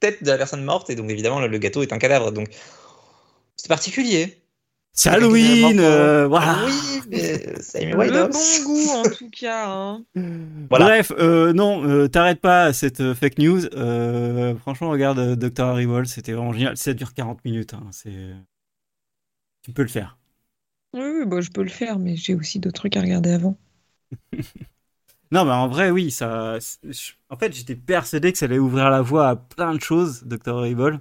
tête 0.01 0.23
de 0.23 0.29
la 0.31 0.37
personne 0.37 0.63
morte, 0.65 0.91
et 0.91 0.95
donc 0.97 1.11
évidemment, 1.11 1.41
le, 1.41 1.47
le 1.49 1.59
gâteau 1.59 1.83
est 1.83 1.93
un 1.93 1.99
cadavre. 1.99 2.33
Donc, 2.33 2.49
c'est 3.57 3.69
particulier. 3.69 4.41
C'est 4.97 5.09
Halloween, 5.11 5.81
euh, 5.81 6.29
voilà. 6.29 6.59
Oui, 6.67 7.01
mais 7.09 7.61
ça 7.61 7.79
a 7.79 7.85
mis 7.85 7.91
Le 7.93 8.29
bon 8.29 8.65
goût, 8.65 8.91
en 8.91 9.03
tout 9.03 9.31
cas. 9.31 9.67
Hein. 9.69 10.05
Voilà. 10.71 10.87
Bref, 10.87 11.13
euh, 11.19 11.53
non, 11.53 11.85
euh, 11.89 12.09
t'arrêtes 12.09 12.41
pas 12.41 12.73
cette 12.73 13.01
euh, 13.01 13.15
fake 13.15 13.39
news. 13.39 13.67
Euh, 13.75 14.55
franchement, 14.57 14.91
regarde 14.91 15.19
euh, 15.19 15.37
Dr. 15.37 15.65
Harry 15.65 15.87
c'était 16.07 16.33
vraiment 16.33 16.53
génial. 16.53 16.77
Ça 16.77 16.95
dure 16.95 17.13
40 17.13 17.45
minutes. 17.45 17.75
Hein, 17.75 17.87
c'est... 17.91 18.35
Tu 19.63 19.73
peux 19.73 19.83
le 19.83 19.89
faire. 19.89 20.17
Oui, 20.95 21.27
bah, 21.27 21.41
je 21.41 21.51
peux 21.51 21.63
le 21.63 21.69
faire, 21.69 21.99
mais 21.99 22.17
j'ai 22.17 22.35
aussi 22.35 22.59
d'autres 22.61 22.81
trucs 22.81 22.97
à 22.97 23.01
regarder 23.03 23.33
avant. 23.33 23.57
Non, 25.33 25.45
mais 25.45 25.51
en 25.53 25.67
vrai, 25.67 25.91
oui, 25.91 26.13
ça. 26.13 26.59
En 27.29 27.37
fait, 27.37 27.53
j'étais 27.53 27.75
persuadé 27.75 28.31
que 28.31 28.39
ça 28.39 28.45
allait 28.45 28.59
ouvrir 28.59 28.89
la 28.91 29.03
voie 29.03 29.29
à 29.31 29.35
plein 29.37 29.75
de 29.75 29.81
choses, 29.81 30.23
Dr. 30.25 30.59
Harry 30.59 30.77
Ball. 30.77 31.01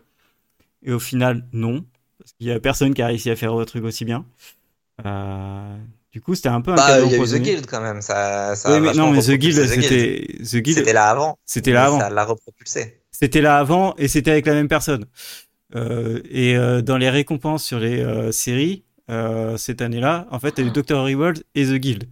Et 0.81 0.91
au 0.91 0.97
final, 0.99 1.45
non. 1.53 1.85
Parce 2.17 2.31
qu'il 2.33 2.47
y 2.47 2.51
a 2.51 2.59
personne 2.59 2.95
qui 2.95 3.03
a 3.03 3.07
réussi 3.07 3.29
à 3.29 3.35
faire 3.35 3.53
un 3.53 3.63
truc 3.65 3.83
aussi 3.83 4.05
bien. 4.05 4.25
Euh, 5.05 5.77
Du 6.11 6.21
coup, 6.21 6.33
c'était 6.33 6.49
un 6.49 6.61
peu 6.61 6.71
un 6.71 6.75
Bah, 6.75 6.87
cadeau 6.87 7.05
il 7.07 7.11
y 7.11 7.15
a 7.15 7.23
eu 7.23 7.27
The. 7.27 7.43
Guild 7.43 7.65
quand 7.67 7.81
même. 7.81 8.01
Ça, 8.01 8.55
ça 8.55 8.73
Oui, 8.73 8.79
mais 8.79 8.93
non, 8.93 9.11
mais 9.11 9.21
The 9.21 9.31
Guild, 9.33 9.67
c'était 9.67 10.25
The 10.43 10.55
Guild, 10.57 10.77
C'était 10.79 10.93
là 10.93 11.09
avant. 11.09 11.37
c'était 11.45 11.71
là 11.71 11.85
avant. 11.85 11.99
Ça 11.99 12.09
l'a 12.09 12.25
repropulsé. 12.25 13.01
C'était 13.11 13.41
là 13.41 13.59
avant 13.59 13.93
et 13.97 14.07
c'était 14.07 14.31
avec 14.31 14.47
la 14.47 14.53
même 14.53 14.67
personne. 14.67 15.05
Euh, 15.75 16.21
et 16.29 16.55
euh, 16.57 16.81
dans 16.81 16.97
les 16.97 17.09
récompenses 17.11 17.63
sur 17.63 17.79
les 17.79 17.99
euh, 17.99 18.31
séries 18.31 18.83
euh, 19.09 19.57
cette 19.57 19.81
année-là, 19.81 20.27
en 20.31 20.39
fait, 20.39 20.53
t'as 20.53 20.63
eu 20.63 20.71
Dr. 20.71 20.95
Horrible 20.97 21.35
et 21.55 21.65
The 21.65 21.73
Guild. 21.75 22.05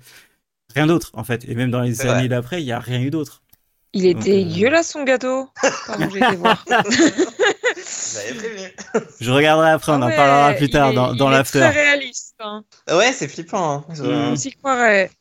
Rien 0.75 0.87
d'autre, 0.87 1.09
en 1.13 1.23
fait. 1.23 1.45
Et 1.49 1.55
même 1.55 1.71
dans 1.71 1.81
les 1.81 1.95
C'est 1.95 2.07
années 2.09 2.27
d'après, 2.29 2.61
il 2.61 2.65
y 2.65 2.71
a 2.71 2.79
rien 2.79 3.01
eu 3.01 3.09
d'autre. 3.09 3.41
Il 3.93 4.05
est 4.05 4.13
Donc, 4.13 4.23
euh, 4.23 4.25
dégueulasse 4.25 4.89
son 4.91 5.03
gâteau. 5.03 5.49
Pardon, 5.85 6.09
j'ai 6.11 6.19
été 6.19 6.35
voir. 6.37 6.63
Je 9.19 9.31
regarderai 9.31 9.71
après, 9.71 9.91
on 9.91 9.95
en 10.01 10.07
ouais, 10.07 10.15
parlera 10.15 10.53
plus 10.53 10.65
il 10.65 10.71
tard 10.71 10.91
est- 10.91 10.95
dans, 10.95 11.13
dans 11.13 11.29
il 11.29 11.33
l'after. 11.33 11.59
très 11.59 11.69
réaliste. 11.71 12.35
Hein. 12.39 12.63
Ouais, 12.89 13.11
c'est 13.13 13.27
flippant. 13.27 13.85
hein. 13.89 13.93
Je-. 13.93 14.03
On 14.03 14.35
s'y 14.35 14.51
croirait. 14.51 15.11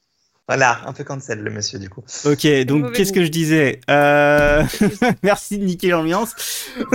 Voilà, 0.50 0.80
un 0.84 0.92
peu 0.92 1.04
cancel 1.04 1.44
le 1.44 1.50
monsieur 1.52 1.78
du 1.78 1.88
coup. 1.88 2.02
Ok, 2.24 2.44
donc 2.64 2.90
qu'est-ce 2.90 3.12
que 3.12 3.24
je 3.24 3.30
disais 3.30 3.80
Euh, 3.88 4.64
Merci 5.22 5.58
de 5.58 5.64
niquer 5.64 5.90
l'ambiance. 5.90 6.34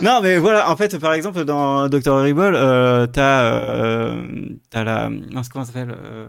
non, 0.00 0.20
mais 0.22 0.38
voilà, 0.38 0.70
en 0.70 0.76
fait, 0.76 0.96
par 0.98 1.12
exemple, 1.12 1.44
dans 1.44 1.88
Dr. 1.88 2.12
Horrible, 2.12 2.54
euh, 2.54 3.08
t'as 3.08 3.42
euh, 3.42 4.28
t'as 4.70 4.84
la. 4.84 5.10
Comment 5.50 5.64
ça 5.64 5.72
s'appelle 5.72 5.92
euh, 6.00 6.28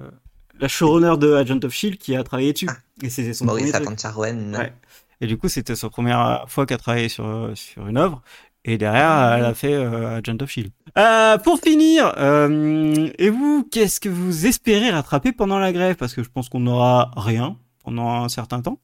La 0.59 0.67
showrunner 0.67 1.19
de 1.19 1.31
Agent 1.35 1.59
of 1.63 1.71
Shield 1.71 1.99
qui 1.99 2.15
a 2.15 2.23
travaillé 2.23 2.53
dessus. 2.53 2.69
Et 3.03 3.11
c'était 3.11 3.33
son 3.33 3.45
Maurice 3.45 3.69
premier 3.69 3.85
truc. 3.85 3.99
Atancharouen. 3.99 4.55
Ouais. 4.55 4.73
Et 5.21 5.27
du 5.27 5.38
coup, 5.38 5.49
c'était 5.49 5.75
sa 5.75 5.91
première 5.91 6.45
fois 6.47 6.65
qu'elle 6.65 6.79
travaillé 6.79 7.09
sur, 7.09 7.51
sur 7.53 7.88
une 7.88 7.97
œuvre. 7.99 8.23
Et 8.70 8.78
derrière, 8.78 9.34
elle 9.38 9.45
a 9.45 9.53
fait 9.53 9.74
euh, 9.74 10.18
Agent 10.18 10.38
of 10.41 10.49
Shield. 10.49 10.72
Euh, 10.97 11.38
pour 11.38 11.57
finir, 11.59 12.13
euh, 12.18 13.09
et 13.18 13.30
vous, 13.30 13.65
qu'est-ce 13.72 14.01
que 14.01 14.09
vous 14.09 14.45
espérez 14.45 14.91
rattraper 14.91 15.32
pendant 15.32 15.57
la 15.57 15.72
grève? 15.72 15.95
Parce 15.95 16.13
que 16.13 16.22
je 16.22 16.30
pense 16.30 16.49
qu'on 16.49 16.59
n'aura 16.59 17.11
rien 17.15 17.57
pendant 17.86 18.09
un 18.09 18.28
certain 18.28 18.61
temps. 18.61 18.78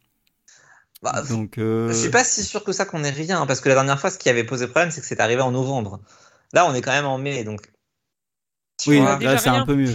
Bah, 1.02 1.22
Donc, 1.30 1.58
euh, 1.58 1.90
Je 1.90 1.94
suis 1.96 2.10
pas 2.10 2.24
si 2.24 2.46
sûr 2.46 2.64
que 2.64 2.72
ça 2.72 2.86
qu'on 2.86 3.04
ait 3.04 3.10
rien, 3.10 3.46
parce 3.46 3.60
que 3.60 3.68
la 3.68 3.76
dernière 3.76 4.00
fois, 4.00 4.10
ce 4.10 4.18
qui 4.18 4.30
avait 4.30 4.46
posé 4.46 4.68
problème, 4.68 4.90
c'est 4.90 5.02
que 5.02 5.08
c'est 5.08 5.20
arrivé 5.20 5.42
en 5.42 5.52
novembre. 5.52 6.00
Là, 6.54 6.66
on 6.66 6.74
est 6.74 6.82
quand 6.82 6.92
même 6.94 7.06
en 7.06 7.18
mai, 7.18 7.44
donc. 7.44 7.60
Tu 8.82 8.92
oui, 8.92 9.00
vois, 9.00 9.20
là, 9.20 9.38
c'est 9.38 9.50
un 9.50 9.66
peu 9.66 9.76
mieux. 9.76 9.94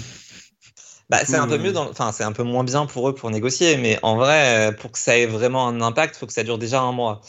bah, 1.08 1.20
c'est 1.24 1.36
un 1.36 1.48
peu 1.48 1.56
mieux, 1.56 1.72
dans... 1.72 1.88
enfin, 1.88 2.12
c'est 2.12 2.24
un 2.24 2.32
peu 2.32 2.42
moins 2.42 2.62
bien 2.62 2.84
pour 2.84 3.08
eux 3.08 3.14
pour 3.14 3.30
négocier, 3.30 3.78
mais 3.78 3.98
en 4.02 4.16
vrai, 4.16 4.76
pour 4.80 4.92
que 4.92 4.98
ça 4.98 5.16
ait 5.16 5.24
vraiment 5.24 5.66
un 5.66 5.80
impact, 5.80 6.16
faut 6.16 6.26
que 6.26 6.34
ça 6.34 6.44
dure 6.44 6.58
déjà 6.58 6.82
un 6.82 6.92
mois. 6.92 7.22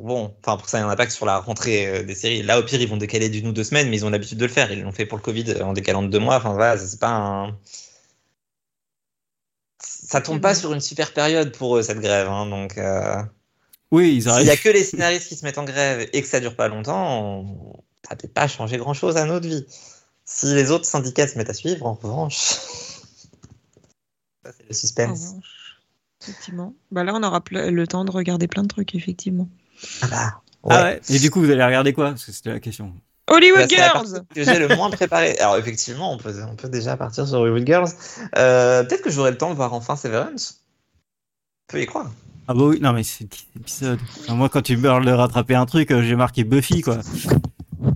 Bon, 0.00 0.34
enfin, 0.40 0.56
pour 0.56 0.64
que 0.64 0.70
ça 0.70 0.78
ait 0.78 0.82
un 0.82 0.88
impact 0.88 1.12
sur 1.12 1.26
la 1.26 1.38
rentrée 1.38 1.86
euh, 1.86 2.02
des 2.02 2.14
séries. 2.14 2.42
Là, 2.42 2.58
au 2.58 2.62
pire, 2.62 2.80
ils 2.80 2.88
vont 2.88 2.96
décaler 2.96 3.28
d'une 3.28 3.48
ou 3.48 3.52
deux 3.52 3.64
semaines, 3.64 3.88
mais 3.88 3.96
ils 3.96 4.04
ont 4.04 4.10
l'habitude 4.10 4.38
de 4.38 4.44
le 4.46 4.52
faire. 4.52 4.70
Ils 4.72 4.82
l'ont 4.82 4.92
fait 4.92 5.06
pour 5.06 5.18
le 5.18 5.22
Covid 5.22 5.50
euh, 5.50 5.62
en 5.64 5.72
décalant 5.72 6.02
de 6.02 6.08
deux 6.08 6.18
mois. 6.18 6.36
Enfin, 6.36 6.52
voilà, 6.52 6.76
c'est 6.78 7.00
pas 7.00 7.10
un. 7.10 7.58
Ça 9.80 10.20
tombe 10.20 10.40
pas 10.40 10.52
Mhm. 10.54 10.60
sur 10.60 10.72
une 10.72 10.80
super 10.80 11.12
période 11.12 11.52
pour 11.56 11.76
eux, 11.76 11.82
cette 11.82 12.00
grève, 12.00 12.28
hein, 12.28 12.46
donc. 12.46 12.78
euh, 12.78 13.16
Oui, 13.90 14.14
ils 14.16 14.22
S'il 14.22 14.30
arrivent. 14.30 14.46
y 14.46 14.50
a 14.50 14.56
que 14.56 14.68
les 14.68 14.84
scénaristes 14.84 15.28
qui 15.28 15.36
se 15.36 15.44
mettent 15.44 15.58
en 15.58 15.64
grève 15.64 16.08
et 16.12 16.22
que 16.22 16.28
ça 16.28 16.40
dure 16.40 16.56
pas 16.56 16.68
longtemps, 16.68 17.22
on... 17.40 17.82
ça 18.08 18.16
peut-être 18.16 18.34
pas 18.34 18.48
changer 18.48 18.76
grand 18.78 18.94
chose 18.94 19.16
à 19.16 19.24
notre 19.26 19.46
vie. 19.48 19.66
Si 20.24 20.46
les 20.54 20.70
autres 20.70 20.86
syndicats 20.86 21.28
se 21.28 21.38
mettent 21.38 21.50
à 21.50 21.54
suivre, 21.54 21.86
en 21.86 21.94
revanche, 21.94 22.36
ça 24.44 24.52
c'est 24.56 24.64
le 24.64 24.70
En 24.70 24.74
suspense. 24.74 25.28
revanche, 25.28 25.80
Effectivement. 26.22 26.74
Bah 26.90 27.04
là, 27.04 27.12
on 27.14 27.22
aura 27.22 27.42
le 27.50 27.86
temps 27.86 28.04
de 28.04 28.10
regarder 28.10 28.48
plein 28.48 28.62
de 28.62 28.68
trucs, 28.68 28.94
effectivement. 28.94 29.48
Ah 30.02 30.06
bah, 30.08 30.40
Ah 30.68 30.82
ouais. 30.84 31.00
Et 31.10 31.18
du 31.18 31.30
coup, 31.30 31.40
vous 31.40 31.50
allez 31.50 31.64
regarder 31.64 31.92
quoi? 31.92 32.10
Parce 32.10 32.24
que 32.24 32.32
c'était 32.32 32.50
la 32.50 32.60
question. 32.60 32.92
Hollywood 33.28 33.62
Bah, 33.62 33.66
Girls 33.68 34.24
que 34.34 34.44
j'ai 34.44 34.58
le 34.58 34.74
moins 34.76 34.88
préparé. 34.90 35.36
Alors 35.38 35.56
effectivement, 35.56 36.12
on 36.12 36.16
peut, 36.18 36.32
on 36.48 36.54
peut 36.54 36.68
déjà 36.68 36.96
partir 36.96 37.26
sur 37.26 37.40
Hollywood 37.40 37.66
Girls. 37.66 37.88
Euh, 38.38 38.84
peut-être 38.84 39.02
que 39.02 39.10
j'aurai 39.10 39.32
le 39.32 39.36
temps 39.38 39.50
de 39.50 39.56
voir 39.56 39.72
enfin 39.74 39.96
Severance. 39.96 40.60
On 41.68 41.72
peut 41.72 41.82
y 41.82 41.86
croire. 41.86 42.10
Ah 42.48 42.54
bah 42.54 42.62
oui, 42.62 42.78
non 42.80 42.92
mais 42.92 43.02
c'est 43.02 43.24
10 43.24 43.46
épisodes. 43.56 43.98
Enfin, 44.20 44.34
moi, 44.34 44.48
quand 44.48 44.62
tu 44.62 44.76
me 44.76 44.82
parles 44.82 45.04
de 45.04 45.10
rattraper 45.10 45.56
un 45.56 45.66
truc, 45.66 45.90
euh, 45.90 46.02
j'ai 46.02 46.14
marqué 46.14 46.44
Buffy, 46.44 46.80
quoi. 46.82 46.98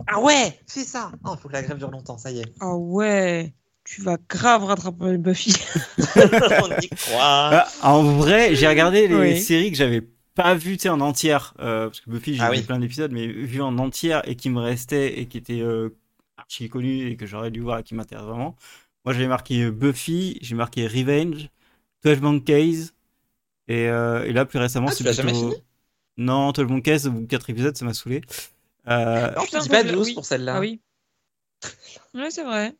Ah 0.09 0.19
ouais, 0.21 0.59
fais 0.67 0.83
ça. 0.83 1.13
Oh, 1.25 1.37
faut 1.41 1.47
que 1.49 1.53
la 1.53 1.63
grève 1.63 1.79
dure 1.79 1.93
longtemps, 1.93 2.19
ça 2.19 2.33
y 2.33 2.41
est. 2.41 2.53
Ah 2.61 2.75
ouais, 2.75 3.55
tu 3.85 4.03
vas 4.03 4.17
grave 4.29 4.65
rattraper 4.65 5.17
Buffy. 5.19 5.55
on 6.17 6.81
y 6.81 6.89
croit. 6.89 7.21
Ah, 7.21 7.69
en 7.83 8.03
vrai, 8.03 8.57
j'ai 8.57 8.67
regardé 8.67 9.07
les 9.07 9.15
Oui. 9.15 9.41
séries 9.41 9.71
que 9.71 9.77
j'avais 9.77 10.03
pas 10.35 10.55
vues 10.55 10.77
tu 10.77 10.83
sais, 10.85 10.89
en 10.89 11.01
entière. 11.01 11.55
euh, 11.61 11.87
parce 11.89 12.01
que 12.01 12.11
Buffy, 12.11 12.35
j'ai 12.35 12.43
Ah 12.43 12.51
vu 12.51 12.59
oui. 12.59 12.63
plein 12.63 12.79
d'épisodes, 12.79 13.13
mais 13.13 13.27
vues 13.27 13.63
en 13.63 13.77
entière 13.79 14.27
et 14.29 14.37
qui 14.37 14.51
me 14.51 14.61
restaient 14.61 15.19
et 15.21 15.27
qui 15.27 15.39
étaient 15.39 15.61
euh, 15.61 15.91
archi 16.37 16.69
connues 16.69 17.09
et 17.11 17.17
que 17.17 17.27
j'aurais 17.27 17.51
dû 17.51 17.61
voir 17.61 17.79
et 17.79 17.83
qui 17.83 17.95
m'intéressent 17.95 18.31
vraiment. 18.31 18.57
Moi, 19.05 19.15
j'avais 19.15 19.29
marqué 19.29 19.63
euh, 19.65 19.71
Buffy, 19.71 20.39
j'ai 20.43 20.55
marqué 20.55 20.87
Revenge, 20.87 21.49
12 22.05 22.21
Monkeys. 22.21 22.91
Et, 23.69 23.89
euh, 23.89 24.25
et 24.25 24.33
là, 24.33 24.45
plus 24.47 24.59
récemment, 24.59 24.89
Ah, 24.89 24.93
c'est 24.93 25.05
l'as 25.05 25.13
jamais 25.13 25.33
plutôt- 25.33 25.51
fini? 25.51 25.63
Non, 26.17 26.53
12 26.53 26.67
Monkeys, 26.69 27.07
au 27.07 27.13
bout 27.13 27.21
de 27.23 27.27
4 27.27 27.49
épisodes, 27.51 27.77
ça 27.77 27.85
m'a 27.85 27.95
saulé. 27.95 28.21
Euh, 28.89 29.33
Non, 29.37 29.43
Putain, 29.45 29.59
tu 29.59 29.63
dis 29.65 29.69
pas 29.69 29.77
faut 29.79 29.83
que 29.85 29.89
je- 29.89 29.95
12 29.95 30.07
oui. 30.09 30.15
pour 30.15 30.25
celle-là. 30.25 30.57
Ah 30.57 30.61
oui. 30.61 30.81
Ouais, 32.15 32.31
c'est 32.31 32.43
vrai. 32.45 32.75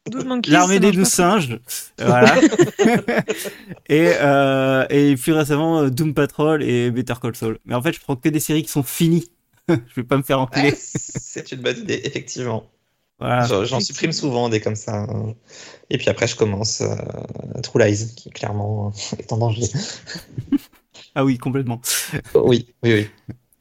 L'armée 0.49 0.81
des 0.81 0.91
douze 0.93 1.09
singes. 1.09 1.59
voilà. 1.99 2.35
et, 3.89 4.13
euh, 4.21 4.87
et 4.91 5.15
plus 5.17 5.33
récemment, 5.33 5.81
euh, 5.83 5.91
Doom 5.91 6.15
Patrol 6.15 6.63
et 6.63 6.91
Better 6.91 7.15
Call 7.23 7.37
Saul. 7.37 7.59
Mais 7.65 7.75
en 7.75 7.83
fait, 7.83 7.93
je 7.93 8.01
prends 8.01 8.17
que 8.17 8.29
des 8.29 8.41
séries 8.41 8.63
qui 8.63 8.71
sont 8.71 8.83
finies. 8.83 9.31
je 9.69 9.75
vais 9.97 10.03
pas 10.05 10.17
me 10.17 10.23
faire 10.23 10.41
enculer. 10.41 10.71
Ouais, 10.71 10.77
c'est 10.77 11.53
une 11.53 11.61
bonne 11.61 11.79
idée, 11.79 12.01
effectivement. 12.05 12.69
Voilà. 13.21 13.47
J'en- 13.47 13.81
supprime 13.81 14.13
souvent 14.13 14.49
des 14.49 14.61
comme 14.61 14.77
ça. 14.77 15.03
hein. 15.03 15.35
Et 15.91 15.99
puis 15.99 16.09
après, 16.09 16.27
je 16.27 16.37
commence 16.37 16.81
euh, 16.81 16.97
True 17.63 17.79
Lies, 17.85 18.15
qui 18.17 18.31
clairement 18.31 18.93
est 19.19 19.33
en 19.33 19.37
danger. 19.37 19.67
Ah 21.15 21.25
oui, 21.25 21.39
complètement. 21.39 21.81
oui, 22.35 22.67
oui, 22.83 22.93
oui. 22.95 23.09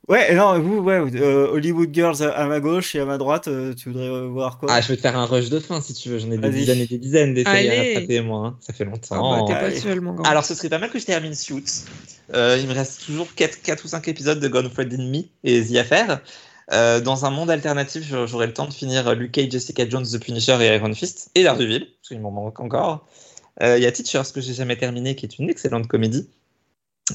Ouais, 0.09 0.33
non, 0.33 0.59
vous, 0.59 0.79
ouais, 0.79 0.99
euh, 1.15 1.47
Hollywood 1.51 1.93
Girls 1.93 2.23
à, 2.23 2.47
ma 2.47 2.59
gauche 2.59 2.95
et 2.95 2.99
à 2.99 3.05
ma 3.05 3.19
droite, 3.19 3.47
euh, 3.47 3.75
tu 3.75 3.89
voudrais 3.89 4.07
euh, 4.07 4.25
voir 4.27 4.57
quoi? 4.57 4.73
Ah, 4.73 4.81
je 4.81 4.87
vais 4.87 4.95
te 4.95 5.01
faire 5.01 5.15
un 5.15 5.25
rush 5.25 5.49
de 5.49 5.59
fin 5.59 5.81
si 5.81 5.93
tu 5.93 6.09
veux. 6.09 6.17
J'en 6.17 6.31
ai 6.31 6.37
des 6.39 6.49
dizaines 6.49 6.79
et 6.79 6.87
des 6.87 6.97
dizaines 6.97 7.33
des 7.35 7.43
séries 7.43 7.69
à 7.69 7.83
rattraper, 7.83 8.21
moi. 8.21 8.47
hein. 8.47 8.57
Ça 8.59 8.73
fait 8.73 8.85
Ah 8.85 8.89
longtemps. 8.89 9.45
bah, 9.45 9.55
pas 9.59 9.71
seul, 9.71 10.01
mon 10.01 10.13
grand. 10.13 10.23
Alors, 10.27 10.43
ce 10.45 10.55
serait 10.55 10.69
pas 10.69 10.79
mal 10.79 10.89
que 10.89 10.97
je 10.97 11.05
termine 11.05 11.35
Suits. 11.35 11.85
Euh, 12.33 12.57
il 12.59 12.67
me 12.67 12.73
reste 12.73 13.05
toujours 13.05 13.27
4, 13.35 13.85
ou 13.85 13.87
5 13.87 14.07
épisodes 14.07 14.39
de 14.39 14.47
Godfrey 14.47 14.85
Me 14.85 15.21
et 15.43 15.63
The 15.63 15.75
Affair. 15.75 16.21
Euh, 16.71 16.99
dans 16.99 17.25
un 17.25 17.29
monde 17.29 17.51
alternatif, 17.51 18.03
j'aurais 18.07 18.27
j'aurai 18.27 18.47
le 18.47 18.53
temps 18.53 18.67
de 18.67 18.73
finir 18.73 19.13
Luke 19.13 19.31
Cage, 19.31 19.51
Jessica 19.51 19.87
Jones, 19.87 20.05
The 20.11 20.19
Punisher 20.19 20.57
et 20.61 20.75
Iron 20.75 20.93
Fist 20.95 21.29
et 21.35 21.43
Daredevil, 21.43 21.81
parce 21.85 22.07
qu'il 22.07 22.19
m'en 22.19 22.31
manque 22.31 22.59
encore. 22.59 23.05
Euh, 23.61 23.77
Il 23.77 23.83
y 23.83 23.87
a 23.87 23.91
Teachers 23.91 24.31
que 24.33 24.41
j'ai 24.41 24.53
jamais 24.55 24.75
terminé, 24.75 25.15
qui 25.15 25.25
est 25.27 25.37
une 25.37 25.49
excellente 25.51 25.87
comédie. 25.87 26.27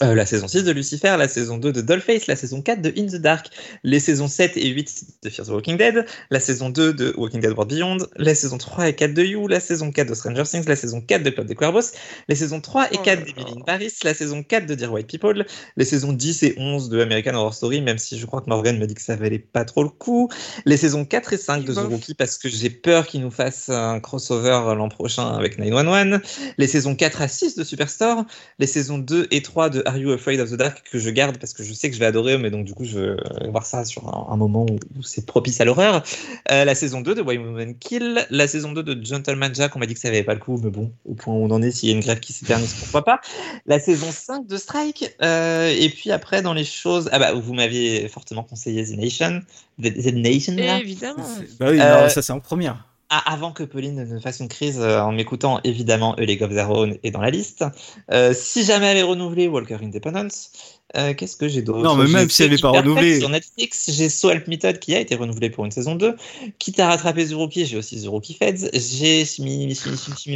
Euh, 0.02 0.14
la 0.14 0.26
saison 0.26 0.48
6 0.48 0.64
de 0.64 0.72
Lucifer, 0.72 1.16
la 1.16 1.28
saison 1.28 1.56
2 1.56 1.72
de 1.72 1.80
Dollface, 1.80 2.26
la 2.26 2.34
saison 2.34 2.62
4 2.62 2.82
de 2.82 2.92
In 2.98 3.06
the 3.06 3.20
Dark, 3.20 3.50
les 3.84 4.00
saisons 4.00 4.26
7 4.26 4.56
et 4.56 4.68
8 4.68 5.04
de 5.22 5.30
Fear 5.30 5.46
the 5.46 5.50
Walking 5.50 5.76
Dead, 5.76 6.04
la 6.30 6.40
saison 6.40 6.68
2 6.68 6.92
de 6.92 7.14
Walking 7.16 7.40
Dead 7.40 7.52
World 7.52 7.72
Beyond, 7.72 7.98
la 8.16 8.34
saison 8.34 8.58
3 8.58 8.88
et 8.88 8.94
4 8.94 9.14
de 9.14 9.22
You, 9.22 9.46
la 9.46 9.60
saison 9.60 9.92
4 9.92 10.08
de 10.08 10.14
Stranger 10.14 10.42
Things, 10.42 10.66
la 10.66 10.74
saison 10.74 11.00
4 11.00 11.22
de 11.22 11.30
Club 11.30 11.46
des 11.46 11.54
Cuervos, 11.54 11.92
les 12.28 12.34
saisons 12.34 12.60
3 12.60 12.86
et 12.86 12.96
Oh 12.98 13.02
4 13.04 13.18
là 13.18 13.24
d'Emily 13.24 13.52
in 13.56 13.60
Paris, 13.60 13.92
la 14.02 14.14
saison 14.14 14.42
4 14.42 14.66
de 14.66 14.74
Dear 14.74 14.92
White 14.92 15.06
People, 15.06 15.46
les 15.76 15.84
saisons 15.84 16.12
10 16.12 16.42
et 16.42 16.54
11 16.56 16.88
de 16.88 17.00
American 17.00 17.34
Horror 17.34 17.54
Story, 17.54 17.80
même 17.80 17.98
si 17.98 18.18
je 18.18 18.26
crois 18.26 18.40
que 18.40 18.48
Morgan 18.48 18.76
me 18.78 18.86
dit 18.86 18.94
que 18.94 19.02
ça 19.02 19.14
valait 19.14 19.38
pas 19.38 19.64
trop 19.64 19.84
le 19.84 19.90
coup, 19.90 20.28
les 20.64 20.76
saisons 20.76 21.04
4 21.04 21.34
et 21.34 21.36
5 21.36 21.64
de 21.64 21.72
The. 21.72 21.78
Rookie 21.78 22.14
parce 22.14 22.38
que 22.38 22.48
j'ai 22.48 22.70
peur 22.70 23.06
qu'ils 23.06 23.20
nous 23.20 23.30
fassent 23.30 23.68
un 23.68 24.00
crossover 24.00 24.74
l'an 24.76 24.88
prochain 24.88 25.34
avec 25.34 25.58
911, 25.58 26.20
les 26.58 26.66
saisons 26.66 26.96
4 26.96 27.22
à 27.22 27.28
6 27.28 27.54
de 27.54 27.62
Superstore, 27.62 28.24
les 28.58 28.66
saisons 28.66 28.98
2 28.98 29.28
et 29.30 29.42
3 29.42 29.70
de 29.70 29.83
Are 29.86 29.96
You 29.96 30.12
Afraid 30.12 30.40
of 30.40 30.50
the 30.50 30.54
Dark 30.54 30.82
que 30.90 30.98
je 30.98 31.10
garde 31.10 31.38
parce 31.38 31.52
que 31.52 31.62
je 31.62 31.72
sais 31.72 31.88
que 31.88 31.94
je 31.94 32.00
vais 32.00 32.06
adorer, 32.06 32.38
mais 32.38 32.50
donc 32.50 32.64
du 32.64 32.74
coup 32.74 32.84
je 32.84 32.98
veux 32.98 33.16
voir 33.50 33.66
ça 33.66 33.84
sur 33.84 34.08
un, 34.08 34.32
un 34.32 34.36
moment 34.36 34.64
où, 34.68 34.78
où 34.98 35.02
c'est 35.02 35.26
propice 35.26 35.60
à 35.60 35.64
l'horreur. 35.64 36.02
Euh, 36.50 36.64
la 36.64 36.74
saison 36.74 37.00
2 37.00 37.14
de 37.14 37.22
Why 37.22 37.38
Women 37.38 37.76
Kill, 37.78 38.26
la 38.30 38.48
saison 38.48 38.72
2 38.72 38.82
de 38.82 39.04
Gentleman 39.04 39.54
Jack, 39.54 39.74
on 39.76 39.78
m'a 39.78 39.86
dit 39.86 39.94
que 39.94 40.00
ça 40.00 40.08
valait 40.10 40.22
pas 40.24 40.34
le 40.34 40.40
coup, 40.40 40.60
mais 40.62 40.70
bon, 40.70 40.92
au 41.04 41.14
point 41.14 41.34
où 41.34 41.44
on 41.44 41.50
en 41.50 41.62
est, 41.62 41.70
s'il 41.70 41.88
y 41.88 41.92
a 41.92 41.94
une 41.94 42.02
grève 42.02 42.20
qui 42.20 42.32
s'éternise, 42.32 42.74
pourquoi 42.80 43.04
pas. 43.04 43.20
La 43.66 43.78
saison 43.78 44.10
5 44.10 44.46
de 44.46 44.56
Strike, 44.56 45.14
euh, 45.22 45.68
et 45.76 45.88
puis 45.88 46.10
après 46.10 46.42
dans 46.42 46.54
les 46.54 46.64
choses, 46.64 47.08
ah 47.12 47.18
bah 47.18 47.32
vous 47.32 47.54
m'aviez 47.54 48.08
fortement 48.08 48.42
conseillé 48.42 48.84
The 48.84 48.96
Nation, 48.96 49.40
The, 49.82 49.92
The 49.92 50.12
Nation 50.14 50.54
là. 50.56 50.78
Évidemment. 50.78 51.24
Bah 51.60 51.66
oui, 51.70 51.80
Euh, 51.80 52.02
non, 52.02 52.08
ça 52.08 52.22
c'est 52.22 52.32
en 52.32 52.40
première. 52.40 52.86
Ah, 53.10 53.32
avant 53.32 53.52
que 53.52 53.62
Pauline 53.62 54.02
ne 54.08 54.18
fasse 54.18 54.40
une 54.40 54.48
crise 54.48 54.80
euh, 54.80 55.00
en 55.00 55.12
m'écoutant, 55.12 55.60
évidemment, 55.62 56.14
A 56.14 56.22
League 56.22 56.42
of 56.42 56.50
Their 56.50 56.70
Own 56.70 56.96
est 57.02 57.10
dans 57.10 57.20
la 57.20 57.30
liste. 57.30 57.64
Euh, 58.10 58.32
si 58.34 58.64
jamais 58.64 58.86
elle 58.86 58.96
est 58.96 59.02
renouvelée, 59.02 59.46
Walker 59.46 59.76
Independence. 59.82 60.50
Euh, 60.96 61.12
Qu'est-ce 61.12 61.36
que 61.36 61.46
j'ai 61.48 61.60
d'autre? 61.62 61.82
Non, 61.82 61.96
mais 61.96 62.08
même 62.08 62.30
si 62.30 62.44
elle 62.44 62.50
n'est 62.50 62.58
pas 62.58 62.70
renouvelée. 62.70 63.18
Sur 63.18 63.28
Netflix, 63.28 63.90
j'ai 63.90 64.08
So 64.08 64.30
Help 64.30 64.46
Me 64.48 64.56
Todd 64.56 64.78
qui 64.78 64.94
a 64.94 65.00
été 65.00 65.16
renouvelé 65.16 65.50
pour 65.50 65.64
une 65.64 65.70
saison 65.70 65.96
2. 65.96 66.14
Quitte 66.58 66.78
à 66.80 66.88
rattraper 66.88 67.26
The 67.26 67.34
Rookie, 67.34 67.66
j'ai 67.66 67.76
aussi 67.76 68.00
The 68.02 68.06
Rookie 68.06 68.34
Feds. 68.34 68.70
J'ai 68.72 69.24
Shimi, 69.24 69.76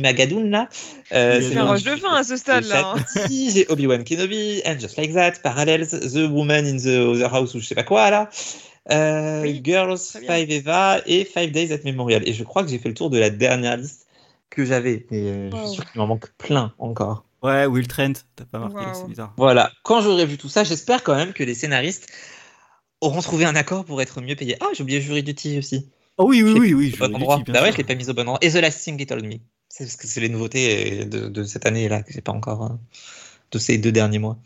Magadoun 0.03 0.51
là. 0.51 0.69
Euh, 1.13 1.41
c'est 1.41 1.59
rush 1.61 1.85
de 1.85 1.97
fin 1.97 2.15
à 2.15 2.25
ce 2.25 2.37
stade-là. 2.37 2.95
hein. 2.97 3.25
J'ai 3.31 3.67
Obi-Wan 3.69 4.05
Kenobi, 4.05 4.61
And 4.67 4.79
Just 4.81 4.97
Like 4.97 5.15
That, 5.15 5.33
Parallels, 5.43 5.89
The 5.89 6.29
Woman 6.31 6.67
in 6.67 6.77
the 6.77 6.99
Other 7.15 7.33
House 7.33 7.55
ou 7.55 7.61
je 7.61 7.67
sais 7.67 7.75
pas 7.77 7.85
quoi 7.85 8.11
là. 8.11 8.29
Euh, 8.91 9.43
Oui, 9.43 9.61
Girls. 9.65 9.99
Five 9.99 10.51
Eva 10.51 11.01
et 11.07 11.25
Five 11.25 11.51
Days 11.51 11.73
at 11.73 11.79
Memorial. 11.85 12.23
Et 12.27 12.33
je 12.33 12.45
crois 12.45 12.63
que 12.65 12.71
j'ai 12.71 12.79
fait 12.79 12.89
le 12.89 12.95
tour 12.95 13.11
de 13.11 13.19
la 13.19 13.31
dernière 13.31 13.77
liste 13.77 14.07
que 14.51 14.65
j'avais. 14.65 15.07
Et 15.11 15.29
euh, 15.29 15.51
je 15.51 15.57
suis 15.67 15.75
sûr 15.77 15.91
qu'il 15.91 16.01
m'en 16.01 16.07
manque 16.07 16.31
plein 16.39 16.73
encore. 16.79 17.25
Ouais, 17.43 17.67
Will 17.67 17.87
Trent, 17.87 18.15
t'as 18.35 18.45
pas 18.47 18.59
marqué, 18.59 18.77
Wow. 18.85 18.95
c'est 18.95 19.07
bizarre. 19.09 19.33
Voilà. 19.37 19.71
Quand 19.85 20.01
j'aurai 20.01 20.27
vu 20.27 20.39
tout 20.39 20.49
ça, 20.49 20.65
j'espère 20.65 21.05
quand 21.05 21.15
même 21.15 21.33
que 21.33 21.45
les 21.45 21.55
scénaristes 21.55 22.09
auront 23.01 23.21
trouvé 23.21 23.45
un 23.45 23.55
accord 23.55 23.85
pour 23.85 24.03
être 24.03 24.21
mieux 24.21 24.35
payés. 24.35 24.57
Ah, 24.61 24.67
j'ai 24.75 24.83
oublié 24.83 25.01
Jury 25.01 25.23
Duty 25.23 25.59
aussi. 25.59 25.87
Oh 26.17 26.25
oui, 26.29 26.43
oui, 26.43 26.53
oui, 26.59 26.75
oui. 26.75 26.95
Je 26.97 27.05
endroit. 27.05 27.41
Bah 27.47 27.63
ouais, 27.63 27.71
je 27.71 27.77
l'ai 27.77 27.85
pas 27.85 27.95
mis 27.95 28.09
au 28.11 28.13
bon 28.15 28.23
endroit. 28.23 28.39
Et 28.43 28.51
The 28.51 28.55
Last 28.57 28.83
Thing 28.83 29.01
He 29.01 29.07
Told 29.07 29.25
Me. 29.25 29.37
C'est 29.69 29.85
parce 29.85 29.95
que 29.97 30.09
c'est 30.09 30.21
les 30.21 30.29
nouveautés 30.29 31.05
de, 31.05 31.29
de 31.29 31.45
cette 31.45 31.65
année 31.67 31.89
là 31.89 32.03
que 32.03 32.13
j'ai 32.13 32.23
pas 32.23 32.33
encore 32.33 32.65
euh, 32.65 32.69
de 33.53 33.59
ces 33.59 33.79
deux 33.79 33.93
derniers 33.93 34.19
mois. 34.19 34.37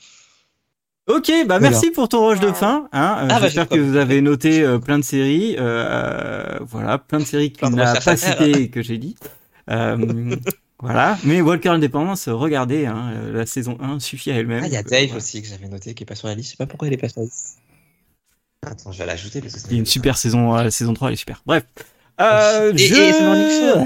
Ok, 1.08 1.26
bah 1.46 1.58
Voilà. 1.58 1.70
merci 1.70 1.90
pour 1.90 2.08
ton 2.08 2.26
rush 2.28 2.38
de 2.40 2.52
fin. 2.52 2.88
Hein. 2.92 3.18
Euh, 3.22 3.28
Ah, 3.30 3.40
bah, 3.40 3.40
J'espère 3.42 3.68
que 3.68 3.78
vous 3.78 3.96
avez 3.96 4.20
noté 4.20 4.62
euh, 4.62 4.78
plein 4.78 4.98
de 4.98 5.04
séries. 5.04 5.56
Euh, 5.58 6.58
voilà, 6.60 6.98
plein 6.98 7.18
de 7.18 7.24
séries 7.24 7.52
qu'il 7.52 7.68
n'a 7.70 7.94
pas 8.00 8.16
citées 8.16 8.62
et 8.62 8.68
que 8.70 8.82
j'ai 8.82 8.98
dit. 8.98 9.16
Euh, 9.70 10.36
voilà, 10.80 11.18
mais 11.24 11.40
Walker 11.40 11.70
Independence, 11.70 12.28
regardez, 12.28 12.86
hein, 12.86 13.12
la 13.32 13.46
saison 13.46 13.76
1 13.80 13.98
suffit 13.98 14.30
à 14.30 14.34
elle-même. 14.36 14.62
Ah, 14.62 14.68
il 14.68 14.72
y 14.72 14.76
a 14.76 14.82
Dave 14.84 15.06
voilà. 15.06 15.16
aussi 15.16 15.42
que 15.42 15.48
j'avais 15.48 15.68
noté 15.68 15.94
qui 15.94 16.04
est 16.04 16.06
pas 16.06 16.14
sur 16.14 16.28
la 16.28 16.34
liste. 16.36 16.48
Je 16.48 16.50
sais 16.52 16.56
pas 16.56 16.66
pourquoi 16.66 16.86
il 16.86 16.94
est 16.94 16.98
pas 16.98 17.08
sur 17.08 17.20
la 17.20 17.24
liste. 17.26 17.58
Attends, 18.64 18.92
je 18.92 18.98
vais 18.98 19.06
l'ajouter 19.06 19.40
parce 19.40 19.54
que 19.54 19.58
c'est 19.60 19.66
Il 19.68 19.72
y 19.72 19.76
a 19.76 19.80
une 19.80 19.86
super 19.86 20.16
saison, 20.16 20.54
euh, 20.56 20.62
la 20.62 20.70
saison 20.70 20.94
3 20.94 21.08
elle 21.08 21.14
est 21.14 21.16
super. 21.16 21.42
Bref. 21.46 21.64
Euh, 22.20 22.72
Et- 22.74 22.78
je... 22.78 22.94
et. 22.94 23.84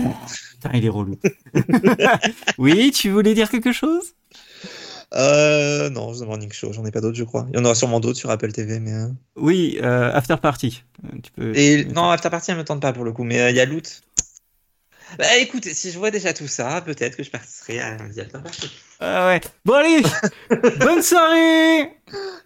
Putain, 0.52 0.70
il 0.74 0.84
est 0.84 0.88
relou. 0.90 1.16
oui, 2.58 2.90
tu 2.90 3.08
voulais 3.10 3.32
dire 3.34 3.48
quelque 3.50 3.72
chose? 3.72 4.12
Euh, 5.16 5.88
non, 5.90 6.12
The 6.12 6.22
Morning 6.26 6.52
Show, 6.52 6.72
j'en 6.72 6.84
ai 6.84 6.90
pas 6.90 7.00
d'autres, 7.00 7.16
je 7.16 7.24
crois. 7.24 7.46
Il 7.50 7.56
y 7.56 7.58
en 7.60 7.64
aura 7.64 7.74
sûrement 7.74 8.00
d'autres 8.00 8.18
sur 8.18 8.30
Apple 8.30 8.52
TV, 8.52 8.78
mais. 8.80 8.92
euh, 8.92 9.08
Oui, 9.36 9.78
euh, 9.82 10.12
After 10.12 10.36
Party. 10.36 10.84
Euh, 11.04 11.18
Tu 11.22 11.32
peux... 11.32 11.56
Et 11.56 11.84
non, 11.86 12.10
After 12.10 12.28
Party, 12.30 12.50
elle 12.50 12.58
me 12.58 12.64
tente 12.64 12.82
pas 12.82 12.92
pour 12.92 13.04
le 13.04 13.12
coup, 13.12 13.24
mais 13.24 13.40
euh, 13.40 13.50
il 13.50 13.56
y 13.56 13.60
a 13.60 13.64
Loot. 13.64 14.02
Bah 15.18 15.36
écoute, 15.38 15.64
si 15.64 15.92
je 15.92 15.98
vois 15.98 16.10
déjà 16.10 16.32
tout 16.34 16.48
ça, 16.48 16.80
peut-être 16.82 17.16
que 17.16 17.22
je 17.22 17.30
partirai 17.30 17.80
à 17.80 17.96
The 17.96 18.18
After 18.18 18.38
Party. 18.42 18.70
Ah 19.00 19.26
ouais. 19.28 19.40
Bon 19.64 19.74
allez, 19.74 20.02
bonne 20.80 21.00
soirée 21.00 21.92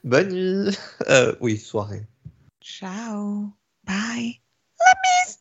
Bonne 0.05 0.29
nuit. 0.29 0.77
Euh, 1.09 1.35
oui, 1.41 1.57
soirée. 1.59 2.07
Ciao. 2.63 3.51
Bye. 3.85 4.41